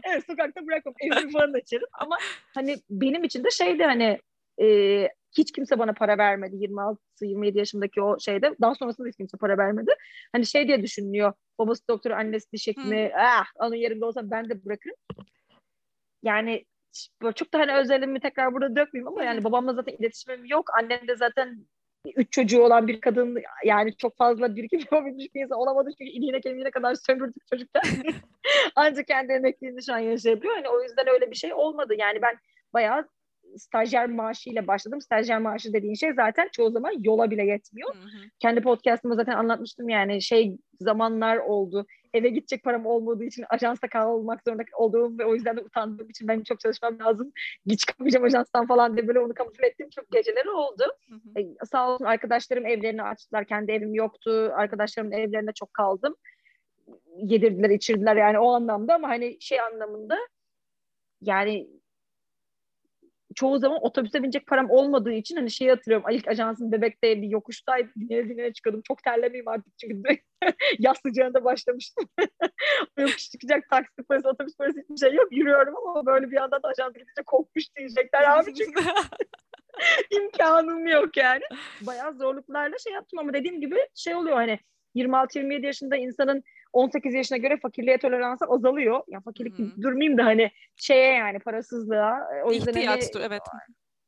Evet 0.04 0.24
sokakta 0.28 0.68
bırakmam. 0.68 0.94
Evimi 1.00 1.32
falan 1.32 1.54
açarım. 1.54 1.88
Ama 1.94 2.18
hani 2.56 2.76
benim 2.90 3.24
için 3.24 3.44
de 3.44 3.50
şeydi 3.50 3.84
hani 3.84 4.20
e, 4.62 5.10
hiç 5.38 5.52
kimse 5.52 5.80
bana 5.80 5.94
para 5.94 6.18
vermedi 6.18 6.56
26-27 6.56 7.58
yaşındaki 7.58 8.02
o 8.02 8.20
şeyde. 8.20 8.56
Daha 8.62 8.76
sonrasında 8.76 9.08
hiç 9.08 9.18
kimse 9.18 9.38
para 9.38 9.58
vermedi. 9.58 9.92
Hani 10.32 10.46
şey 10.46 10.68
diye 10.68 10.84
düşünülüyor. 10.84 11.34
Babası 11.60 11.88
doktor, 11.88 12.12
annesi 12.12 12.52
diş 12.52 12.68
hekimi. 12.68 13.12
Ah, 13.18 13.46
onun 13.56 13.76
yerinde 13.76 14.06
olsam 14.06 14.32
ben 14.32 14.50
de 14.50 14.66
bırakırım. 14.66 14.96
Yani 16.24 16.66
böyle 17.22 17.34
çok 17.34 17.54
da 17.54 17.60
hani 17.60 17.74
özelliğimi 17.74 18.20
tekrar 18.20 18.54
burada 18.54 18.76
dökmeyeyim 18.76 19.08
ama 19.08 19.24
yani 19.24 19.44
babamla 19.44 19.74
zaten 19.74 19.94
iletişimim 20.00 20.46
yok. 20.46 20.70
Annem 20.78 21.08
de 21.08 21.16
zaten 21.16 21.66
üç 22.16 22.32
çocuğu 22.32 22.64
olan 22.64 22.88
bir 22.88 23.02
kadın 23.02 23.38
yani 23.66 23.98
çok 23.98 24.18
fazla 24.18 24.56
birikim 24.56 24.80
yapabilmiş 24.92 25.36
bir 25.36 25.42
insan 25.42 25.58
olamadı 25.58 25.90
çünkü 26.00 26.12
iliğine 26.12 26.42
kemiğine 26.42 26.72
kadar 26.72 26.96
sömürdük 26.96 27.48
çocuklar. 27.48 27.84
Ancak 28.76 29.08
kendi 29.08 29.34
emekliliğini 29.34 29.86
şu 29.86 29.94
an 29.94 30.00
yaşayabiliyor. 30.00 30.56
Hani 30.56 30.70
o 30.70 30.84
yüzden 30.84 31.10
öyle 31.10 31.32
bir 31.32 31.36
şey 31.36 31.54
olmadı. 31.54 31.94
Yani 31.98 32.22
ben 32.22 32.36
bayağı 32.74 33.08
stajyer 33.58 34.10
maaşıyla 34.10 34.68
başladım. 34.68 35.02
Stajyer 35.02 35.40
maaşı 35.40 35.74
dediğin 35.74 35.94
şey 35.94 36.14
zaten 36.14 36.50
çoğu 36.52 36.72
zaman 36.72 36.94
yola 37.04 37.32
bile 37.32 37.46
yetmiyor. 37.46 37.96
Hı 37.96 38.00
hı. 38.00 38.30
Kendi 38.40 38.62
podcastımda 38.62 39.16
zaten 39.16 39.36
anlatmıştım 39.36 39.90
yani 39.90 40.22
şey 40.22 40.58
zamanlar 40.80 41.38
oldu. 41.38 41.86
Eve 42.14 42.30
gidecek 42.30 42.64
param 42.64 42.86
olmadığı 42.86 43.24
için 43.24 43.46
ajansta 43.50 43.88
kalmak 43.88 44.42
zorunda 44.44 44.64
olduğum 44.78 45.20
ve 45.20 45.26
o 45.26 45.36
yüzden 45.36 45.58
de 45.58 45.62
utandığım 45.62 46.10
için 46.10 46.28
ben 46.28 46.44
çok 46.44 46.60
çalışmam 46.60 47.00
lazım. 47.00 47.32
Hiç 47.66 47.80
çıkamayacağım 47.80 48.26
ajanstan 48.26 48.68
falan 48.68 48.98
diye 48.98 49.08
böyle 49.08 49.20
onu 49.20 49.34
kamufle 49.34 49.68
ettiğim 49.68 49.90
çok 49.90 50.12
geceleri 50.12 50.50
oldu. 50.50 50.84
Hı 51.10 51.16
hı. 51.16 51.40
Ee, 51.40 51.66
sağ 51.66 51.90
olsun 51.90 52.06
arkadaşlarım 52.06 52.66
evlerini 52.66 53.04
açtılar. 53.04 53.46
Kendi 53.46 53.72
evim 53.72 53.94
yoktu. 53.94 54.52
Arkadaşlarımın 54.56 55.12
evlerinde 55.12 55.52
çok 55.52 55.74
kaldım. 55.74 56.16
Yedirdiler, 57.18 57.70
içirdiler 57.70 58.16
yani 58.16 58.40
o 58.40 58.54
anlamda 58.54 58.94
ama 58.94 59.10
hani 59.10 59.38
şey 59.42 59.62
anlamında 59.62 60.18
yani 61.22 61.68
çoğu 63.34 63.60
zaman 63.60 63.80
otobüse 63.82 64.24
binecek 64.24 64.48
param 64.48 64.70
olmadığı 64.70 65.12
için 65.12 65.36
hani 65.36 65.52
şeyi 65.52 65.70
hatırlıyorum. 65.70 66.10
İlk 66.12 66.28
ajansın 66.28 66.72
bebekte 66.72 67.22
bir 67.22 67.28
yokuştaydı. 67.28 67.90
Dinleye 68.00 68.30
dinleye 68.30 68.54
çıkıyordum. 68.54 68.82
Çok 68.88 69.04
terlemeyeyim 69.04 69.48
artık 69.48 69.74
çünkü 69.82 70.18
yaz 70.80 70.98
sıcağında 71.06 71.44
başlamıştım. 71.44 72.10
yokuş 72.98 73.30
çıkacak 73.30 73.70
taksi 73.70 74.04
parası, 74.10 74.30
otobüs 74.30 74.58
parası 74.58 74.80
hiçbir 74.80 75.08
şey 75.08 75.14
yok. 75.14 75.28
Yürüyorum 75.32 75.76
ama 75.78 76.06
böyle 76.06 76.32
bir 76.32 76.38
anda 76.38 76.64
da 76.64 76.68
ajans 76.68 76.94
gidince 76.94 77.24
kokmuş 77.26 77.76
diyecekler 77.76 78.40
abi 78.40 78.54
çünkü 78.54 78.84
imkanım 80.12 80.88
yok 80.88 81.18
yani. 81.18 81.44
Bayağı 81.82 82.14
zorluklarla 82.14 82.78
şey 82.78 82.94
yaptım 82.94 83.20
ama 83.20 83.34
dediğim 83.34 83.62
gibi 83.62 83.78
şey 83.96 84.16
oluyor 84.16 84.36
hani 84.36 84.60
26-27 84.96 85.66
yaşında 85.66 85.96
insanın 85.96 86.44
18 86.74 87.14
yaşına 87.14 87.38
göre 87.38 87.58
fakirliğe 87.58 87.98
toleransı 87.98 88.46
azalıyor. 88.46 89.02
Ya 89.08 89.22
fakirlik 89.22 89.60
Hı-hı. 89.60 89.82
durmayayım 89.82 90.18
da 90.18 90.26
hani 90.26 90.52
şeye 90.76 91.14
yani 91.14 91.40
parasızlığa. 91.40 92.28
O 92.46 92.52
yüzden 92.52 92.74
hani, 92.74 93.02
evet. 93.22 93.42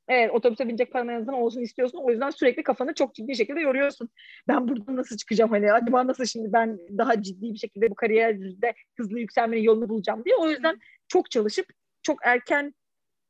Evet 0.07 0.31
otobüse 0.31 0.67
binecek 0.67 0.91
paran 0.91 1.07
en 1.07 1.15
azından 1.15 1.35
olsun 1.35 1.61
istiyorsun. 1.61 1.99
O 2.03 2.11
yüzden 2.11 2.29
sürekli 2.29 2.63
kafanı 2.63 2.93
çok 2.93 3.15
ciddi 3.15 3.35
şekilde 3.35 3.59
yoruyorsun. 3.59 4.09
Ben 4.47 4.67
buradan 4.67 4.95
nasıl 4.95 5.17
çıkacağım 5.17 5.51
hani 5.51 5.73
acaba 5.73 6.07
nasıl 6.07 6.25
şimdi 6.25 6.53
ben 6.53 6.79
daha 6.97 7.21
ciddi 7.21 7.53
bir 7.53 7.57
şekilde 7.57 7.89
bu 7.89 7.95
kariyerde 7.95 8.73
hızlı 8.97 9.19
yükselmenin 9.19 9.61
yolunu 9.61 9.89
bulacağım 9.89 10.25
diye. 10.25 10.35
O 10.35 10.49
yüzden 10.49 10.79
çok 11.07 11.31
çalışıp 11.31 11.65
çok 12.03 12.19
erken 12.25 12.73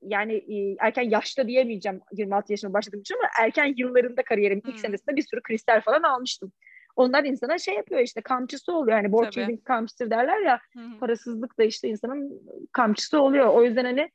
yani 0.02 0.34
e, 0.34 0.76
erken 0.80 1.10
yaşta 1.10 1.48
diyemeyeceğim 1.48 2.02
26 2.12 2.54
yaşına 2.54 2.74
başladığım 2.74 3.00
için 3.00 3.16
ama 3.16 3.30
erken 3.42 3.74
yıllarında 3.78 4.24
kariyerimin 4.24 4.64
ilk 4.68 4.80
senesinde 4.80 5.16
bir 5.16 5.22
sürü 5.22 5.42
kristal 5.42 5.82
falan 5.82 6.04
almıştım. 6.04 6.52
Onlar 6.96 7.24
insana 7.24 7.58
şey 7.58 7.76
yapıyor 7.76 8.02
işte 8.02 8.22
kamçısı 8.22 8.74
oluyor. 8.74 8.98
Hani 8.98 9.12
borç 9.12 9.38
yedin 9.38 9.58
kamçısı 9.58 10.12
derler 10.12 10.40
ya. 10.40 10.60
Hı-hı. 10.74 11.00
Parasızlık 11.00 11.60
da 11.60 11.64
işte 11.64 11.88
insanın 11.88 12.42
kamçısı 12.72 13.22
oluyor. 13.22 13.48
O 13.48 13.64
yüzden 13.64 13.86
hani 13.86 14.10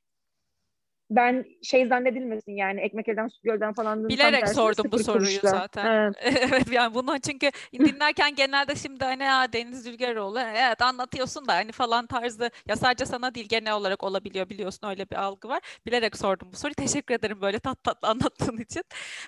ben 1.11 1.45
şey 1.63 1.87
zannedilmesin 1.87 2.53
yani 2.53 2.81
ekmek 2.81 3.09
elden 3.09 3.29
su 3.29 3.43
gölden 3.43 3.73
falan. 3.73 4.09
Bilerek 4.09 4.49
sordum 4.49 4.93
bu 4.93 4.99
soruyu 4.99 5.21
kuruşla. 5.21 5.51
zaten. 5.51 5.87
Evet. 5.87 6.15
evet 6.53 6.73
yani 6.73 6.95
bunu 6.95 7.21
çünkü 7.21 7.51
dinlerken 7.73 8.35
genelde 8.35 8.75
şimdi 8.75 9.05
hani 9.05 9.23
ya 9.23 9.53
Deniz 9.53 9.83
Zülgeroğlu 9.83 10.41
evet 10.41 10.83
anlatıyorsun 10.83 11.49
da 11.49 11.55
hani 11.55 11.73
falan 11.73 12.07
tarzı 12.07 12.51
ya 12.69 12.77
sadece 12.77 13.07
sana 13.07 13.35
değil 13.35 13.49
genel 13.49 13.73
olarak 13.73 14.05
olabiliyor 14.05 14.49
biliyorsun 14.49 14.89
öyle 14.89 15.11
bir 15.11 15.17
algı 15.17 15.49
var. 15.49 15.61
Bilerek 15.87 16.17
sordum 16.17 16.49
bu 16.53 16.57
soruyu. 16.57 16.75
Teşekkür 16.75 17.15
ederim 17.15 17.41
böyle 17.41 17.59
tat 17.59 17.85
tatlı 17.85 18.09
anlattığın 18.09 18.57
için. 18.57 18.83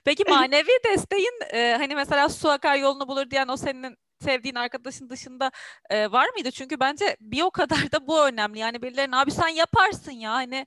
Peki 0.05 0.25
manevi 0.29 0.71
desteğin 0.93 1.41
e, 1.53 1.75
hani 1.79 1.95
mesela 1.95 2.29
su 2.29 2.49
akar 2.49 2.77
yolunu 2.77 3.09
bulur 3.09 3.31
diyen 3.31 3.49
o 3.49 3.57
senin 3.57 3.97
sevdiğin 4.23 4.55
arkadaşın 4.55 5.11
dışında 5.11 5.51
e, 5.91 6.13
var 6.13 6.29
mıydı? 6.29 6.51
Çünkü 6.51 6.81
bence 6.81 7.17
bir 7.21 7.43
o 7.43 7.51
kadar 7.51 7.93
da 7.93 8.07
bu 8.07 8.27
önemli. 8.27 8.59
Yani 8.59 8.83
birilerine 8.83 9.17
abi 9.17 9.31
sen 9.31 9.49
yaparsın 9.49 10.13
ya 10.13 10.33
hani 10.33 10.67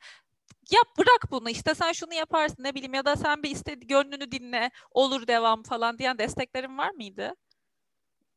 yap 0.71 0.97
bırak 0.97 1.31
bunu 1.31 1.49
işte 1.49 1.75
sen 1.75 1.91
şunu 1.91 2.13
yaparsın 2.13 2.63
ne 2.63 2.75
bileyim 2.75 2.93
ya 2.93 3.05
da 3.05 3.15
sen 3.15 3.43
bir 3.43 3.49
istedi 3.49 3.87
gönlünü 3.87 4.31
dinle 4.31 4.71
olur 4.91 5.27
devam 5.27 5.63
falan 5.63 5.97
diyen 5.97 6.17
desteklerin 6.17 6.77
var 6.77 6.91
mıydı? 6.91 7.35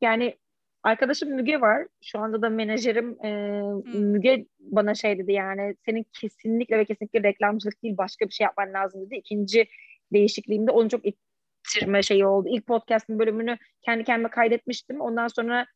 Yani 0.00 0.38
arkadaşım 0.82 1.30
Müge 1.30 1.60
var. 1.60 1.86
Şu 2.02 2.18
anda 2.18 2.42
da 2.42 2.48
menajerim 2.48 3.24
e, 3.24 3.28
hmm. 3.60 4.00
Müge 4.00 4.46
bana 4.60 4.94
şey 4.94 5.18
dedi 5.18 5.32
yani 5.32 5.76
senin 5.84 6.06
kesinlikle 6.12 6.78
ve 6.78 6.84
kesinlikle 6.84 7.22
reklamcılık 7.22 7.82
değil 7.82 7.96
başka 7.96 8.26
bir 8.26 8.32
şey 8.32 8.44
yapman 8.44 8.72
lazım 8.72 9.06
dedi. 9.06 9.14
İkinci 9.14 9.68
değişikliğimde 10.12 10.70
onu 10.70 10.88
çok 10.88 11.00
ittirme 11.06 12.02
şeyi 12.02 12.26
oldu. 12.26 12.48
İlk 12.50 12.66
podcast'ın 12.66 13.18
bölümünü 13.18 13.58
kendi 13.82 14.04
kendime 14.04 14.30
kaydetmiştim. 14.30 15.00
Ondan 15.00 15.28
sonra 15.28 15.66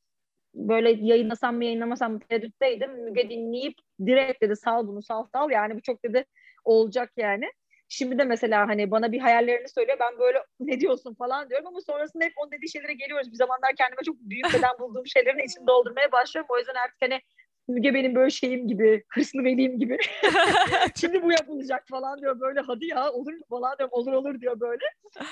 böyle 0.55 0.91
yayınlasam 0.91 1.57
mı 1.57 1.65
yayınlamasam 1.65 2.13
mı 2.13 2.21
tereddütteydim. 2.21 3.05
Müge 3.05 3.31
dinleyip 3.31 3.75
direkt 4.07 4.43
dedi 4.43 4.57
sal 4.57 4.87
bunu 4.89 5.03
sal 5.03 5.25
sal 5.33 5.51
yani 5.51 5.75
bu 5.75 5.83
çok 5.83 6.05
dedi 6.05 6.25
olacak 6.65 7.13
yani. 7.17 7.53
Şimdi 7.89 8.19
de 8.19 8.25
mesela 8.25 8.69
hani 8.69 8.91
bana 8.91 9.13
bir 9.13 9.19
hayallerini 9.21 9.69
söylüyor. 9.69 9.99
Ben 10.01 10.19
böyle 10.19 10.39
ne 10.61 10.81
diyorsun 10.81 11.15
falan 11.15 11.51
diyorum 11.51 11.67
ama 11.67 11.81
sonrasında 11.81 12.25
hep 12.25 12.33
onun 12.37 12.53
dediği 12.53 12.71
şeylere 12.71 12.93
geliyoruz. 12.93 13.33
Bir 13.33 13.37
zamanlar 13.37 13.75
kendime 13.79 14.03
çok 14.07 14.17
büyük 14.21 14.47
beden 14.55 14.79
bulduğum 14.81 15.07
şeylerin 15.07 15.47
içinde 15.47 15.67
doldurmaya 15.67 16.13
başlıyorum. 16.13 16.49
O 16.51 16.59
yüzden 16.59 16.75
artık 16.75 16.97
hani 17.01 17.21
Müge 17.69 17.95
benim 17.95 18.15
böyle 18.15 18.31
şeyim 18.31 18.69
gibi, 18.69 19.05
hırslı 19.09 19.45
veliyim 19.45 19.79
gibi. 19.79 19.99
Şimdi 21.01 21.23
bu 21.23 21.33
yapılacak 21.33 21.85
falan 21.89 22.21
diyor 22.21 22.41
böyle 22.41 22.61
hadi 22.61 22.87
ya 22.87 23.13
olur 23.13 23.33
mu 23.33 23.45
falan 23.51 23.79
diyorum 23.79 23.93
olur 23.93 24.13
olur 24.13 24.41
diyor 24.41 24.61
böyle. 24.61 24.85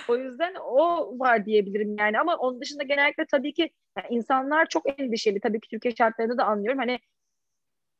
O 0.08 0.16
yüzden 0.16 0.54
o 0.54 1.10
var 1.18 1.46
diyebilirim 1.46 1.96
yani 1.98 2.20
ama 2.20 2.36
onun 2.36 2.60
dışında 2.60 2.82
genellikle 2.82 3.26
tabii 3.30 3.52
ki 3.52 3.70
yani 3.98 4.06
insanlar 4.10 4.66
çok 4.66 5.00
endişeli. 5.00 5.40
Tabii 5.40 5.60
ki 5.60 5.68
Türkiye 5.68 5.94
şartlarında 5.94 6.38
da 6.38 6.44
anlıyorum. 6.44 6.78
Hani 6.78 6.98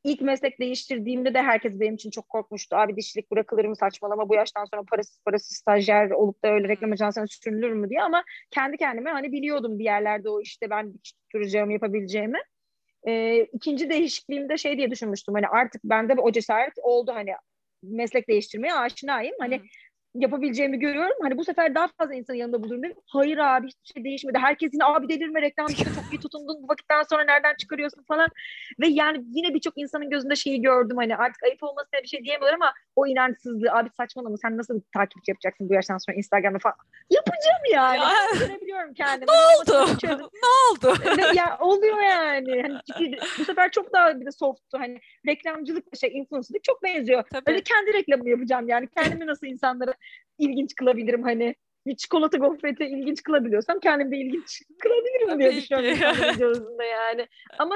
ilk 0.05 0.21
meslek 0.21 0.61
değiştirdiğimde 0.61 1.35
de 1.35 1.43
herkes 1.43 1.81
benim 1.81 1.95
için 1.95 2.11
çok 2.11 2.29
korkmuştu. 2.29 2.77
Abi 2.77 2.97
dişilik 2.97 3.31
bırakılır 3.31 3.65
mı 3.65 3.77
saçmalama 3.77 4.29
bu 4.29 4.35
yaştan 4.35 4.65
sonra 4.65 4.83
parasız 4.91 5.21
parasız 5.25 5.57
stajyer 5.57 6.11
olup 6.11 6.45
da 6.45 6.49
öyle 6.49 6.69
reklam 6.69 6.93
ajansına 6.93 7.27
sürünülür 7.27 7.73
mü 7.73 7.91
diye 7.91 8.03
ama 8.03 8.25
kendi 8.51 8.77
kendime 8.77 9.11
hani 9.11 9.33
biliyordum 9.33 9.79
bir 9.79 9.85
yerlerde 9.85 10.31
o 10.31 10.41
işte 10.41 10.71
ben 10.71 10.95
dikiş 10.95 11.13
tutturacağımı 11.13 11.73
yapabileceğimi. 11.73 12.39
E, 13.09 13.41
ikinci 13.45 13.91
değişikliğimde 13.91 14.59
şey 14.59 14.77
diye 14.77 14.91
düşünmüştüm. 14.91 15.35
Hani 15.35 15.49
artık 15.49 15.85
bende 15.85 16.15
o 16.21 16.33
cesaret 16.33 16.75
oldu 16.83 17.13
hani 17.15 17.31
meslek 17.83 18.29
değiştirmeye 18.29 18.75
aşinayım. 18.75 19.35
Hani 19.41 19.59
hmm 19.59 19.65
yapabileceğimi 20.15 20.79
görüyorum. 20.79 21.17
Hani 21.23 21.39
bu 21.39 21.45
sefer 21.45 21.75
daha 21.75 21.89
fazla 21.99 22.15
insanın 22.15 22.39
yanında 22.39 22.63
bulurum 22.63 22.83
dedim. 22.83 22.97
Hayır 23.07 23.39
abi 23.39 23.67
hiçbir 23.67 23.93
şey 23.95 24.05
değişmedi. 24.05 24.39
Herkes 24.39 24.73
yine 24.73 24.85
abi 24.85 25.09
delirme 25.09 25.43
reklam 25.43 25.67
işte 25.67 25.85
çok 25.85 26.13
iyi 26.13 26.21
tutundun 26.21 26.63
bu 26.63 26.69
vakitten 26.69 27.03
sonra 27.03 27.25
nereden 27.25 27.55
çıkarıyorsun 27.59 28.03
falan. 28.03 28.29
Ve 28.81 28.87
yani 28.87 29.25
yine 29.35 29.55
birçok 29.55 29.79
insanın 29.79 30.11
gözünde 30.11 30.37
şeyi 30.37 30.63
gördüm 30.63 30.97
hani 30.97 31.17
artık 31.17 31.43
ayıp 31.43 31.63
olmasına 31.63 32.03
bir 32.03 32.09
şey 32.09 32.25
diyemiyorlar 32.25 32.55
ama 32.55 32.73
o 32.97 33.07
inançsızlığı 33.07 33.73
abi 33.73 33.91
saçmalama 33.97 34.37
sen 34.37 34.57
nasıl 34.57 34.81
takipçi 34.95 35.31
yapacaksın 35.31 35.69
bu 35.69 35.75
yaştan 35.75 35.99
sonra 35.99 36.17
Instagram'da 36.17 36.59
falan. 36.59 36.77
Yapacağım 37.11 37.63
yani. 37.73 37.99
Ya. 37.99 38.47
Görebiliyorum 38.47 38.95
kendimi. 38.95 39.27
Ne 39.27 39.33
oldu? 39.33 39.97
ne 40.43 40.49
oldu? 40.71 40.99
ya 41.35 41.59
oluyor 41.61 42.03
yani. 42.03 42.63
Hani 42.63 43.19
bu 43.39 43.45
sefer 43.45 43.71
çok 43.71 43.93
daha 43.93 44.21
bir 44.21 44.27
de 44.27 44.33
softtu. 44.33 44.79
Hani 44.79 45.01
reklamcılık 45.27 45.85
şey 46.01 46.19
influencerlık 46.19 46.65
çok 46.65 46.83
benziyor. 46.83 47.25
Tabii. 47.33 47.51
Öyle 47.51 47.63
kendi 47.63 47.93
reklamımı 47.93 48.31
yapacağım 48.31 48.69
yani. 48.69 48.89
Kendimi 48.97 49.27
nasıl 49.27 49.47
insanlara 49.47 49.95
ilginç 50.41 50.75
kılabilirim 50.75 51.23
hani 51.23 51.55
bir 51.87 51.97
çikolata 51.97 52.39
gofreti 52.39 52.85
ilginç 52.85 53.23
kılabiliyorsam 53.23 53.81
kendim 53.81 54.13
de 54.13 54.17
ilginç 54.17 54.63
kılabilirim 54.79 55.41
diye 55.41 55.57
düşünüyorum 55.57 56.39
gözünde 56.39 56.85
yani. 56.85 57.29
Ama 57.59 57.75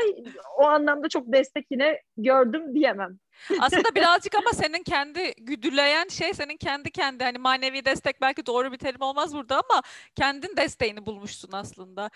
o 0.59 0.64
anlamda 0.64 1.09
çok 1.09 1.33
destek 1.33 1.66
yine 1.70 2.00
gördüm 2.16 2.74
diyemem. 2.74 3.18
Aslında 3.61 3.88
birazcık 3.94 4.35
ama 4.35 4.50
senin 4.53 4.83
kendi 4.83 5.33
güdüleyen 5.40 6.09
şey 6.09 6.35
senin 6.35 6.57
kendi 6.57 6.90
kendi 6.90 7.24
hani 7.24 7.38
manevi 7.38 7.85
destek 7.85 8.20
belki 8.20 8.46
doğru 8.46 8.72
bir 8.72 8.79
terim 8.79 9.03
olmaz 9.03 9.35
burada 9.35 9.55
ama 9.55 9.83
kendin 10.14 10.57
desteğini 10.57 11.07
bulmuşsun 11.07 11.53
aslında 11.53 12.11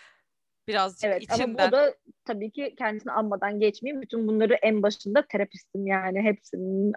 birazcık 0.69 1.05
evet, 1.05 1.23
içinden. 1.23 1.45
Ama 1.45 1.69
bu 1.69 1.73
da 1.73 1.95
tabii 2.25 2.51
ki 2.51 2.75
kendisini 2.79 3.13
anmadan 3.13 3.61
geçmeyeyim. 3.61 4.03
Bütün 4.03 4.29
bunları 4.29 4.55
en 4.55 4.83
başında 4.83 5.27
terapistim 5.27 5.87
yani 5.87 6.23
hepsinin 6.23 6.93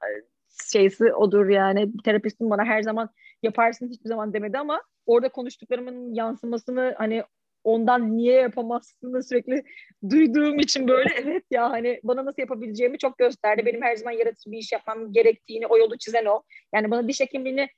şeysi 0.71 1.13
odur 1.13 1.49
yani. 1.49 1.91
Terapistim 2.03 2.49
bana 2.49 2.65
her 2.65 2.81
zaman 2.81 3.09
yaparsın 3.43 3.89
hiçbir 3.89 4.09
zaman 4.09 4.33
demedi 4.33 4.57
ama 4.57 4.81
orada 5.05 5.29
konuştuklarımın 5.29 6.13
yansımasını 6.13 6.95
hani 6.97 7.23
ondan 7.63 8.17
niye 8.17 8.41
yapamazsını 8.41 9.23
sürekli 9.23 9.63
duyduğum 10.09 10.59
için 10.59 10.87
böyle 10.87 11.09
evet 11.23 11.43
ya 11.51 11.69
hani 11.69 11.99
bana 12.03 12.25
nasıl 12.25 12.41
yapabileceğimi 12.41 12.97
çok 12.97 13.17
gösterdi. 13.17 13.65
Benim 13.65 13.81
her 13.81 13.95
zaman 13.95 14.11
yaratıcı 14.11 14.51
bir 14.51 14.57
iş 14.57 14.71
yapmam 14.71 15.13
gerektiğini 15.13 15.67
o 15.67 15.77
yolu 15.77 15.97
çizen 15.97 16.25
o. 16.25 16.41
Yani 16.75 16.91
bana 16.91 17.07
diş 17.07 17.19
hekimliğini 17.19 17.69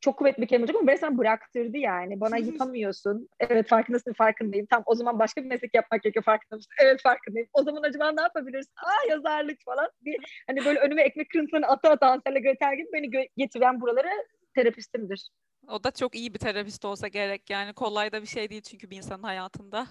çok 0.00 0.16
kuvvetli 0.18 0.42
bir 0.42 0.46
kelime 0.46 0.62
olacak 0.62 0.76
ama 0.82 0.92
resmen 0.92 1.18
bıraktırdı 1.18 1.76
yani. 1.78 2.20
Bana 2.20 2.38
yapamıyorsun. 2.38 3.28
Evet 3.40 3.68
farkındasın 3.68 4.12
farkındayım. 4.12 4.66
Tam 4.66 4.82
o 4.86 4.94
zaman 4.94 5.18
başka 5.18 5.42
bir 5.42 5.48
meslek 5.48 5.74
yapmak 5.74 6.02
gerekiyor 6.02 6.24
farkında 6.24 6.56
mısın? 6.56 6.72
Evet 6.82 7.02
farkındayım. 7.02 7.48
O 7.52 7.62
zaman 7.62 7.82
acaba 7.82 8.12
ne 8.12 8.22
yapabilirsin? 8.22 8.72
Aa 8.76 9.10
yazarlık 9.10 9.58
falan. 9.64 9.90
Bir, 10.04 10.44
hani 10.46 10.64
böyle 10.64 10.78
önüme 10.80 11.02
ekmek 11.02 11.30
kırıntılarını 11.30 11.66
ata 11.66 11.90
ata 11.90 12.06
Hansel 12.06 12.42
Gretel 12.42 12.76
gibi 12.76 12.88
beni 12.92 13.06
gö- 13.06 13.28
getiren 13.36 13.80
buralara 13.80 14.10
terapistimdir. 14.54 15.30
O 15.68 15.84
da 15.84 15.90
çok 15.90 16.14
iyi 16.14 16.34
bir 16.34 16.38
terapist 16.38 16.84
olsa 16.84 17.08
gerek 17.08 17.50
yani 17.50 17.72
kolay 17.72 18.12
da 18.12 18.22
bir 18.22 18.26
şey 18.26 18.50
değil 18.50 18.62
çünkü 18.62 18.90
bir 18.90 18.96
insanın 18.96 19.22
hayatında. 19.22 19.86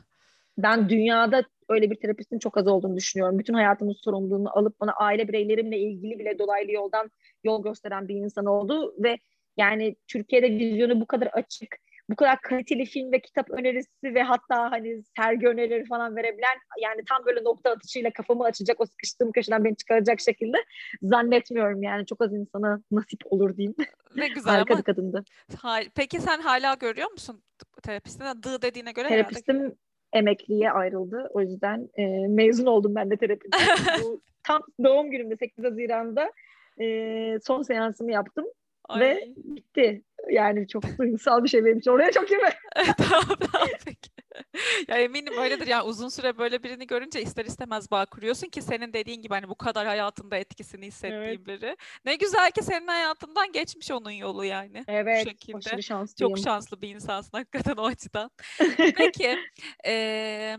Ben 0.57 0.89
dünyada 0.89 1.43
öyle 1.69 1.91
bir 1.91 1.95
terapistin 1.95 2.39
çok 2.39 2.57
az 2.57 2.67
olduğunu 2.67 2.95
düşünüyorum. 2.95 3.39
Bütün 3.39 3.53
hayatımın 3.53 3.93
sorumluluğunu 3.93 4.57
alıp 4.57 4.79
bana 4.79 4.91
aile 4.91 5.27
bireylerimle 5.27 5.79
ilgili 5.79 6.19
bile 6.19 6.39
dolaylı 6.39 6.71
yoldan 6.71 7.11
yol 7.43 7.63
gösteren 7.63 8.07
bir 8.07 8.15
insan 8.15 8.45
oldu 8.45 8.95
ve 9.03 9.17
yani 9.59 9.95
Türkiye'de 10.07 10.49
vizyonu 10.51 11.01
bu 11.01 11.05
kadar 11.05 11.27
açık, 11.27 11.75
bu 12.09 12.15
kadar 12.15 12.41
kaliteli 12.41 12.85
film 12.85 13.11
ve 13.11 13.19
kitap 13.19 13.49
önerisi 13.49 13.89
ve 14.03 14.23
hatta 14.23 14.71
hani 14.71 15.03
sergi 15.17 15.47
önerileri 15.47 15.85
falan 15.85 16.15
verebilen 16.15 16.57
yani 16.81 17.01
tam 17.09 17.25
böyle 17.25 17.43
nokta 17.43 17.69
atışıyla 17.69 18.11
kafamı 18.11 18.43
açacak 18.43 18.81
o 18.81 18.85
sıkıştığım 18.85 19.31
köşeden 19.31 19.63
beni 19.63 19.75
çıkaracak 19.75 20.19
şekilde 20.19 20.57
zannetmiyorum 21.01 21.83
yani 21.83 22.05
çok 22.05 22.21
az 22.21 22.33
insana 22.33 22.81
nasip 22.91 23.19
olur 23.25 23.57
diyeyim. 23.57 23.75
Ne 24.15 24.27
güzel 24.35 24.53
Harika 24.53 24.73
ama. 24.73 24.79
bir 24.79 24.83
kadındı. 24.83 25.23
Peki 25.95 26.19
sen 26.19 26.41
hala 26.41 26.73
görüyor 26.73 27.11
musun 27.11 27.43
terapistine? 27.83 28.43
Dı 28.43 28.61
dediğine 28.61 28.91
göre 28.91 29.07
Terapistim 29.07 29.55
herhalde. 29.55 29.75
emekliye 30.13 30.71
ayrıldı. 30.71 31.29
O 31.33 31.41
yüzden 31.41 31.89
e, 31.97 32.27
mezun 32.27 32.65
oldum 32.65 32.95
ben 32.95 33.09
de 33.11 33.17
terapiden. 33.17 33.59
Tam 34.43 34.61
doğum 34.83 35.11
günümde 35.11 35.35
8 35.37 35.63
Haziran'da 35.63 36.31
e, 36.81 37.37
son 37.47 37.61
seansımı 37.61 38.11
yaptım. 38.11 38.45
Ay. 38.89 39.01
Ve 39.01 39.33
bitti. 39.35 40.03
Yani 40.31 40.67
çok 40.67 40.83
duygusal 40.97 41.43
bir 41.43 41.49
şey 41.49 41.65
benim 41.65 41.77
için. 41.77 41.91
Oraya 41.91 42.11
çok 42.11 42.29
girme. 42.29 42.53
tamam 42.97 43.37
tamam 43.51 43.67
peki. 43.85 44.09
ya 44.87 44.97
eminim 44.97 45.37
öyledir. 45.37 45.67
Yani 45.67 45.83
uzun 45.83 46.09
süre 46.09 46.37
böyle 46.37 46.63
birini 46.63 46.87
görünce 46.87 47.21
ister 47.21 47.45
istemez 47.45 47.91
bağ 47.91 48.05
kuruyorsun 48.05 48.47
ki 48.47 48.61
senin 48.61 48.93
dediğin 48.93 49.21
gibi 49.21 49.33
hani 49.33 49.49
bu 49.49 49.55
kadar 49.55 49.87
hayatında 49.87 50.37
etkisini 50.37 50.85
hissettiğin 50.85 51.21
evet. 51.21 51.47
biri. 51.47 51.77
Ne 52.05 52.15
güzel 52.15 52.51
ki 52.51 52.63
senin 52.63 52.87
hayatından 52.87 53.51
geçmiş 53.51 53.91
onun 53.91 54.11
yolu 54.11 54.45
yani. 54.45 54.83
Evet. 54.87 55.25
Bu 55.25 55.29
şekilde. 55.29 55.57
aşırı 55.57 55.83
şanslıyım. 55.83 56.35
Çok 56.35 56.43
şanslı 56.43 56.81
bir 56.81 56.89
insansın 56.89 57.37
hakikaten 57.37 57.75
o 57.75 57.85
açıdan. 57.85 58.31
peki. 58.77 59.37
E, 59.85 60.57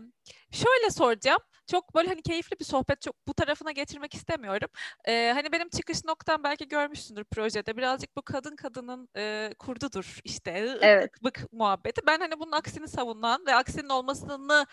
şöyle 0.51 0.89
soracağım 0.89 1.41
çok 1.71 1.95
böyle 1.95 2.09
hani 2.09 2.21
keyifli 2.21 2.59
bir 2.59 2.65
sohbet 2.65 3.01
çok 3.01 3.27
bu 3.27 3.33
tarafına 3.33 3.71
getirmek 3.71 4.13
istemiyorum. 4.13 4.69
Ee, 5.07 5.31
hani 5.35 5.51
benim 5.51 5.69
çıkış 5.69 6.05
noktam 6.05 6.43
belki 6.43 6.67
görmüşsündür 6.67 7.23
projede 7.23 7.77
birazcık 7.77 8.15
bu 8.15 8.21
kadın 8.21 8.55
kadının 8.55 9.09
e, 9.17 9.49
kurdudur 9.59 10.19
işte 10.23 10.77
evet. 10.81 11.23
bık 11.23 11.45
muhabbeti. 11.51 12.01
Ben 12.07 12.19
hani 12.19 12.39
bunun 12.39 12.51
aksini 12.51 12.87
savunan 12.87 13.45
ve 13.45 13.55
aksinin 13.55 13.89
olmasını 13.89 14.65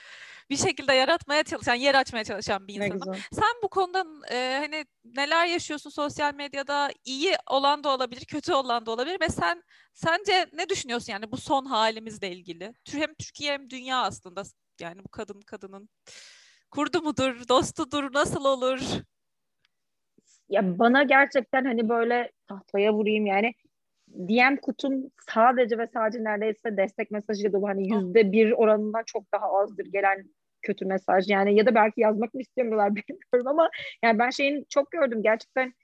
bir 0.51 0.57
şekilde 0.57 0.93
yaratmaya 0.93 1.43
çalışan, 1.43 1.75
yer 1.75 1.95
açmaya 1.95 2.25
çalışan 2.25 2.69
bir 2.69 2.75
insanım. 2.75 3.19
Sen 3.33 3.63
bu 3.63 3.69
konuda 3.69 4.05
e, 4.31 4.59
hani 4.61 4.87
neler 5.05 5.47
yaşıyorsun 5.47 5.91
sosyal 5.91 6.35
medyada? 6.35 6.91
iyi 7.05 7.37
olan 7.47 7.85
da 7.85 7.89
olabilir, 7.89 8.25
kötü 8.25 8.53
olan 8.53 8.87
da 8.87 8.91
olabilir 8.91 9.21
ve 9.21 9.29
sen 9.29 9.63
sence 9.95 10.47
ne 10.53 10.69
düşünüyorsun 10.69 11.13
yani 11.13 11.33
bu 11.33 11.37
son 11.37 11.65
halimizle 11.65 12.31
ilgili? 12.31 12.75
Hem 12.93 13.15
Türkiye 13.15 13.53
hem 13.53 13.71
dünya 13.71 14.03
aslında 14.03 14.43
yani 14.81 15.05
bu 15.05 15.09
kadın 15.09 15.41
kadının 15.41 15.89
kurdu 16.71 17.03
mudur, 17.03 17.49
dostudur, 17.49 18.13
nasıl 18.13 18.45
olur? 18.45 18.81
Ya 20.49 20.79
bana 20.79 21.03
gerçekten 21.03 21.65
hani 21.65 21.89
böyle 21.89 22.33
tahtaya 22.49 22.95
vurayım 22.95 23.27
yani 23.27 23.55
DM 24.09 24.57
kutum 24.57 25.11
sadece 25.31 25.79
ve 25.79 25.87
sadece 25.87 26.25
neredeyse 26.25 26.77
destek 26.77 27.11
mesajı 27.11 27.53
dolu. 27.53 27.69
Hani 27.69 27.95
yüzde 27.95 28.33
bir 28.33 28.53
oranından 28.53 29.03
çok 29.07 29.33
daha 29.33 29.61
azdır 29.61 29.87
gelen 29.87 30.25
kötü 30.63 30.85
mesaj. 30.85 31.29
Yani 31.29 31.57
ya 31.57 31.67
da 31.67 31.75
belki 31.75 32.01
yazmak 32.01 32.35
mı 32.35 32.41
istemiyorlar 32.41 32.91
bilmiyorum 32.97 33.47
ama 33.47 33.71
yani 34.03 34.19
ben 34.19 34.31
şeyin 34.31 34.67
çok 34.69 34.91
gördüm 34.91 35.23
gerçekten 35.23 35.75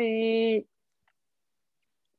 e, 0.00 0.04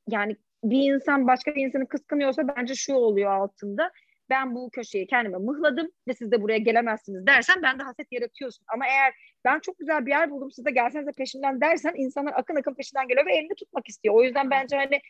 yani 0.08 0.36
bir 0.64 0.94
insan 0.94 1.26
başka 1.26 1.54
bir 1.54 1.66
insanı 1.66 1.88
kıskanıyorsa 1.88 2.48
bence 2.48 2.74
şu 2.74 2.94
oluyor 2.94 3.30
altında 3.30 3.90
ben 4.30 4.54
bu 4.54 4.70
köşeyi 4.70 5.06
kendime 5.06 5.38
mıhladım 5.38 5.88
ve 6.08 6.14
siz 6.14 6.32
de 6.32 6.42
buraya 6.42 6.58
gelemezsiniz 6.58 7.26
dersen 7.26 7.62
ben 7.62 7.78
de 7.78 7.82
haset 7.82 8.12
yaratıyorsun. 8.12 8.64
Ama 8.74 8.86
eğer 8.86 9.14
ben 9.44 9.60
çok 9.60 9.78
güzel 9.78 10.06
bir 10.06 10.10
yer 10.10 10.30
buldum 10.30 10.50
siz 10.50 10.64
de 10.64 10.70
gelsenize 10.70 11.12
peşinden 11.12 11.60
dersen 11.60 11.94
insanlar 11.96 12.32
akın 12.36 12.56
akın 12.56 12.74
peşinden 12.74 13.08
geliyor 13.08 13.26
ve 13.26 13.36
elini 13.36 13.54
tutmak 13.54 13.88
istiyor. 13.88 14.14
O 14.14 14.22
yüzden 14.22 14.50
bence 14.50 14.76
hani 14.76 15.00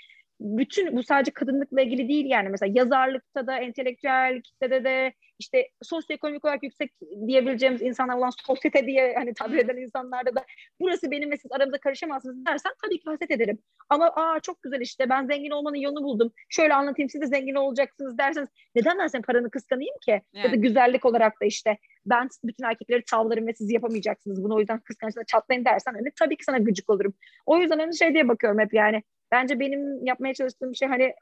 bütün 0.41 0.97
bu 0.97 1.03
sadece 1.03 1.31
kadınlıkla 1.31 1.83
ilgili 1.83 2.09
değil 2.09 2.27
yani 2.27 2.49
mesela 2.49 2.73
yazarlıkta 2.77 3.47
da 3.47 3.59
entelektüel 3.59 4.43
kitlede 4.43 4.85
de 4.85 5.13
işte 5.43 5.69
sosyoekonomik 5.83 6.45
olarak 6.45 6.63
yüksek 6.63 6.93
diyebileceğimiz 7.27 7.83
insanlar 7.83 8.17
olan 8.17 8.31
sosyete 8.47 8.87
diye 8.87 9.15
hani 9.15 9.35
tabir 9.35 9.59
eden 9.59 9.77
insanlarda 9.77 10.35
da 10.35 10.45
burası 10.81 11.11
benim 11.11 11.31
ve 11.31 11.37
siz 11.37 11.53
aramızda 11.53 11.79
karışamazsınız 11.79 12.47
dersen 12.47 12.73
tabii 12.85 12.99
ki 12.99 13.05
haset 13.05 13.31
ederim. 13.31 13.59
Ama 13.89 14.13
aa 14.17 14.41
çok 14.41 14.63
güzel 14.63 14.81
işte 14.81 15.09
ben 15.09 15.27
zengin 15.27 15.51
olmanın 15.51 15.77
yolunu 15.77 16.05
buldum. 16.05 16.33
Şöyle 16.49 16.75
anlatayım 16.75 17.09
siz 17.11 17.21
de 17.21 17.27
zengin 17.27 17.55
olacaksınız 17.55 18.19
derseniz 18.19 18.49
neden 18.75 18.99
ben 18.99 19.07
senin 19.07 19.23
paranı 19.23 19.51
kıskanayım 19.51 19.95
ki? 20.05 20.23
Yani. 20.33 20.47
Ya 20.47 20.53
da 20.53 20.57
güzellik 20.57 21.05
olarak 21.05 21.41
da 21.41 21.45
işte 21.45 21.79
ben 22.07 22.29
bütün 22.45 22.65
erkekleri 22.65 23.05
tavlarım 23.11 23.47
ve 23.47 23.55
siz 23.55 23.71
yapamayacaksınız 23.71 24.45
bunu 24.45 24.55
o 24.55 24.59
yüzden 24.59 24.81
kıskançlıkla 24.81 25.25
çatlayın 25.25 25.65
dersen 25.65 25.93
hani 25.93 26.09
tabii 26.19 26.37
ki 26.37 26.45
sana 26.45 26.59
gıcık 26.59 26.91
olurum. 26.91 27.15
O 27.47 27.59
yüzden 27.59 27.79
hani 27.79 27.97
şey 27.97 28.15
diye 28.15 28.29
bakıyorum 28.29 28.59
hep 28.59 28.75
yani 28.75 29.03
Bence 29.33 29.61
benim 29.61 30.05
yapmaya 30.05 30.35
çalıştığım 30.35 30.75
şey 30.75 30.89
hani 30.89 31.15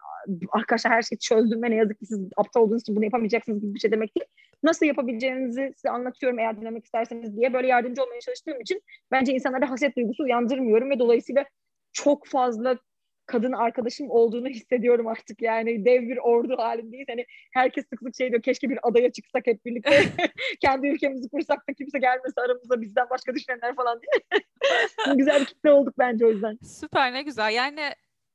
arkadaşlar 0.51 0.93
her 0.93 1.03
şeyi 1.03 1.19
çözdüm 1.19 1.63
ve 1.63 1.71
ne 1.71 1.75
yazık 1.75 1.99
ki 1.99 2.07
siz 2.07 2.21
aptal 2.37 2.61
olduğunuz 2.61 2.83
için 2.83 2.97
bunu 2.97 3.05
yapamayacaksınız 3.05 3.61
gibi 3.61 3.75
bir 3.75 3.81
şey 3.81 3.93
demek 3.93 4.10
değil. 4.17 4.27
Nasıl 4.63 4.87
yapabileceğinizi 4.87 5.73
size 5.77 5.91
anlatıyorum 5.91 6.39
eğer 6.39 6.61
dinlemek 6.61 6.85
isterseniz 6.85 7.37
diye 7.37 7.53
böyle 7.53 7.67
yardımcı 7.67 8.03
olmaya 8.03 8.21
çalıştığım 8.21 8.61
için 8.61 8.83
bence 9.11 9.33
insanlara 9.33 9.71
haset 9.71 9.97
duygusu 9.97 10.23
uyandırmıyorum 10.25 10.91
ve 10.91 10.99
dolayısıyla 10.99 11.45
çok 11.93 12.27
fazla 12.27 12.79
kadın 13.31 13.53
arkadaşım 13.53 14.11
olduğunu 14.11 14.49
hissediyorum 14.57 15.07
artık 15.07 15.43
yani 15.43 15.85
dev 15.85 16.03
bir 16.03 16.17
ordu 16.17 16.59
halindeyiz. 16.59 17.07
Hani 17.11 17.27
herkes 17.53 17.85
sık 17.89 18.01
sık 18.03 18.17
şey 18.19 18.31
diyor 18.31 18.43
keşke 18.43 18.71
bir 18.71 18.79
adaya 18.83 19.13
çıksak 19.13 19.47
hep 19.47 19.65
birlikte 19.65 20.05
kendi 20.61 20.89
ülkemizi 20.89 21.29
kursak 21.29 21.69
da 21.69 21.73
kimse 21.73 21.99
gelmese 21.99 22.41
aramızda 22.41 22.81
bizden 22.81 23.11
başka 23.11 23.35
düşünenler 23.35 23.77
falan 23.77 24.01
diye. 24.01 24.43
Güzel 25.17 25.41
bir 25.41 25.47
kitle 25.47 25.73
olduk 25.73 25.95
bence 25.99 26.27
o 26.27 26.31
yüzden. 26.31 26.59
Süper 26.63 27.13
ne 27.13 27.23
güzel 27.23 27.53
yani 27.53 27.81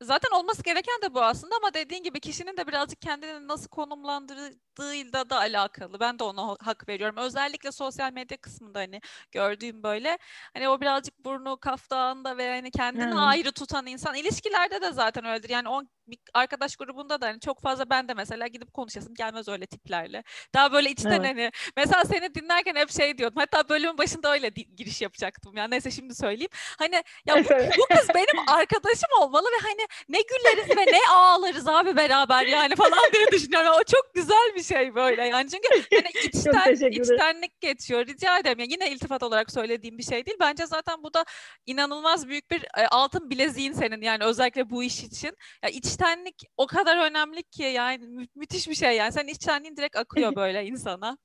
zaten 0.01 0.37
olması 0.37 0.63
gereken 0.63 1.01
de 1.01 1.13
bu 1.13 1.21
aslında 1.23 1.55
ama 1.55 1.73
dediğin 1.73 2.03
gibi 2.03 2.19
kişinin 2.19 2.57
de 2.57 2.67
birazcık 2.67 3.01
kendini 3.01 3.47
nasıl 3.47 3.67
konumlandırdığıyla 3.67 5.29
da 5.29 5.37
alakalı. 5.37 5.99
Ben 5.99 6.19
de 6.19 6.23
ona 6.23 6.55
hak 6.59 6.89
veriyorum. 6.89 7.17
Özellikle 7.17 7.71
sosyal 7.71 8.13
medya 8.13 8.37
kısmında 8.37 8.79
hani 8.79 9.01
gördüğüm 9.31 9.83
böyle 9.83 10.17
hani 10.53 10.69
o 10.69 10.81
birazcık 10.81 11.25
burnu 11.25 11.57
kaftağında 11.57 12.37
ve 12.37 12.49
hani 12.49 12.71
kendini 12.71 13.11
hmm. 13.11 13.17
ayrı 13.17 13.51
tutan 13.51 13.85
insan 13.85 14.15
ilişkilerde 14.15 14.81
de 14.81 14.91
zaten 14.91 15.25
öyledir. 15.25 15.49
Yani 15.49 15.69
o 15.69 15.81
bir 16.07 16.19
arkadaş 16.33 16.75
grubunda 16.75 17.21
da 17.21 17.27
hani 17.27 17.39
çok 17.39 17.61
fazla 17.61 17.89
ben 17.89 18.07
de 18.07 18.13
mesela 18.13 18.47
gidip 18.47 18.73
konuşasım 18.73 19.13
gelmez 19.13 19.47
öyle 19.47 19.65
tiplerle. 19.65 20.23
Daha 20.53 20.71
böyle 20.71 20.89
içten 20.91 21.11
evet. 21.11 21.25
hani 21.25 21.51
mesela 21.77 22.05
seni 22.05 22.35
dinlerken 22.35 22.75
hep 22.75 22.91
şey 22.91 23.17
diyordum. 23.17 23.37
Hatta 23.39 23.69
bölümün 23.69 23.97
başında 23.97 24.33
öyle 24.33 24.49
giriş 24.49 25.01
yapacaktım. 25.01 25.57
Yani 25.57 25.71
neyse 25.71 25.91
şimdi 25.91 26.15
söyleyeyim. 26.15 26.51
Hani 26.53 27.03
ya 27.25 27.35
bu, 27.35 27.49
bu 27.77 27.95
kız 27.95 28.09
benim 28.15 28.47
arkadaşım 28.49 29.09
olmalı 29.21 29.45
ve 29.45 29.67
hani 29.67 29.87
ne 30.09 30.17
güleriz 30.21 30.77
ve 30.77 30.91
ne 30.91 31.09
ağlarız 31.09 31.67
abi 31.67 31.95
beraber 31.95 32.45
yani 32.45 32.75
falan 32.75 33.11
diye 33.13 33.27
düşünüyorum. 33.31 33.71
O 33.81 33.83
çok 33.83 34.13
güzel 34.13 34.55
bir 34.55 34.63
şey 34.63 34.95
böyle 34.95 35.27
yani. 35.27 35.49
Çünkü 35.49 35.95
hani 35.95 36.09
içten, 36.25 36.89
içtenlik 36.91 37.61
geçiyor. 37.61 38.07
Rica 38.07 38.39
ederim. 38.39 38.59
Yani 38.59 38.71
yine 38.71 38.91
iltifat 38.91 39.23
olarak 39.23 39.51
söylediğim 39.51 39.97
bir 39.97 40.03
şey 40.03 40.25
değil. 40.25 40.37
Bence 40.39 40.65
zaten 40.65 41.03
bu 41.03 41.13
da 41.13 41.25
inanılmaz 41.65 42.27
büyük 42.27 42.51
bir 42.51 42.61
e, 42.77 42.87
altın 42.87 43.29
bileziğin 43.29 43.73
senin 43.73 44.01
yani 44.01 44.23
özellikle 44.23 44.69
bu 44.69 44.83
iş 44.83 45.03
için. 45.03 45.37
Ya 45.63 45.69
iç 45.69 45.94
içtenlik 45.95 46.43
o 46.57 46.67
kadar 46.67 46.97
önemli 46.97 47.43
ki 47.43 47.63
yani 47.63 48.07
mü- 48.07 48.27
müthiş 48.35 48.69
bir 48.69 48.75
şey 48.75 48.95
yani. 48.95 49.11
Sen 49.11 49.27
içtenliğin 49.27 49.77
direkt 49.77 49.95
akıyor 49.95 50.35
böyle 50.35 50.65
insana. 50.65 51.17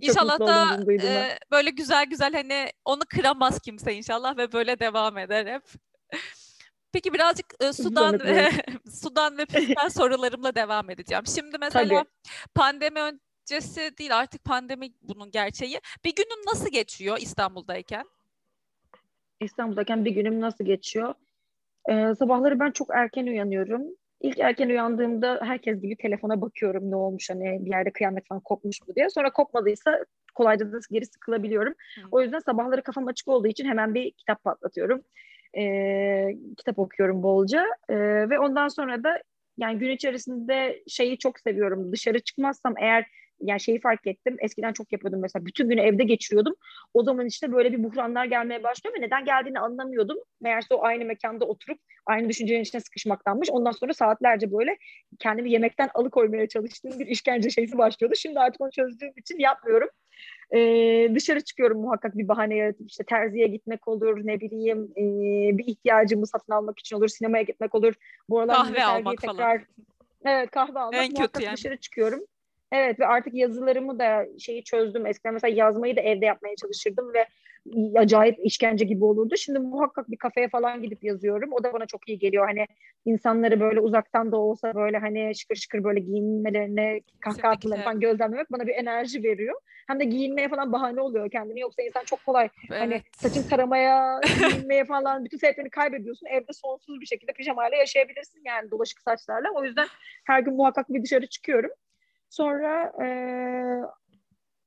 İnşallah 0.00 0.40
da 0.40 0.78
e, 1.02 1.38
böyle 1.50 1.70
güzel 1.70 2.06
güzel 2.06 2.32
hani 2.32 2.72
onu 2.84 3.00
kıramaz 3.08 3.60
kimse 3.60 3.94
inşallah 3.94 4.36
ve 4.36 4.52
böyle 4.52 4.78
devam 4.78 5.18
eder 5.18 5.46
hep. 5.46 5.62
Peki 6.92 7.12
birazcık 7.12 7.46
e, 7.60 7.72
Sudan 7.72 8.20
ve 8.20 8.50
Sudan 9.02 9.38
ve 9.38 9.46
Püs'ten 9.46 9.88
sorularımla 9.88 10.54
devam 10.54 10.90
edeceğim. 10.90 11.26
Şimdi 11.26 11.58
mesela 11.58 11.88
Tabii. 11.88 12.08
pandemi 12.54 13.00
öncesi 13.00 13.98
değil 13.98 14.18
artık 14.18 14.44
pandemi 14.44 14.92
bunun 15.02 15.30
gerçeği. 15.30 15.80
Bir 16.04 16.14
günün 16.14 16.46
nasıl 16.46 16.68
geçiyor 16.68 17.18
İstanbul'dayken? 17.20 18.04
İstanbul'dayken 19.40 20.04
bir 20.04 20.10
günüm 20.10 20.40
nasıl 20.40 20.64
geçiyor? 20.64 21.14
Ee, 21.88 22.14
sabahları 22.18 22.60
ben 22.60 22.70
çok 22.70 22.88
erken 22.94 23.26
uyanıyorum. 23.26 23.82
İlk 24.20 24.38
erken 24.38 24.68
uyandığımda 24.68 25.40
herkes 25.42 25.80
gibi 25.80 25.96
telefona 25.96 26.40
bakıyorum 26.40 26.90
ne 26.90 26.96
olmuş 26.96 27.30
hani 27.30 27.64
bir 27.64 27.70
yerde 27.70 27.90
kıyamet 27.90 28.28
falan 28.28 28.40
kopmuş 28.40 28.80
mu 28.88 28.94
diye. 28.96 29.10
Sonra 29.10 29.32
kopmadıysa 29.32 30.04
kolayca 30.34 30.72
da 30.72 30.78
geri 30.90 31.06
sıkılabiliyorum. 31.06 31.72
Hı. 31.72 32.08
O 32.10 32.20
yüzden 32.22 32.38
sabahları 32.38 32.82
kafam 32.82 33.06
açık 33.06 33.28
olduğu 33.28 33.48
için 33.48 33.68
hemen 33.68 33.94
bir 33.94 34.10
kitap 34.10 34.44
patlatıyorum. 34.44 35.02
Ee, 35.58 36.28
kitap 36.56 36.78
okuyorum 36.78 37.22
bolca 37.22 37.66
ee, 37.88 37.96
ve 38.30 38.38
ondan 38.38 38.68
sonra 38.68 39.04
da 39.04 39.22
yani 39.58 39.78
gün 39.78 39.90
içerisinde 39.90 40.82
şeyi 40.88 41.18
çok 41.18 41.40
seviyorum. 41.40 41.92
Dışarı 41.92 42.20
çıkmazsam 42.20 42.74
eğer 42.80 43.06
yani 43.40 43.60
şeyi 43.60 43.80
fark 43.80 44.06
ettim. 44.06 44.36
Eskiden 44.40 44.72
çok 44.72 44.92
yapıyordum 44.92 45.20
mesela. 45.20 45.46
Bütün 45.46 45.68
günü 45.68 45.80
evde 45.80 46.04
geçiriyordum. 46.04 46.54
O 46.94 47.02
zaman 47.02 47.26
işte 47.26 47.52
böyle 47.52 47.72
bir 47.72 47.84
buhranlar 47.84 48.24
gelmeye 48.24 48.62
başlıyor 48.62 48.96
ve 48.96 49.00
neden 49.00 49.24
geldiğini 49.24 49.60
anlamıyordum. 49.60 50.18
Meğerse 50.40 50.74
o 50.74 50.84
aynı 50.84 51.04
mekanda 51.04 51.44
oturup 51.44 51.78
aynı 52.06 52.28
düşüncelerin 52.28 52.62
içine 52.62 52.80
sıkışmaktanmış. 52.80 53.50
Ondan 53.50 53.72
sonra 53.72 53.92
saatlerce 53.92 54.52
böyle 54.52 54.76
kendimi 55.18 55.50
yemekten 55.50 55.90
alıkoymaya 55.94 56.48
çalıştığım 56.48 56.98
bir 56.98 57.06
işkence 57.06 57.50
şeysi 57.50 57.78
başlıyordu. 57.78 58.14
Şimdi 58.16 58.40
artık 58.40 58.60
onu 58.60 58.70
çözdüğüm 58.70 59.12
için 59.16 59.38
yapmıyorum. 59.38 59.88
Ee, 60.54 61.10
dışarı 61.14 61.40
çıkıyorum 61.40 61.80
muhakkak 61.80 62.18
bir 62.18 62.28
bahane 62.28 62.56
yaratıp 62.56 62.90
işte 62.90 63.04
terziye 63.04 63.46
gitmek 63.46 63.88
olur 63.88 64.20
ne 64.26 64.40
bileyim 64.40 64.92
e, 64.96 65.02
bir 65.58 65.64
ihtiyacımı 65.66 66.26
satın 66.26 66.52
almak 66.52 66.78
için 66.78 66.96
olur 66.96 67.08
sinemaya 67.08 67.42
gitmek 67.42 67.74
olur. 67.74 67.94
Bu 68.28 68.40
aralar 68.40 68.56
kahve 68.56 68.84
almak 68.84 69.20
tekrar, 69.20 69.36
falan. 69.36 69.60
Evet 70.24 70.50
kahve 70.50 70.78
almak 70.78 70.94
en 70.94 71.12
muhakkak 71.12 71.32
kötü 71.32 71.44
yani. 71.44 71.56
dışarı 71.56 71.76
çıkıyorum. 71.76 72.20
Evet 72.72 73.00
ve 73.00 73.06
artık 73.06 73.34
yazılarımı 73.34 73.98
da 73.98 74.26
şeyi 74.38 74.64
çözdüm. 74.64 75.06
Eskiden 75.06 75.34
mesela 75.34 75.54
yazmayı 75.54 75.96
da 75.96 76.00
evde 76.00 76.26
yapmaya 76.26 76.56
çalışırdım 76.56 77.14
ve 77.14 77.26
acayip 77.96 78.38
işkence 78.42 78.84
gibi 78.84 79.04
olurdu. 79.04 79.34
Şimdi 79.36 79.58
muhakkak 79.58 80.10
bir 80.10 80.16
kafeye 80.16 80.48
falan 80.48 80.82
gidip 80.82 81.04
yazıyorum. 81.04 81.52
O 81.52 81.64
da 81.64 81.72
bana 81.72 81.86
çok 81.86 82.08
iyi 82.08 82.18
geliyor. 82.18 82.46
Hani 82.46 82.66
insanları 83.04 83.60
böyle 83.60 83.80
uzaktan 83.80 84.32
da 84.32 84.36
olsa 84.36 84.74
böyle 84.74 84.98
hani 84.98 85.32
şıkır 85.34 85.56
şıkır 85.56 85.84
böyle 85.84 86.00
giyinmelerine, 86.00 87.00
kahkaha 87.20 87.52
atmalarına 87.52 87.84
falan 87.84 88.00
gözlemlemek 88.00 88.52
bana 88.52 88.66
bir 88.66 88.74
enerji 88.74 89.22
veriyor. 89.22 89.60
Hem 89.86 90.00
de 90.00 90.04
giyinmeye 90.04 90.48
falan 90.48 90.72
bahane 90.72 91.00
oluyor 91.00 91.30
kendini. 91.30 91.60
Yoksa 91.60 91.82
insan 91.82 92.04
çok 92.04 92.26
kolay 92.26 92.48
hani 92.68 92.94
evet. 92.94 93.02
hani 93.16 93.30
saçın 93.30 93.48
taramaya, 93.48 94.20
giyinmeye 94.50 94.84
falan 94.84 95.24
bütün 95.24 95.38
sebeplerini 95.38 95.70
kaybediyorsun. 95.70 96.26
Evde 96.26 96.52
sonsuz 96.52 97.00
bir 97.00 97.06
şekilde 97.06 97.32
pijamayla 97.32 97.76
yaşayabilirsin 97.76 98.42
yani 98.44 98.70
dolaşık 98.70 99.00
saçlarla. 99.00 99.48
O 99.54 99.64
yüzden 99.64 99.86
her 100.24 100.40
gün 100.40 100.54
muhakkak 100.54 100.88
bir 100.88 101.02
dışarı 101.02 101.26
çıkıyorum. 101.26 101.70
Sonra 102.30 102.92
e, 103.04 103.08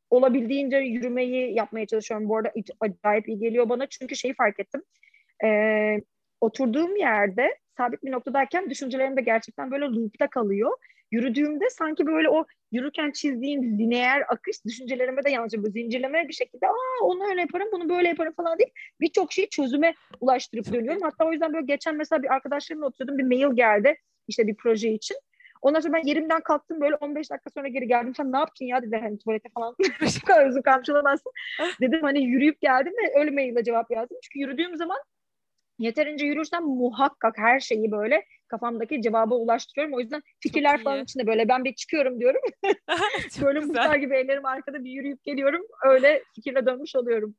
olabildiğince 0.09 0.77
yürümeyi 0.77 1.55
yapmaya 1.55 1.85
çalışıyorum. 1.85 2.29
Bu 2.29 2.37
arada 2.37 2.53
acayip 2.79 3.27
iyi 3.27 3.39
geliyor 3.39 3.69
bana. 3.69 3.87
Çünkü 3.87 4.15
şeyi 4.15 4.33
fark 4.33 4.59
ettim. 4.59 4.83
E, 5.43 5.47
oturduğum 6.41 6.95
yerde 6.95 7.57
sabit 7.77 8.03
bir 8.03 8.11
noktadayken 8.11 8.69
düşüncelerim 8.69 9.17
de 9.17 9.21
gerçekten 9.21 9.71
böyle 9.71 9.85
loop'ta 9.85 10.29
kalıyor. 10.29 10.71
Yürüdüğümde 11.11 11.69
sanki 11.69 12.05
böyle 12.05 12.29
o 12.29 12.45
yürürken 12.71 13.11
çizdiğim 13.11 13.79
lineer 13.79 14.23
akış 14.29 14.65
düşüncelerime 14.65 15.23
de 15.23 15.29
yansıyor. 15.29 15.63
Böyle 15.63 15.73
zincirleme 15.73 16.27
bir 16.27 16.33
şekilde 16.33 16.67
aa 16.67 17.03
onu 17.03 17.29
öyle 17.29 17.41
yaparım 17.41 17.67
bunu 17.71 17.89
böyle 17.89 18.07
yaparım 18.07 18.33
falan 18.33 18.59
değil. 18.59 18.69
Birçok 19.01 19.31
şeyi 19.31 19.49
çözüme 19.49 19.93
ulaştırıp 20.19 20.73
dönüyorum. 20.73 21.01
Hatta 21.01 21.25
o 21.25 21.31
yüzden 21.31 21.53
böyle 21.53 21.65
geçen 21.65 21.95
mesela 21.95 22.23
bir 22.23 22.33
arkadaşlarımla 22.33 22.85
oturuyordum 22.85 23.17
bir 23.17 23.23
mail 23.23 23.55
geldi 23.55 23.95
işte 24.27 24.47
bir 24.47 24.55
proje 24.55 24.89
için. 24.89 25.17
Ondan 25.61 25.79
sonra 25.79 25.93
ben 25.93 26.07
yerimden 26.07 26.41
kalktım 26.41 26.81
böyle 26.81 26.95
15 26.95 27.31
dakika 27.31 27.49
sonra 27.49 27.67
geri 27.67 27.87
geldim. 27.87 28.15
Sen 28.15 28.31
ne 28.31 28.37
yaptın 28.37 28.65
ya 28.65 28.81
dedi 28.81 28.99
hani 29.01 29.17
tuvalete 29.17 29.49
falan. 29.49 29.75
Şu 30.19 30.25
kadar 30.25 30.47
uzun 30.47 30.61
kalmış 30.61 30.89
olamazsın. 30.89 31.31
Dedim 31.81 32.01
hani 32.01 32.23
yürüyüp 32.23 32.61
geldim 32.61 32.93
ve 32.93 33.19
öyle 33.19 33.31
maille 33.31 33.63
cevap 33.63 33.91
yazdım. 33.91 34.17
Çünkü 34.23 34.39
yürüdüğüm 34.39 34.77
zaman 34.77 34.97
yeterince 35.79 36.25
yürürsem 36.25 36.63
muhakkak 36.63 37.37
her 37.37 37.59
şeyi 37.59 37.91
böyle 37.91 38.25
kafamdaki 38.47 39.01
cevaba 39.01 39.35
ulaştırıyorum. 39.35 39.95
O 39.95 39.99
yüzden 39.99 40.23
fikirler 40.39 40.83
falan 40.83 41.03
içinde 41.03 41.27
böyle 41.27 41.47
ben 41.47 41.63
bir 41.63 41.75
çıkıyorum 41.75 42.19
diyorum. 42.19 42.41
böyle 43.41 43.59
muhtar 43.59 43.95
gibi 43.95 44.15
ellerim 44.15 44.45
arkada 44.45 44.83
bir 44.83 44.91
yürüyüp 44.91 45.23
geliyorum. 45.23 45.61
Öyle 45.85 46.23
fikirle 46.35 46.65
dönmüş 46.65 46.95
oluyorum. 46.95 47.35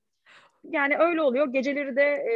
Yani 0.71 0.99
öyle 0.99 1.23
oluyor. 1.23 1.53
Geceleri 1.53 1.97
de 1.97 2.03
e, 2.03 2.35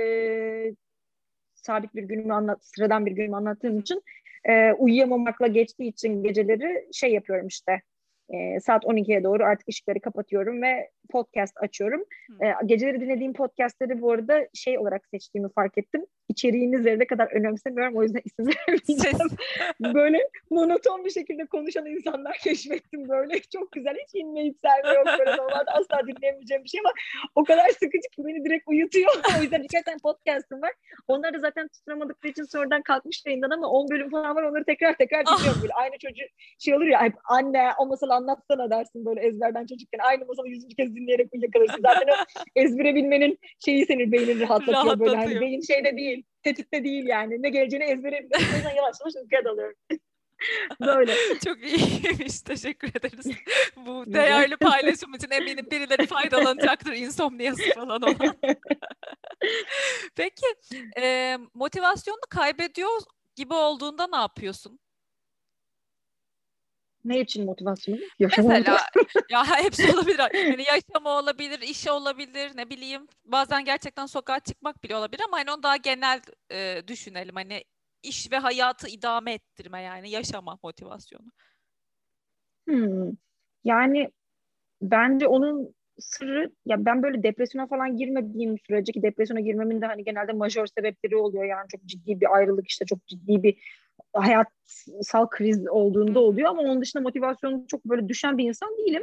sabit 1.54 1.94
bir 1.94 2.02
günümü 2.02 2.32
anlat, 2.32 2.64
sıradan 2.64 3.06
bir 3.06 3.12
günümü 3.12 3.36
anlattığım 3.36 3.78
için 3.78 4.02
e, 4.48 4.72
uyuyamamakla 4.72 5.46
geçtiği 5.46 5.88
için 5.88 6.22
geceleri 6.22 6.88
şey 6.92 7.12
yapıyorum 7.12 7.46
işte. 7.46 7.82
E, 8.30 8.60
saat 8.60 8.84
12'ye 8.84 9.24
doğru 9.24 9.44
artık 9.44 9.68
ışıkları 9.68 10.00
kapatıyorum 10.00 10.62
ve 10.62 10.90
podcast 11.06 11.54
açıyorum. 11.56 12.04
E, 12.42 12.66
geceleri 12.66 13.00
dinlediğim 13.00 13.32
podcastleri 13.32 14.02
bu 14.02 14.12
arada 14.12 14.48
şey 14.54 14.78
olarak 14.78 15.06
seçtiğimi 15.06 15.52
fark 15.52 15.78
ettim. 15.78 16.06
İçeriğini 16.28 16.82
zerre 16.82 17.06
kadar 17.06 17.32
önemsemiyorum. 17.32 17.96
O 17.96 18.02
yüzden 18.02 18.22
isim 18.24 18.46
vermeyeceğim. 18.68 19.18
böyle 19.80 20.18
monoton 20.50 21.04
bir 21.04 21.10
şekilde 21.10 21.46
konuşan 21.46 21.86
insanlar 21.86 22.36
keşfettim 22.38 23.08
böyle. 23.08 23.40
Çok 23.40 23.72
güzel. 23.72 23.94
Hiç 23.94 24.14
inme 24.14 24.40
yükselme 24.42 24.88
yok. 24.88 25.06
Böyle 25.18 25.36
normalde 25.36 25.70
asla 25.70 26.06
dinleyemeyeceğim 26.06 26.64
bir 26.64 26.68
şey 26.68 26.80
ama 26.80 26.92
o 27.34 27.44
kadar 27.44 27.68
sıkıcı 27.68 28.08
ki 28.16 28.24
beni 28.24 28.44
direkt 28.44 28.68
uyutuyor. 28.68 29.12
o 29.38 29.42
yüzden 29.42 29.62
birkaç 29.62 29.84
tane 29.84 29.98
podcastım 30.02 30.62
var. 30.62 30.72
Onları 31.08 31.34
da 31.34 31.38
zaten 31.38 31.68
tutturamadıkları 31.68 32.32
için 32.32 32.44
sonradan 32.44 32.82
kalkmış 32.82 33.22
yayından 33.26 33.50
ama 33.50 33.68
10 33.68 33.88
bölüm 33.90 34.10
falan 34.10 34.36
var. 34.36 34.42
Onları 34.42 34.64
tekrar 34.64 34.96
tekrar 34.96 35.26
dinliyorum. 35.26 35.62
Böyle 35.62 35.72
aynı 35.72 35.98
çocuk 35.98 36.28
şey 36.58 36.74
olur 36.74 36.86
ya 36.86 37.12
anne 37.28 37.70
o 37.78 37.86
masal 37.86 38.10
anlatsana 38.10 38.70
dersin 38.70 39.06
böyle 39.06 39.20
ezberden 39.20 39.66
çocukken. 39.66 39.98
Aynı 40.02 40.26
masalı 40.26 40.48
yüzüncü 40.48 40.76
kez 40.76 40.95
dinleyerek 40.96 41.34
uyuyakalırsın. 41.34 41.82
Zaten 41.82 42.06
o 42.08 42.14
ezbere 42.56 42.94
bilmenin 42.94 43.38
şeyi 43.64 43.86
senin 43.86 44.12
beynini 44.12 44.40
rahatlatıyor. 44.40 44.74
rahatlatıyor. 44.76 45.06
Böyle. 45.06 45.16
Hani 45.16 45.40
beyin 45.40 45.60
şeyde 45.60 45.96
değil, 45.96 46.24
tetikte 46.42 46.84
değil 46.84 47.06
yani. 47.06 47.42
Ne 47.42 47.50
geleceğini 47.50 47.84
ezbere 47.84 48.24
biliyorsun. 48.24 48.52
O 48.52 48.56
yüzden 48.56 48.74
yavaş 48.74 48.96
yavaş 49.00 49.14
uykuya 49.22 49.44
dalıyorum. 49.44 49.76
Böyle. 50.80 51.14
Çok 51.44 51.58
iyiymiş. 51.64 52.40
Teşekkür 52.40 52.88
ederiz. 52.88 53.26
Bu 53.76 54.04
değerli 54.14 54.56
paylaşım 54.56 55.14
için 55.14 55.30
eminim 55.30 55.66
birileri 55.70 56.06
faydalanacaktır 56.06 56.92
insomniyası 56.92 57.62
falan 57.74 58.02
olan. 58.02 58.16
Peki 60.16 60.46
e, 60.98 61.36
motivasyonunu 61.54 62.26
kaybediyor 62.30 63.00
gibi 63.36 63.54
olduğunda 63.54 64.06
ne 64.06 64.16
yapıyorsun? 64.16 64.78
Ne 67.06 67.20
için 67.20 67.44
motivasyon? 67.44 67.98
Yaşam 68.18 68.48
Mesela 68.48 68.78
ya 69.30 69.44
hepsi 69.64 69.94
olabilir. 69.94 70.20
Yani 70.34 70.62
yaşama 70.62 71.18
olabilir, 71.18 71.60
işe 71.60 71.92
olabilir, 71.92 72.50
ne 72.56 72.70
bileyim. 72.70 73.06
Bazen 73.24 73.64
gerçekten 73.64 74.06
sokağa 74.06 74.40
çıkmak 74.40 74.84
bile 74.84 74.96
olabilir 74.96 75.22
ama 75.28 75.38
hani 75.38 75.50
onu 75.50 75.62
daha 75.62 75.76
genel 75.76 76.20
e, 76.52 76.82
düşünelim. 76.88 77.34
Hani 77.34 77.64
iş 78.02 78.32
ve 78.32 78.38
hayatı 78.38 78.88
idame 78.88 79.32
ettirme 79.32 79.82
yani 79.82 80.10
yaşama 80.10 80.58
motivasyonu. 80.62 81.26
Hmm. 82.68 83.12
Yani 83.64 84.10
bence 84.82 85.28
onun 85.28 85.74
sırrı 85.98 86.50
ya 86.66 86.84
ben 86.84 87.02
böyle 87.02 87.22
depresyona 87.22 87.66
falan 87.66 87.96
girmediğim 87.96 88.58
sürece 88.58 88.92
ki 88.92 89.02
depresyona 89.02 89.40
girmemin 89.40 89.80
de 89.80 89.86
hani 89.86 90.04
genelde 90.04 90.32
majör 90.32 90.66
sebepleri 90.66 91.16
oluyor 91.16 91.44
yani 91.44 91.68
çok 91.68 91.84
ciddi 91.84 92.20
bir 92.20 92.34
ayrılık 92.34 92.68
işte 92.68 92.84
çok 92.84 93.06
ciddi 93.06 93.42
bir 93.42 93.56
hayatsal 94.12 95.26
kriz 95.30 95.68
olduğunda 95.68 96.20
oluyor 96.20 96.50
ama 96.50 96.62
onun 96.62 96.80
dışında 96.80 97.02
motivasyonu 97.02 97.64
çok 97.68 97.84
böyle 97.84 98.08
düşen 98.08 98.38
bir 98.38 98.48
insan 98.48 98.76
değilim. 98.78 99.02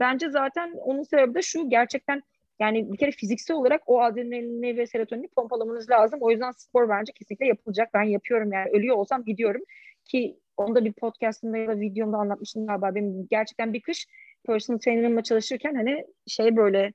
Bence 0.00 0.30
zaten 0.30 0.72
onun 0.72 1.02
sebebi 1.02 1.34
de 1.34 1.42
şu 1.42 1.70
gerçekten 1.70 2.22
yani 2.60 2.92
bir 2.92 2.98
kere 2.98 3.10
fiziksel 3.10 3.56
olarak 3.56 3.82
o 3.86 4.02
adrenalini 4.02 4.76
ve 4.76 4.86
serotonini 4.86 5.28
pompalamanız 5.28 5.90
lazım. 5.90 6.18
O 6.22 6.30
yüzden 6.30 6.50
spor 6.50 6.88
bence 6.88 7.12
kesinlikle 7.12 7.46
yapılacak. 7.46 7.88
Ben 7.94 8.02
yapıyorum 8.02 8.52
yani 8.52 8.70
ölüyor 8.70 8.96
olsam 8.96 9.24
gidiyorum 9.24 9.62
ki 10.04 10.38
onu 10.56 10.74
da 10.74 10.84
bir 10.84 10.92
podcastımda 10.92 11.58
ya 11.58 11.68
da 11.68 11.80
videomda 11.80 12.16
anlatmıştım 12.16 12.66
galiba. 12.66 12.94
Benim 12.94 13.26
gerçekten 13.30 13.72
bir 13.72 13.80
kış 13.80 14.06
personal 14.46 14.78
trainer'ımla 14.78 15.22
çalışırken 15.22 15.74
hani 15.74 16.04
şey 16.26 16.56
böyle 16.56 16.92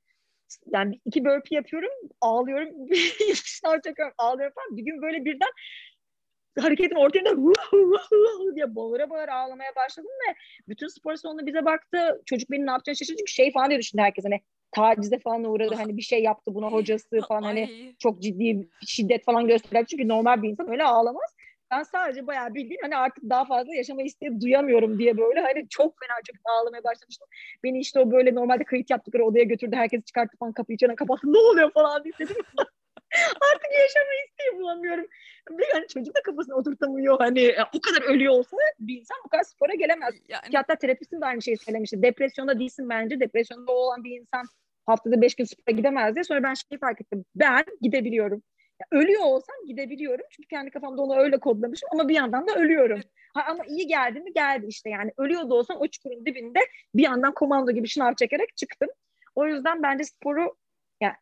yani 0.73 0.99
iki 1.05 1.25
burpee 1.25 1.55
yapıyorum, 1.55 1.89
ağlıyorum, 2.21 2.69
sınav 3.33 3.81
çekiyorum, 3.81 4.13
ağlıyorum 4.17 4.53
falan. 4.55 4.77
Bir 4.77 4.83
gün 4.83 5.01
böyle 5.01 5.25
birden 5.25 5.49
hareketin 6.59 6.95
ortasında 6.95 8.55
diye 8.55 8.75
bağıra 8.75 9.09
bağıra 9.09 9.35
ağlamaya 9.35 9.75
başladım 9.75 10.11
ve 10.29 10.33
bütün 10.67 10.87
spor 10.87 11.15
salonu 11.15 11.45
bize 11.45 11.65
baktı. 11.65 12.21
Çocuk 12.25 12.51
benim 12.51 12.65
ne 12.65 12.71
yapacağını 12.71 12.97
şaşırdı 12.97 13.17
çünkü 13.17 13.31
şey 13.31 13.51
falan 13.51 13.69
diye 13.69 13.79
düşündü 13.79 14.01
herkes 14.01 14.25
hani 14.25 14.41
tacize 14.71 15.19
falan 15.19 15.43
uğradı 15.43 15.75
hani 15.75 15.97
bir 15.97 16.01
şey 16.01 16.23
yaptı 16.23 16.55
buna 16.55 16.67
hocası 16.67 17.21
falan 17.27 17.43
hani 17.43 17.95
çok 17.99 18.21
ciddi 18.21 18.69
şiddet 18.87 19.25
falan 19.25 19.47
gösterdi 19.47 19.85
çünkü 19.89 20.07
normal 20.07 20.41
bir 20.43 20.49
insan 20.49 20.71
öyle 20.71 20.83
ağlamaz. 20.83 21.35
Ben 21.71 21.83
sadece 21.83 22.27
bayağı 22.27 22.53
bildiğin 22.53 22.79
hani 22.81 22.97
artık 22.97 23.23
daha 23.29 23.45
fazla 23.45 23.75
yaşama 23.75 24.01
isteği 24.01 24.41
duyamıyorum 24.41 24.99
diye 24.99 25.17
böyle 25.17 25.41
hani 25.41 25.69
çok 25.69 25.95
fena 25.99 26.17
çok 26.27 26.35
ağlamaya 26.45 26.83
başlamıştım. 26.83 27.27
Beni 27.63 27.79
işte 27.79 27.99
o 27.99 28.11
böyle 28.11 28.35
normalde 28.35 28.63
kayıt 28.63 28.89
yaptıkları 28.89 29.25
odaya 29.25 29.43
götürdü. 29.43 29.75
Herkes 29.75 30.03
çıkarttı 30.03 30.37
falan 30.37 30.53
kapıyı 30.53 30.75
içine 30.75 30.95
kapattı. 30.95 31.33
Ne 31.33 31.37
oluyor 31.37 31.71
falan 31.71 32.03
diye 32.03 32.13
dedim. 32.19 32.35
artık 33.53 33.71
yaşama 33.81 34.11
isteği 34.27 34.59
bulamıyorum. 34.59 35.05
Bir 35.49 35.65
hani 35.73 35.87
çocuk 35.87 36.15
da 36.15 36.21
kafasına 36.21 36.55
oturtamıyor. 36.55 37.17
Hani 37.19 37.41
e, 37.41 37.63
o 37.73 37.81
kadar 37.81 38.01
ölüyor 38.01 38.33
olsa 38.33 38.57
bir 38.79 38.99
insan 38.99 39.17
bu 39.25 39.29
kadar 39.29 39.43
spora 39.43 39.75
gelemez. 39.75 40.15
Yani... 40.29 40.49
Ki 40.51 40.57
hatta 40.57 40.75
terapistin 40.75 41.21
de 41.21 41.25
aynı 41.25 41.41
şeyi 41.41 41.57
söylemişti. 41.57 42.01
Depresyonda 42.01 42.59
değilsin 42.59 42.89
bence. 42.89 43.19
Depresyonda 43.19 43.71
olan 43.71 44.03
bir 44.03 44.19
insan 44.19 44.45
haftada 44.85 45.21
beş 45.21 45.35
gün 45.35 45.45
spora 45.45 45.75
gidemez 45.75 46.15
diye. 46.15 46.23
Sonra 46.23 46.43
ben 46.43 46.53
şeyi 46.53 46.79
fark 46.79 47.01
ettim. 47.01 47.25
Ben 47.35 47.65
gidebiliyorum. 47.81 48.43
Ölüyor 48.91 49.21
olsam 49.21 49.55
gidebiliyorum. 49.67 50.25
Çünkü 50.31 50.47
kendi 50.47 50.71
kafamda 50.71 51.01
onu 51.01 51.19
öyle 51.19 51.39
kodlamışım 51.39 51.89
ama 51.91 52.09
bir 52.09 52.15
yandan 52.15 52.47
da 52.47 52.55
ölüyorum. 52.55 53.01
Ha, 53.33 53.43
ama 53.49 53.65
iyi 53.65 53.87
geldi 53.87 54.19
mi 54.19 54.33
geldi 54.33 54.65
işte 54.69 54.89
yani. 54.89 55.11
Ölüyor 55.17 55.49
da 55.49 55.53
olsam 55.55 55.77
o 55.79 55.87
çukurun 55.87 56.25
dibinde 56.25 56.59
bir 56.95 57.03
yandan 57.03 57.33
komando 57.33 57.71
gibi 57.71 57.87
şınav 57.87 58.13
çekerek 58.13 58.57
çıktım. 58.57 58.89
O 59.35 59.47
yüzden 59.47 59.83
bence 59.83 60.03
sporu 60.03 60.55
yani 61.01 61.15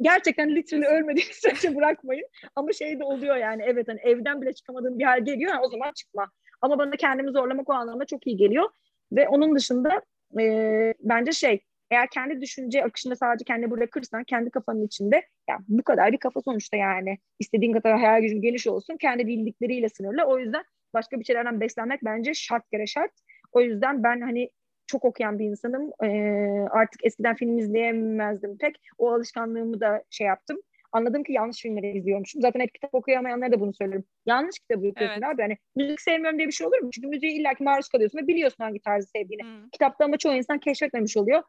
gerçekten 0.00 0.56
literally 0.56 0.86
ölmediğiniz 0.86 1.36
sürece 1.36 1.76
bırakmayın. 1.76 2.26
Ama 2.56 2.72
şey 2.72 3.00
de 3.00 3.04
oluyor 3.04 3.36
yani 3.36 3.62
evet 3.66 3.88
hani 3.88 4.00
evden 4.00 4.42
bile 4.42 4.52
çıkamadığım 4.52 4.98
bir 4.98 5.04
hal 5.04 5.24
geliyor. 5.24 5.50
Yani 5.50 5.64
o 5.64 5.68
zaman 5.68 5.92
çıkma. 5.92 6.30
Ama 6.60 6.78
bana 6.78 6.90
kendimi 6.90 7.30
zorlamak 7.30 7.70
o 7.70 7.72
anlamda 7.72 8.04
çok 8.04 8.26
iyi 8.26 8.36
geliyor. 8.36 8.70
Ve 9.12 9.28
onun 9.28 9.56
dışında 9.56 10.02
e, 10.40 10.94
bence 11.00 11.32
şey 11.32 11.60
eğer 11.92 12.08
kendi 12.08 12.40
düşünce 12.40 12.84
akışında 12.84 13.16
sadece 13.16 13.44
kendi 13.44 13.70
bırakırsan 13.70 14.24
kendi 14.24 14.50
kafanın 14.50 14.86
içinde 14.86 15.16
ya 15.48 15.58
bu 15.68 15.82
kadar 15.82 16.12
bir 16.12 16.18
kafa 16.18 16.40
sonuçta 16.40 16.76
yani 16.76 17.18
istediğin 17.38 17.72
kadar 17.72 17.98
hayal 17.98 18.20
gücün 18.20 18.42
geniş 18.42 18.66
olsun 18.66 18.96
kendi 18.96 19.26
bildikleriyle 19.26 19.88
sınırlı. 19.88 20.24
O 20.24 20.38
yüzden 20.38 20.64
başka 20.94 21.20
bir 21.20 21.24
şeylerden 21.24 21.60
beslenmek 21.60 22.04
bence 22.04 22.34
şart 22.34 22.70
kere 22.70 22.86
şart. 22.86 23.12
O 23.52 23.60
yüzden 23.60 24.02
ben 24.02 24.20
hani 24.20 24.50
çok 24.86 25.04
okuyan 25.04 25.38
bir 25.38 25.44
insanım. 25.44 25.90
Ee, 26.04 26.66
artık 26.70 27.04
eskiden 27.04 27.36
film 27.36 27.58
izleyemezdim 27.58 28.58
pek. 28.58 28.76
O 28.98 29.12
alışkanlığımı 29.12 29.80
da 29.80 30.04
şey 30.10 30.26
yaptım. 30.26 30.58
Anladım 30.92 31.24
ki 31.24 31.32
yanlış 31.32 31.62
filmleri 31.62 31.98
izliyormuşum. 31.98 32.42
Zaten 32.42 32.60
hep 32.60 32.74
kitap 32.74 32.94
okuyamayanlara 32.94 33.52
da 33.52 33.60
bunu 33.60 33.74
söylerim. 33.74 34.04
Yanlış 34.26 34.58
kitabı 34.58 34.88
okuyorsun 34.88 35.22
evet. 35.22 35.34
abi. 35.34 35.42
Hani 35.42 35.56
müzik 35.76 36.00
sevmiyorum 36.00 36.38
diye 36.38 36.48
bir 36.48 36.52
şey 36.52 36.66
olur 36.66 36.78
mu? 36.78 36.90
Çünkü 36.90 37.08
müziği 37.08 37.40
illaki 37.40 37.64
maruz 37.64 37.88
kalıyorsun 37.88 38.18
ve 38.18 38.26
biliyorsun 38.26 38.64
hangi 38.64 38.80
tarzı 38.80 39.06
sevdiğini. 39.06 39.42
Hmm. 39.42 39.68
Kitapta 39.72 40.04
ama 40.04 40.16
çoğu 40.16 40.34
insan 40.34 40.58
keşfetmemiş 40.58 41.16
oluyor 41.16 41.42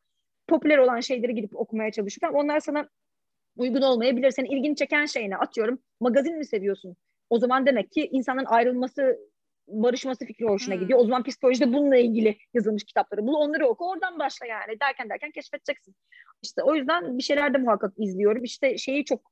popüler 0.48 0.78
olan 0.78 1.00
şeyleri 1.00 1.36
gidip 1.36 1.56
okumaya 1.56 1.92
çalışırken 1.92 2.34
onlar 2.34 2.60
sana 2.60 2.90
uygun 3.58 3.82
olmayabilir. 3.82 4.32
Senin 4.32 4.50
ilgini 4.50 4.76
çeken 4.76 5.06
şey 5.06 5.30
ne? 5.30 5.38
Atıyorum 5.38 5.80
magazin 6.00 6.38
mi 6.38 6.46
seviyorsun? 6.46 6.96
O 7.30 7.40
zaman 7.40 7.66
demek 7.66 7.92
ki 7.92 8.10
insanın 8.12 8.46
ayrılması, 8.46 9.20
barışması 9.68 10.26
fikri 10.26 10.46
hoşuna 10.46 10.76
hmm. 10.76 10.82
gidiyor. 10.82 11.00
O 11.00 11.04
zaman 11.04 11.24
psikolojide 11.24 11.74
bununla 11.74 11.98
ilgili 11.98 12.38
yazılmış 12.54 12.84
kitapları 12.84 13.28
bul, 13.28 13.34
onları 13.34 13.68
oku, 13.68 13.90
oradan 13.90 14.20
başla 14.20 14.46
yani. 14.46 14.80
Derken 14.80 15.10
derken 15.10 15.32
keşfedeceksin. 15.32 15.96
İşte 16.42 16.64
o 16.64 16.76
yüzden 16.76 17.18
bir 17.18 17.24
şeyler 17.24 17.54
de 17.54 17.58
muhakkak 17.58 17.94
izliyorum. 17.98 18.44
İşte 18.44 18.78
şeyi 18.78 19.06
çok 19.06 19.32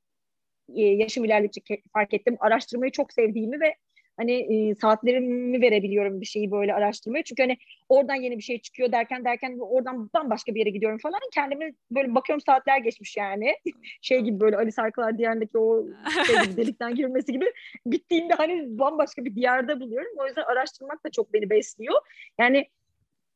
e, 0.75 0.81
yaşım 0.81 1.25
ilerledikçe 1.25 1.81
fark 1.93 2.13
ettim. 2.13 2.37
Araştırmayı 2.39 2.91
çok 2.91 3.13
sevdiğimi 3.13 3.59
ve 3.59 3.75
hani 4.17 4.31
e, 4.33 4.75
saatlerimi 4.75 5.61
verebiliyorum 5.61 6.21
bir 6.21 6.25
şeyi 6.25 6.51
böyle 6.51 6.73
araştırmaya. 6.73 7.23
Çünkü 7.23 7.43
hani 7.43 7.57
oradan 7.89 8.15
yeni 8.15 8.37
bir 8.37 8.43
şey 8.43 8.61
çıkıyor 8.61 8.91
derken 8.91 9.25
derken 9.25 9.57
oradan 9.59 10.09
bambaşka 10.13 10.55
bir 10.55 10.59
yere 10.59 10.69
gidiyorum 10.69 10.97
falan. 10.97 11.19
Kendimi 11.33 11.73
böyle 11.91 12.15
bakıyorum 12.15 12.41
saatler 12.41 12.77
geçmiş 12.77 13.17
yani. 13.17 13.55
şey 14.01 14.21
gibi 14.21 14.39
böyle 14.39 14.57
Ali 14.57 14.71
Sarkılar 14.71 15.17
diyarındaki 15.17 15.57
o 15.57 15.85
şey 16.27 16.35
gibi 16.43 16.57
delikten 16.57 16.95
girmesi 16.95 17.31
gibi. 17.31 17.45
Bittiğinde 17.85 18.33
hani 18.33 18.79
bambaşka 18.79 19.25
bir 19.25 19.35
diyarda 19.35 19.79
buluyorum. 19.79 20.11
O 20.17 20.27
yüzden 20.27 20.43
araştırmak 20.43 21.05
da 21.05 21.09
çok 21.11 21.33
beni 21.33 21.49
besliyor. 21.49 21.95
Yani 22.39 22.67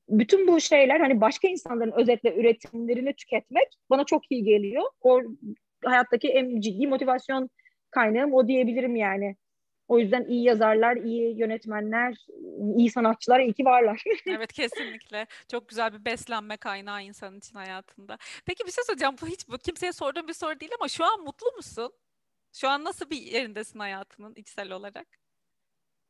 bütün 0.10 0.48
bu 0.48 0.62
şeyler 0.62 1.00
hani 1.00 1.22
başka 1.22 1.48
insanların 1.48 1.92
özetle 1.92 2.36
üretimlerini 2.36 3.14
tüketmek 3.14 3.68
bana 3.90 4.04
çok 4.04 4.32
iyi 4.32 4.44
geliyor. 4.44 4.84
O 5.02 5.22
hayattaki 5.86 6.28
en 6.30 6.62
ciddi 6.62 6.88
motivasyon 6.88 7.50
kaynağım 7.92 8.34
o 8.34 8.48
diyebilirim 8.48 8.96
yani. 8.96 9.36
O 9.88 10.00
yüzden 10.00 10.26
iyi 10.26 10.44
yazarlar, 10.44 10.96
iyi 10.96 11.40
yönetmenler, 11.40 12.26
iyi 12.78 12.92
sanatçılar 12.92 13.40
iyi 13.40 13.54
ki 13.54 13.66
varlar. 13.66 14.04
evet 14.28 14.54
kesinlikle. 14.54 15.28
Çok 15.52 15.70
güzel 15.70 15.94
bir 15.94 16.06
beslenme 16.06 16.58
kaynağı 16.58 17.04
insan 17.04 17.38
için 17.38 17.56
hayatında. 17.56 18.18
Peki 18.46 18.66
bir 18.66 18.72
şey 18.72 18.84
soracağım. 18.84 19.16
Bu 19.22 19.28
hiç 19.28 19.50
bu 19.50 19.58
kimseye 19.58 19.94
sorduğum 19.94 20.28
bir 20.28 20.34
soru 20.34 20.60
değil 20.60 20.72
ama 20.80 20.88
şu 20.88 21.06
an 21.06 21.22
mutlu 21.22 21.48
musun? 21.56 21.92
Şu 22.54 22.70
an 22.70 22.84
nasıl 22.84 23.10
bir 23.10 23.18
yerindesin 23.18 23.80
hayatının 23.80 24.34
içsel 24.36 24.72
olarak? 24.72 25.08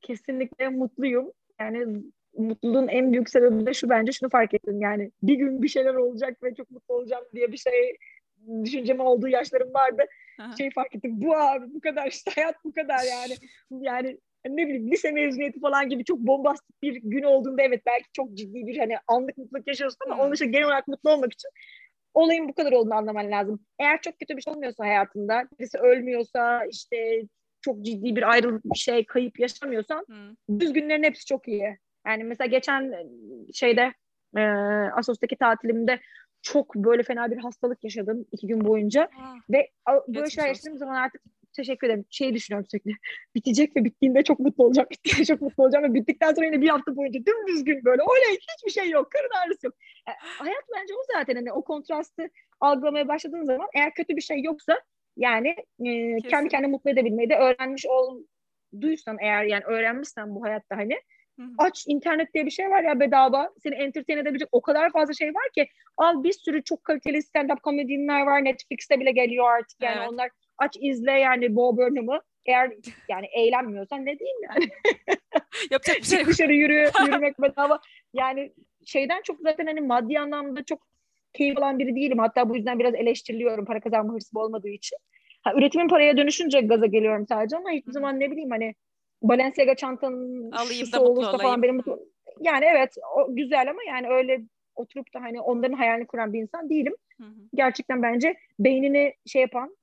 Kesinlikle 0.02 0.70
mutluyum. 0.70 1.32
Yani 1.60 2.04
mutluluğun 2.38 2.88
en 2.88 3.12
büyük 3.12 3.30
sebebi 3.30 3.66
de 3.66 3.74
şu 3.74 3.90
bence 3.90 4.12
şunu 4.12 4.30
fark 4.30 4.54
ettim. 4.54 4.82
Yani 4.82 5.12
bir 5.24 5.36
gün 5.36 5.62
bir 5.62 5.68
şeyler 5.68 5.94
olacak 5.94 6.44
ve 6.44 6.56
çok 6.56 6.72
mutlu 6.72 6.96
olacağım 6.96 7.26
diye 7.34 7.52
bir 7.52 7.58
şey 7.58 7.98
düşüncem 8.64 9.00
olduğu 9.00 9.28
yaşlarım 9.28 9.74
vardı. 9.74 10.06
Aha. 10.40 10.56
Şey 10.58 10.72
fark 10.72 10.96
ettim. 10.96 11.12
Bu 11.16 11.38
abi 11.38 11.66
bu 11.74 11.82
kadar 11.82 12.08
işte 12.08 12.32
hayat 12.36 12.56
bu 12.66 12.74
kadar 12.74 13.00
yani. 13.12 13.36
Yani 13.72 14.18
ne 14.46 14.68
bileyim 14.68 14.92
lise 14.92 15.12
mezuniyeti 15.12 15.60
falan 15.60 15.90
gibi 15.90 16.04
çok 16.04 16.20
bombastik 16.20 16.82
bir 16.82 17.02
gün 17.04 17.24
olduğunda 17.24 17.62
evet 17.62 17.82
belki 17.86 18.06
çok 18.14 18.34
ciddi 18.34 18.68
bir 18.68 18.78
hani 18.78 18.96
anlık 19.08 19.38
mutluluk 19.38 19.68
yaşıyorsun 19.68 19.98
ama 20.06 20.16
hmm. 20.16 20.22
onun 20.22 20.34
için 20.34 20.52
genel 20.52 20.66
olarak 20.66 20.88
mutlu 20.88 21.12
olmak 21.12 21.34
için 21.34 21.50
olayın 22.14 22.50
bu 22.50 22.54
kadar 22.54 22.72
olduğunu 22.72 22.94
anlaman 22.94 23.32
lazım. 23.32 23.60
Eğer 23.80 24.02
çok 24.02 24.20
kötü 24.20 24.38
bir 24.38 24.42
şey 24.42 24.54
olmuyorsa 24.54 24.86
hayatında, 24.86 25.44
birisi 25.60 25.78
ölmüyorsa 25.78 26.66
işte 26.66 27.22
çok 27.62 27.82
ciddi 27.82 28.16
bir 28.16 28.32
ayrılık 28.32 28.66
bir 28.66 28.80
şey, 28.80 29.06
kayıp 29.06 29.40
yaşamıyorsan 29.40 30.06
hmm. 30.08 30.60
düz 30.60 30.74
günlerin 30.74 31.04
hepsi 31.04 31.26
çok 31.26 31.48
iyi. 31.48 31.78
Yani 32.08 32.24
mesela 32.24 32.48
geçen 32.48 32.94
şeyde 33.54 33.94
e, 34.38 34.42
Asos'taki 34.96 35.36
tatilimde 35.36 36.00
çok 36.46 36.76
böyle 36.76 37.04
fena 37.04 37.32
bir 37.32 37.38
hastalık 37.38 37.84
yaşadım 37.84 38.26
iki 38.32 38.48
gün 38.48 38.66
boyunca. 38.66 39.04
Aa, 39.04 39.36
ve 39.50 39.70
böyle 40.08 40.30
şeyler 40.30 40.48
yaşadığım 40.48 40.78
zaman 40.78 40.96
artık 40.96 41.22
teşekkür 41.56 41.88
ederim. 41.88 42.06
Şeyi 42.10 42.34
düşünüyorum 42.34 42.68
sürekli. 42.72 42.92
Bitecek 43.36 43.76
ve 43.76 43.84
bittiğinde 43.84 44.24
çok 44.24 44.40
mutlu 44.40 44.64
olacağım. 44.64 44.88
Bittiğinde 44.92 45.26
çok 45.26 45.42
mutlu 45.42 45.64
olacağım 45.64 45.84
ve 45.84 45.94
bittikten 45.94 46.34
sonra 46.34 46.46
yine 46.46 46.62
bir 46.62 46.70
hafta 46.70 46.96
boyunca 46.96 47.20
dümdüz 47.26 47.64
gün 47.64 47.86
böyle. 47.86 48.02
Oley 48.02 48.38
hiçbir 48.58 48.82
şey 48.82 48.90
yok. 48.90 49.12
Karın 49.12 49.30
ağrısı 49.46 49.66
yok. 49.66 49.76
Yani, 50.08 50.16
e, 50.16 50.20
hayat 50.22 50.64
bence 50.76 50.94
o 50.94 51.14
zaten 51.14 51.36
hani 51.36 51.52
o 51.52 51.64
kontrastı 51.64 52.30
algılamaya 52.60 53.08
başladığın 53.08 53.44
zaman 53.44 53.68
eğer 53.76 53.94
kötü 53.94 54.16
bir 54.16 54.22
şey 54.22 54.44
yoksa 54.44 54.80
yani 55.18 55.56
e, 55.86 56.18
kendi 56.18 56.50
kendini 56.50 56.72
mutlu 56.72 56.90
edebilmeyi 56.90 57.30
de 57.30 57.36
öğrenmiş 57.36 57.86
olduysan 57.86 59.18
eğer 59.22 59.44
yani 59.44 59.64
öğrenmişsen 59.64 60.36
bu 60.36 60.44
hayatta 60.44 60.78
hani 60.78 61.00
Aç 61.58 61.86
internet 61.88 62.34
diye 62.34 62.46
bir 62.46 62.52
şey 62.52 62.70
var 62.70 62.84
ya 62.84 63.00
bedava. 63.00 63.50
Seni 63.64 63.76
entertain 63.76 64.18
edebilecek 64.18 64.50
o 64.52 64.62
kadar 64.62 64.92
fazla 64.92 65.14
şey 65.14 65.30
var 65.30 65.50
ki. 65.56 65.68
Al 65.98 66.24
bir 66.24 66.34
sürü 66.34 66.64
çok 66.64 66.84
kaliteli 66.84 67.18
stand-up 67.18 67.62
komedyenler 67.62 68.22
var. 68.22 68.44
Netflix'te 68.44 69.00
bile 69.00 69.12
geliyor 69.12 69.50
artık 69.50 69.82
yani. 69.82 69.98
Evet. 70.00 70.10
Onlar 70.10 70.30
aç 70.58 70.78
izle 70.82 71.12
yani 71.12 71.56
Bo 71.56 71.78
Burnham'ı. 71.78 72.22
Eğer 72.46 72.72
yani 73.10 73.26
eğlenmiyorsan 73.26 74.06
ne 74.06 74.20
diyeyim 74.20 74.38
yani. 74.50 74.70
Yapacak 75.72 75.98
bir 75.98 76.04
şey 76.04 76.20
yok. 76.20 76.28
Dışarı 76.28 76.54
yürü, 76.54 76.90
yürümek 77.06 77.42
bedava. 77.42 77.80
Yani 78.14 78.54
şeyden 78.86 79.22
çok 79.22 79.40
zaten 79.42 79.66
hani 79.66 79.82
maddi 79.82 80.20
anlamda 80.20 80.64
çok 80.64 80.88
keyif 81.34 81.58
alan 81.58 81.80
biri 81.80 81.96
değilim. 81.96 82.20
Hatta 82.20 82.50
bu 82.50 82.56
yüzden 82.56 82.80
biraz 82.80 82.96
eleştiriliyorum 82.96 83.66
para 83.66 83.80
kazanma 83.80 84.14
hırsı 84.14 84.40
olmadığı 84.40 84.70
için. 84.70 84.98
Ha, 85.42 85.54
üretimin 85.56 85.88
paraya 85.88 86.18
dönüşünce 86.18 86.62
gaza 86.62 86.86
geliyorum 86.86 87.26
sadece 87.30 87.58
ama 87.58 87.70
hiçbir 87.70 87.92
zaman 87.92 88.20
ne 88.20 88.32
bileyim 88.32 88.52
hani 88.52 88.76
Balenciaga 89.30 89.76
çantanın 89.76 90.52
Alayım 90.52 90.86
şusu 90.86 91.00
olursa 91.00 91.30
olayım. 91.30 91.42
falan 91.42 91.64
benim 91.64 91.76
mutlu... 91.76 92.00
Yani 92.40 92.66
evet 92.66 92.96
o 93.16 93.36
güzel 93.36 93.70
ama 93.70 93.84
yani 93.88 94.08
öyle 94.10 94.42
oturup 94.76 95.14
da 95.14 95.22
hani 95.22 95.42
onların 95.42 95.78
hayalini 95.78 96.08
kuran 96.08 96.34
bir 96.34 96.42
insan 96.42 96.70
değilim. 96.70 96.96
Hı 97.18 97.24
hı. 97.24 97.36
Gerçekten 97.54 98.04
bence 98.04 98.36
beynini 98.60 99.14
şey 99.26 99.42
yapan, 99.42 99.78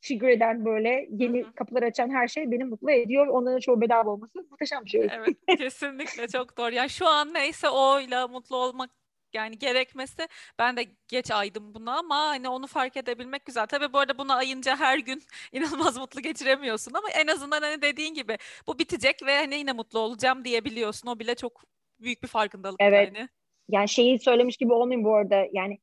figür 0.00 0.28
eden 0.28 0.64
böyle 0.64 1.06
yeni 1.10 1.42
hı 1.42 1.46
hı. 1.46 1.52
kapılar 1.52 1.82
açan 1.82 2.10
her 2.10 2.28
şey 2.28 2.50
beni 2.50 2.64
mutlu 2.64 2.90
ediyor. 2.90 3.26
Onların 3.26 3.60
çoğu 3.60 3.80
bedava 3.80 4.10
olması 4.10 4.46
muhteşem 4.50 4.84
bir 4.84 4.90
şey. 4.90 5.08
Evet 5.12 5.36
kesinlikle 5.58 6.28
çok 6.28 6.58
doğru. 6.58 6.74
Yani 6.74 6.90
şu 6.90 7.06
an 7.06 7.34
neyse 7.34 7.68
oyla 7.68 8.28
mutlu 8.28 8.56
olmak 8.56 8.90
yani 9.34 9.58
gerekmesi 9.58 10.28
ben 10.58 10.76
de 10.76 10.86
geç 11.08 11.30
aydım 11.30 11.74
buna 11.74 11.98
ama 11.98 12.16
hani 12.16 12.48
onu 12.48 12.66
fark 12.66 12.96
edebilmek 12.96 13.44
güzel. 13.44 13.66
Tabii 13.66 13.92
bu 13.92 13.98
arada 13.98 14.18
buna 14.18 14.34
ayınca 14.34 14.76
her 14.76 14.98
gün 14.98 15.22
inanılmaz 15.52 15.98
mutlu 15.98 16.20
geçiremiyorsun 16.20 16.92
ama 16.94 17.08
en 17.10 17.26
azından 17.26 17.62
hani 17.62 17.82
dediğin 17.82 18.14
gibi 18.14 18.38
bu 18.66 18.78
bitecek 18.78 19.26
ve 19.26 19.36
hani 19.36 19.54
yine 19.54 19.72
mutlu 19.72 19.98
olacağım 19.98 20.44
diyebiliyorsun. 20.44 21.08
O 21.08 21.18
bile 21.18 21.34
çok 21.34 21.64
büyük 22.00 22.22
bir 22.22 22.28
farkındalık 22.28 22.76
evet. 22.80 23.12
yani. 23.14 23.28
Yani 23.68 23.88
şeyi 23.88 24.18
söylemiş 24.18 24.56
gibi 24.56 24.72
olmayayım 24.72 25.04
bu 25.04 25.14
arada. 25.14 25.46
Yani 25.52 25.78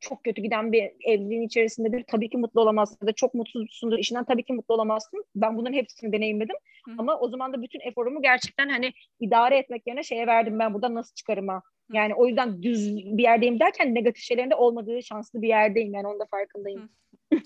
çok 0.00 0.24
kötü 0.24 0.42
giden 0.42 0.72
bir 0.72 0.82
evliliğin 1.04 1.42
içerisindedir. 1.42 2.04
Tabii 2.06 2.28
ki 2.28 2.36
mutlu 2.36 2.60
olamazsın 2.60 3.06
da 3.06 3.12
çok 3.12 3.34
mutsuzsundur 3.34 3.98
işinden 3.98 4.24
tabii 4.24 4.44
ki 4.44 4.52
mutlu 4.52 4.74
olamazsın. 4.74 5.24
Ben 5.34 5.56
bunların 5.56 5.76
hepsini 5.76 6.12
deneyimledim. 6.12 6.56
Hı. 6.88 6.94
Ama 6.98 7.18
o 7.18 7.28
zaman 7.28 7.52
da 7.52 7.62
bütün 7.62 7.80
eforumu 7.80 8.22
gerçekten 8.22 8.68
hani 8.68 8.92
idare 9.20 9.58
etmek 9.58 9.86
yerine 9.86 10.02
şeye 10.02 10.26
verdim 10.26 10.58
ben 10.58 10.74
burada 10.74 10.94
nasıl 10.94 11.14
çıkarıma. 11.14 11.62
Yani 11.92 12.14
o 12.14 12.26
yüzden 12.26 12.62
düz 12.62 12.96
bir 12.96 13.22
yerdeyim 13.22 13.60
derken 13.60 13.94
negatif 13.94 14.22
şeylerin 14.22 14.50
de 14.50 14.54
olmadığı 14.54 15.02
şanslı 15.02 15.42
bir 15.42 15.48
yerdeyim 15.48 15.94
yani 15.94 16.06
onun 16.06 16.20
da 16.20 16.26
farkındayım. 16.26 16.90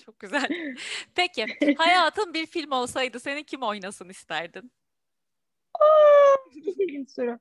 Çok 0.07 0.18
güzel. 0.18 0.49
Peki 1.14 1.47
hayatın 1.76 2.34
bir 2.34 2.47
film 2.47 2.72
olsaydı 2.72 3.20
seni 3.20 3.45
kim 3.45 3.62
oynasın 3.62 4.09
isterdin? 4.09 4.72
Aa, 5.80 6.36
soru. 7.09 7.38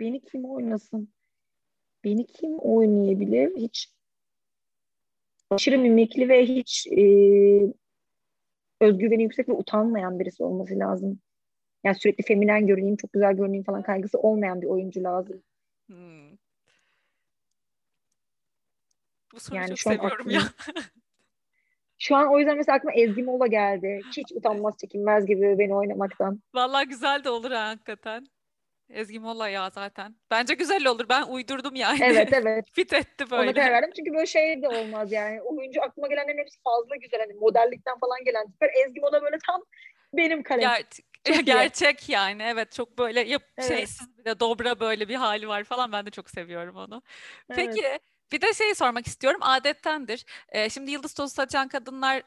Beni 0.00 0.20
kim 0.20 0.44
oynasın? 0.44 1.12
Beni 2.04 2.26
kim 2.26 2.58
oynayabilir? 2.58 3.56
Hiç 3.56 3.88
aşırı 5.50 5.78
mimikli 5.78 6.28
ve 6.28 6.46
hiç 6.46 6.86
e, 6.86 7.04
özgüveni 8.80 9.22
yüksek 9.22 9.48
ve 9.48 9.52
utanmayan 9.52 10.20
birisi 10.20 10.42
olması 10.42 10.78
lazım. 10.78 11.20
Yani 11.84 11.94
sürekli 11.94 12.24
feminen 12.24 12.66
görüneyim, 12.66 12.96
çok 12.96 13.12
güzel 13.12 13.36
görüneyim 13.36 13.64
falan 13.64 13.82
kaygısı 13.82 14.18
olmayan 14.18 14.62
bir 14.62 14.66
oyuncu 14.66 15.02
lazım. 15.02 15.42
Hmm. 15.86 16.41
Bu 19.34 19.40
soruyu 19.40 19.60
yani 19.60 19.68
çok 19.68 19.78
seviyorum 19.78 20.26
aklıma, 20.26 20.32
ya. 20.32 20.42
şu 21.98 22.16
an 22.16 22.32
o 22.32 22.38
yüzden 22.38 22.56
mesela 22.56 22.76
aklıma 22.76 22.94
Ezgi 22.94 23.22
Mola 23.22 23.46
geldi. 23.46 24.00
Hiç 24.16 24.32
utanmaz 24.32 24.78
çekinmez 24.78 25.26
gibi 25.26 25.58
beni 25.58 25.74
oynamaktan. 25.74 26.40
Vallahi 26.54 26.88
güzel 26.88 27.24
de 27.24 27.30
olur 27.30 27.50
ha, 27.50 27.68
hakikaten. 27.68 28.26
Ezgi 28.92 29.20
Mola 29.20 29.48
ya 29.48 29.70
zaten. 29.70 30.16
Bence 30.30 30.54
güzel 30.54 30.86
olur. 30.86 31.08
Ben 31.08 31.22
uydurdum 31.22 31.74
yani. 31.74 31.98
Evet 32.02 32.32
evet. 32.32 32.66
Fit 32.72 32.92
etti 32.92 33.30
böyle. 33.30 33.50
Ona 33.50 33.52
karar 33.52 33.72
verdim. 33.72 33.90
Çünkü 33.96 34.12
böyle 34.12 34.26
şey 34.26 34.62
de 34.62 34.68
olmaz 34.68 35.12
yani. 35.12 35.42
Oyuncu 35.42 35.82
aklıma 35.82 36.08
gelenlerin 36.08 36.38
hepsi 36.38 36.62
fazla 36.64 36.96
güzel. 36.96 37.20
Hani 37.20 37.34
modellikten 37.34 37.98
falan 37.98 38.24
gelen 38.24 38.46
tipler. 38.46 38.70
Ezgi 38.86 39.00
Mola 39.00 39.22
böyle 39.22 39.38
tam 39.46 39.62
benim 40.14 40.42
kalem. 40.42 40.70
Ger- 40.70 41.42
gerçek 41.42 42.08
iyi. 42.08 42.12
yani. 42.12 42.42
Evet 42.42 42.72
çok 42.72 42.98
böyle 42.98 43.20
yap 43.20 43.42
evet. 43.58 43.68
şeysiz 43.68 44.18
bir 44.18 44.24
de 44.24 44.40
dobra 44.40 44.80
böyle 44.80 45.08
bir 45.08 45.14
hali 45.14 45.48
var 45.48 45.64
falan. 45.64 45.92
Ben 45.92 46.06
de 46.06 46.10
çok 46.10 46.30
seviyorum 46.30 46.76
onu. 46.76 47.02
Peki 47.48 47.80
evet. 47.84 48.02
Bir 48.32 48.40
de 48.40 48.54
şey 48.54 48.74
sormak 48.74 49.06
istiyorum. 49.06 49.40
Adettendir. 49.42 50.24
Ee, 50.48 50.70
şimdi 50.70 50.90
yıldız 50.90 51.14
tozu 51.14 51.34
saçan 51.34 51.68
kadınlar 51.68 52.22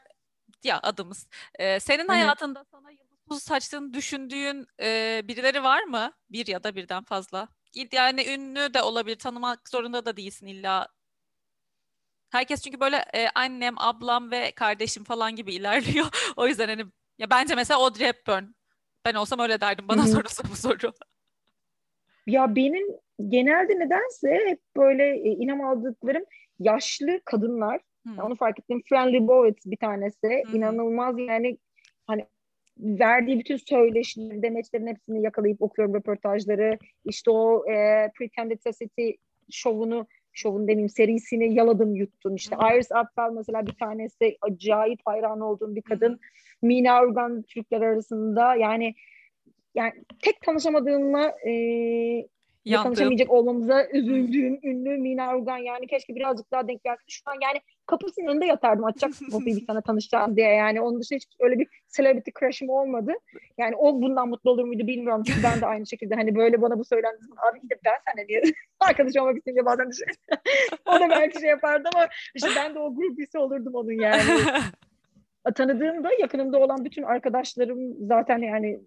ya 0.64 0.80
adımız. 0.82 1.26
Ee, 1.58 1.80
senin 1.80 2.04
Hı-hı. 2.04 2.12
hayatında 2.12 2.64
sana 2.64 2.90
yıldız 2.90 3.18
tozu 3.28 3.40
saçtığını 3.40 3.94
düşündüğün 3.94 4.66
e, 4.80 5.20
birileri 5.24 5.62
var 5.62 5.82
mı? 5.82 6.12
Bir 6.30 6.46
ya 6.46 6.64
da 6.64 6.74
birden 6.74 7.04
fazla. 7.04 7.48
Yani 7.92 8.26
ünlü 8.28 8.74
de 8.74 8.82
olabilir. 8.82 9.18
Tanımak 9.18 9.68
zorunda 9.68 10.04
da 10.04 10.16
değilsin 10.16 10.46
illa. 10.46 10.88
Herkes 12.30 12.62
çünkü 12.62 12.80
böyle 12.80 12.96
e, 13.14 13.28
annem, 13.34 13.74
ablam 13.78 14.30
ve 14.30 14.52
kardeşim 14.52 15.04
falan 15.04 15.36
gibi 15.36 15.54
ilerliyor. 15.54 16.06
o 16.36 16.46
yüzden 16.46 16.68
hani 16.68 16.84
ya 17.18 17.30
bence 17.30 17.54
mesela 17.54 17.80
Audrey 17.80 18.08
Hepburn. 18.08 18.44
Ben 19.04 19.14
olsam 19.14 19.40
öyle 19.40 19.60
derdim. 19.60 19.88
Bana 19.88 20.06
sorulsa 20.06 20.42
bu 20.50 20.56
soru. 20.56 20.92
Ya 22.26 22.56
benim 22.56 22.86
genelde 23.28 23.78
nedense 23.78 24.40
hep 24.46 24.60
böyle 24.76 25.04
e, 25.04 25.30
inam 25.30 25.60
aldıklarım 25.60 26.24
yaşlı 26.58 27.20
kadınlar. 27.24 27.80
Hmm. 28.02 28.18
Onu 28.18 28.36
fark 28.36 28.58
ettim. 28.58 28.82
Friendly 28.88 29.28
Bowett 29.28 29.58
bir 29.66 29.76
tanesi. 29.76 30.42
Hmm. 30.46 30.56
İnanılmaz 30.56 31.18
yani 31.18 31.58
hani 32.06 32.26
verdiği 32.78 33.38
bütün 33.38 33.56
söyleşileri, 33.56 34.42
demeçlerin 34.42 34.86
hepsini 34.86 35.22
yakalayıp 35.22 35.62
okuyorum 35.62 35.94
röportajları. 35.94 36.78
İşte 37.04 37.30
o 37.30 37.70
e, 37.70 38.10
Pretended 38.18 38.60
City 38.80 39.10
şovunu, 39.50 40.06
şovun 40.32 40.62
demeyeyim 40.62 40.88
serisini 40.88 41.54
yaladım 41.54 41.94
yuttum. 41.94 42.34
İşte 42.34 42.56
hmm. 42.56 42.76
Iris 42.76 42.92
Apfel 42.92 43.30
mesela 43.30 43.66
bir 43.66 43.74
tanesi 43.74 44.36
acayip 44.42 45.00
hayran 45.04 45.40
olduğum 45.40 45.74
bir 45.74 45.82
kadın. 45.82 46.12
Hmm. 46.12 46.68
Mina 46.68 47.02
Urgan 47.02 47.42
Türkler 47.42 47.80
arasında 47.80 48.54
yani 48.54 48.94
yani 49.76 49.92
tek 50.22 50.40
tanışamadığımla 50.40 51.34
e, 51.46 51.52
Yandım. 52.66 52.84
tanışamayacak 52.84 53.30
olmamıza 53.30 53.86
üzüldüğüm 53.86 54.60
ünlü 54.62 54.98
Mina 54.98 55.36
Urgan 55.36 55.58
yani 55.58 55.86
keşke 55.86 56.14
birazcık 56.14 56.50
daha 56.52 56.68
denk 56.68 56.84
gelse. 56.84 57.02
Şu 57.08 57.22
an 57.26 57.34
yani 57.42 57.60
kapısının 57.86 58.26
önünde 58.26 58.46
yatardım 58.46 58.84
açacak 58.84 59.10
kapıyı 59.32 59.56
bir 59.56 59.66
sana 59.66 59.80
tanışacağız 59.80 60.36
diye 60.36 60.48
yani 60.48 60.80
onun 60.80 61.00
dışında 61.00 61.16
hiç 61.16 61.26
öyle 61.40 61.58
bir 61.58 61.68
celebrity 61.96 62.30
crush'ım 62.40 62.68
olmadı. 62.68 63.12
Yani 63.58 63.76
o 63.76 64.02
bundan 64.02 64.28
mutlu 64.28 64.50
olur 64.50 64.64
muydu 64.64 64.86
bilmiyorum 64.86 65.22
çünkü 65.26 65.42
ben 65.42 65.60
de 65.60 65.66
aynı 65.66 65.86
şekilde 65.86 66.14
hani 66.14 66.34
böyle 66.36 66.62
bana 66.62 66.78
bu 66.78 66.84
söylendi 66.84 67.18
abi 67.50 67.60
gidip 67.60 67.78
ben 67.84 67.94
seninle 68.06 68.28
diye 68.28 68.42
arkadaş 68.80 69.16
olmak 69.16 69.36
isteyince 69.36 69.64
bazen 69.64 69.90
düşün. 69.90 70.06
o 70.86 70.92
da 70.92 71.10
belki 71.10 71.40
şey 71.40 71.50
yapardı 71.50 71.88
ama 71.94 72.08
işte 72.34 72.48
ben 72.56 72.74
de 72.74 72.78
o 72.78 72.94
grup 72.94 73.18
üyesi 73.18 73.38
olurdum 73.38 73.74
onun 73.74 73.92
yani. 73.92 74.22
Tanıdığımda 75.54 76.10
yakınımda 76.20 76.58
olan 76.58 76.84
bütün 76.84 77.02
arkadaşlarım 77.02 78.06
zaten 78.06 78.38
yani 78.38 78.80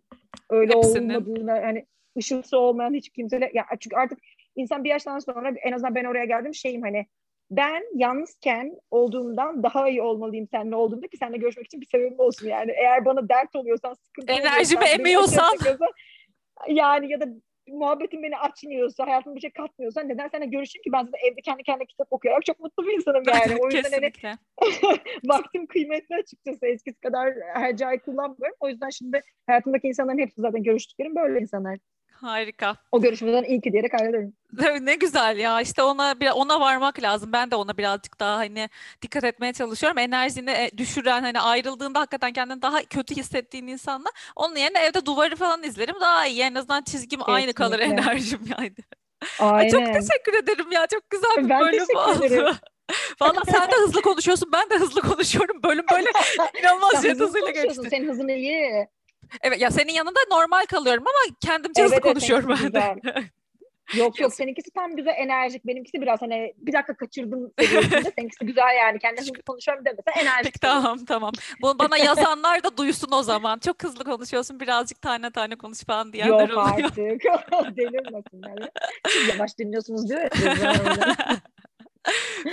öyle 0.50 0.74
Hepsinin. 0.74 1.10
olmadığına 1.10 1.58
yani 1.58 1.86
ışıltısı 2.18 2.58
olmayan 2.58 2.94
hiç 2.94 3.10
kimseyle 3.10 3.52
ya 3.54 3.66
çünkü 3.80 3.96
artık 3.96 4.20
insan 4.56 4.84
bir 4.84 4.90
yaştan 4.90 5.20
sonra 5.20 5.54
en 5.64 5.72
azından 5.72 5.96
ben 5.96 6.06
oraya 6.06 6.26
geldim 6.26 6.54
şeyim 6.54 6.82
hani 6.82 7.06
ben 7.52 7.84
yalnızken 7.96 8.78
olduğumdan 8.92 9.64
daha 9.64 9.90
iyi 9.90 10.02
olmalıyım 10.02 10.48
seninle 10.52 10.76
olduğumda 10.76 11.08
ki 11.08 11.18
seninle 11.18 11.38
görüşmek 11.38 11.66
için 11.66 11.82
bir 11.82 11.86
sebebim 11.86 12.20
olsun 12.20 12.48
yani. 12.48 12.72
Eğer 12.72 13.06
bana 13.06 13.30
dert 13.30 13.56
oluyorsan, 13.56 13.94
sıkıntı 13.94 14.34
Enerjimi 14.34 14.86
emiyorsan. 14.86 15.58
Yani 16.68 17.12
ya 17.12 17.22
da 17.22 17.26
muhabbetin 17.72 18.24
beni 18.24 18.38
açmıyorsa, 18.38 19.08
hayatıma 19.08 19.36
bir 19.36 19.42
şey 19.42 19.52
katmıyorsa 19.52 20.02
neden 20.02 20.28
seninle 20.28 20.50
görüşeyim 20.50 20.84
ki 20.84 20.92
ben 20.92 21.04
zaten 21.04 21.20
evde 21.32 21.42
kendi 21.42 21.64
kendine 21.64 21.86
kitap 21.86 22.08
okuyarak 22.12 22.46
çok 22.46 22.60
mutlu 22.60 22.88
bir 22.88 22.94
insanım 22.94 23.24
yani. 23.28 23.58
O 23.62 23.70
yüzden 23.70 23.92
hani 23.92 24.12
vaktim 25.26 25.68
kıymetli 25.68 26.16
açıkçası 26.16 26.68
eskisi 26.68 27.00
kadar 27.00 27.34
hercai 27.54 28.00
kullanmıyorum. 28.00 28.58
O 28.60 28.70
yüzden 28.70 28.90
şimdi 28.90 29.22
hayatımdaki 29.48 29.88
insanların 29.88 30.18
hepsi 30.18 30.42
zaten 30.42 30.64
görüştüklerim 30.64 31.16
böyle 31.16 31.40
insanlar. 31.40 31.80
Harika. 32.22 32.76
O 32.92 33.02
görüşmeden 33.02 33.44
iyi 33.44 33.62
ki 33.62 33.72
diyerek 33.72 33.94
hallederim. 33.94 34.34
Ne 34.82 34.96
güzel 34.96 35.38
ya 35.38 35.62
işte 35.62 35.84
ona 35.84 36.16
ona 36.34 36.60
varmak 36.60 37.02
lazım. 37.02 37.32
Ben 37.34 37.52
de 37.52 37.56
ona 37.56 37.78
birazcık 37.78 38.20
daha 38.20 38.38
hani 38.38 38.70
dikkat 39.02 39.24
etmeye 39.24 39.54
çalışıyorum. 39.54 39.98
Enerjini 39.98 40.52
e, 40.52 40.72
düşüren 40.78 41.22
hani 41.22 41.40
ayrıldığında 41.40 42.00
hakikaten 42.00 42.34
kendini 42.34 42.62
daha 42.62 42.84
kötü 42.84 43.16
hissettiğin 43.16 43.68
insanla 43.68 44.10
onun 44.36 44.56
yerine 44.56 44.80
evde 44.80 45.06
duvarı 45.06 45.36
falan 45.36 45.64
izlerim 45.64 45.96
daha 46.02 46.28
iyi. 46.28 46.42
En 46.42 46.56
azından 46.56 46.82
çizgim 46.82 47.20
Kesinlikle. 47.20 47.34
aynı 47.34 47.54
kalır 47.54 47.80
enerjim 47.80 48.42
yani. 48.58 48.74
Aynen. 49.40 49.60
Ay 49.60 49.70
çok 49.70 49.86
teşekkür 49.86 50.34
ederim 50.34 50.72
ya. 50.72 50.88
Çok 50.88 51.10
güzel 51.10 51.32
bir 51.38 51.50
ben 51.50 51.62
bölüm 51.62 51.86
oldu. 51.96 52.56
Valla 53.22 53.42
sen 53.46 53.72
de 53.72 53.76
hızlı 53.76 54.02
konuşuyorsun. 54.02 54.50
Ben 54.54 54.70
de 54.70 54.76
hızlı 54.76 55.02
konuşuyorum. 55.02 55.64
Bölüm 55.64 55.86
böyle 55.92 56.10
inanılmaz 56.60 57.04
jet 57.04 57.20
hızıyla 57.20 57.50
geçti. 57.50 57.88
Senin 57.90 58.10
hızın 58.10 58.28
iyi. 58.28 58.88
Evet 59.42 59.62
ya 59.62 59.72
senin 59.72 59.94
yanında 59.94 60.20
normal 60.32 60.66
kalıyorum 60.66 61.04
ama 61.08 61.36
kendimce 61.42 61.82
evet, 61.82 61.92
hızlı 61.92 61.96
evet, 61.96 62.14
konuşuyorum 62.14 62.50
ben 62.50 62.74
de. 62.74 62.96
Yok 63.98 64.20
yok 64.20 64.34
seninkisi 64.34 64.72
tam 64.72 64.96
güzel 64.96 65.14
enerjik. 65.18 65.68
Benimkisi 65.68 66.02
biraz 66.02 66.22
hani 66.22 66.54
bir 66.58 66.74
dakika 66.74 66.98
kaçırdım 66.98 67.52
seninkisi 68.16 68.46
güzel 68.46 68.76
yani. 68.78 69.00
Kendine 69.00 69.22
hızlı 69.22 69.42
konuşuyorum 69.42 69.86
demesen 69.86 70.12
enerjik. 70.22 70.44
Peki, 70.44 70.60
tamam 70.60 71.06
tamam. 71.06 71.32
Bu 71.62 71.80
bana 71.80 71.98
yazanlar 71.98 72.64
da 72.64 72.78
duysun 72.78 73.12
o 73.12 73.24
zaman. 73.24 73.60
Çok 73.60 73.84
hızlı 73.84 74.04
konuşuyorsun. 74.04 74.60
Birazcık 74.60 75.02
tane 75.02 75.32
tane 75.32 75.56
konuş 75.56 75.84
falan 75.84 76.14
diyenler 76.14 76.50
yok 76.50 76.58
oluyor. 76.58 76.78
Yok 77.24 77.42
artık. 77.54 77.78
Delirmesinler. 77.78 78.70
Yavaş 79.30 79.58
dinliyorsunuz 79.58 80.10
diyor 80.10 80.22
ya. 80.22 80.74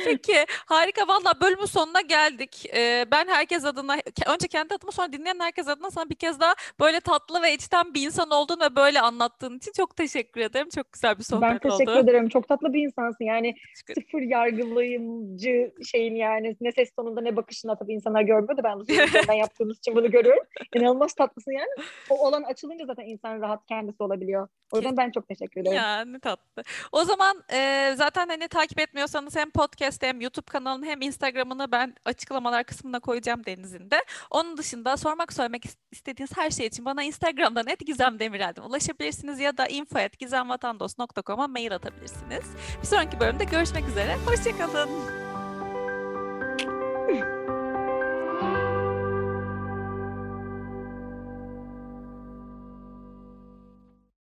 Peki 0.04 0.46
harika 0.66 1.08
valla 1.08 1.40
bölümün 1.40 1.64
sonuna 1.64 2.00
geldik. 2.00 2.66
Ee, 2.74 3.04
ben 3.10 3.26
herkes 3.28 3.64
adına 3.64 3.96
önce 4.26 4.48
kendi 4.48 4.74
adıma 4.74 4.92
sonra 4.92 5.12
dinleyen 5.12 5.40
herkes 5.40 5.68
adına 5.68 5.90
sana 5.90 6.10
bir 6.10 6.14
kez 6.14 6.40
daha 6.40 6.54
böyle 6.80 7.00
tatlı 7.00 7.42
ve 7.42 7.54
içten 7.54 7.94
bir 7.94 8.06
insan 8.06 8.30
oldun 8.30 8.60
ve 8.60 8.76
böyle 8.76 9.00
anlattığın 9.00 9.56
için 9.56 9.72
çok 9.76 9.96
teşekkür 9.96 10.40
ederim. 10.40 10.68
Çok 10.74 10.92
güzel 10.92 11.18
bir 11.18 11.22
sohbet 11.22 11.42
oldu. 11.42 11.58
Ben 11.64 11.70
teşekkür 11.70 11.92
oldu. 11.92 12.10
ederim. 12.10 12.28
Çok 12.28 12.48
tatlı 12.48 12.72
bir 12.72 12.82
insansın. 12.82 13.24
Yani 13.24 13.54
sıfır 13.94 14.20
yargılayımcı 14.20 15.72
şeyin 15.92 16.14
yani 16.14 16.56
ne 16.60 16.72
ses 16.72 16.90
tonunda 16.90 17.20
ne 17.20 17.36
bakışında 17.36 17.76
tabii 17.76 17.92
insanlar 17.92 18.22
görmüyor 18.22 18.56
da 18.56 18.64
ben 18.64 18.80
bu 18.80 19.32
yaptığımız 19.38 19.78
için 19.78 19.96
bunu 19.96 20.10
görüyorum. 20.10 20.42
İnanılmaz 20.74 21.14
tatlısın 21.14 21.52
yani. 21.52 21.86
O 22.10 22.26
olan 22.26 22.42
açılınca 22.42 22.84
zaten 22.86 23.04
insan 23.04 23.40
rahat 23.40 23.66
kendisi 23.66 24.02
olabiliyor. 24.02 24.48
O 24.72 24.76
yüzden 24.76 24.96
ben 24.96 25.10
çok 25.10 25.28
teşekkür 25.28 25.60
ederim. 25.60 25.76
Ya 25.76 26.04
ne 26.04 26.18
tatlı. 26.18 26.62
O 26.92 27.04
zaman 27.04 27.42
e, 27.52 27.92
zaten 27.96 28.28
hani 28.28 28.48
takip 28.48 28.80
etmiyorsanız 28.80 29.36
hem 29.36 29.45
podcast 29.50 29.86
podcast'te 29.86 30.06
hem 30.06 30.20
YouTube 30.20 30.46
kanalını 30.46 30.86
hem 30.86 31.02
Instagram'ını 31.02 31.72
ben 31.72 31.94
açıklamalar 32.04 32.64
kısmına 32.64 33.00
koyacağım 33.00 33.46
Deniz'in 33.46 33.90
de. 33.90 34.04
Onun 34.30 34.56
dışında 34.56 34.96
sormak 34.96 35.32
söylemek 35.32 35.64
istediğiniz 35.92 36.36
her 36.36 36.50
şey 36.50 36.66
için 36.66 36.84
bana 36.84 37.02
Instagram'dan 37.02 37.66
@gizemdemirel'den 37.86 38.62
ulaşabilirsiniz 38.62 39.40
ya 39.40 39.56
da 39.56 39.66
info@gizemvatandos.com'a 39.66 41.46
mail 41.48 41.74
atabilirsiniz. 41.74 42.44
Bir 42.82 42.86
sonraki 42.86 43.20
bölümde 43.20 43.44
görüşmek 43.44 43.88
üzere. 43.88 44.16
Hoşçakalın. 44.26 44.90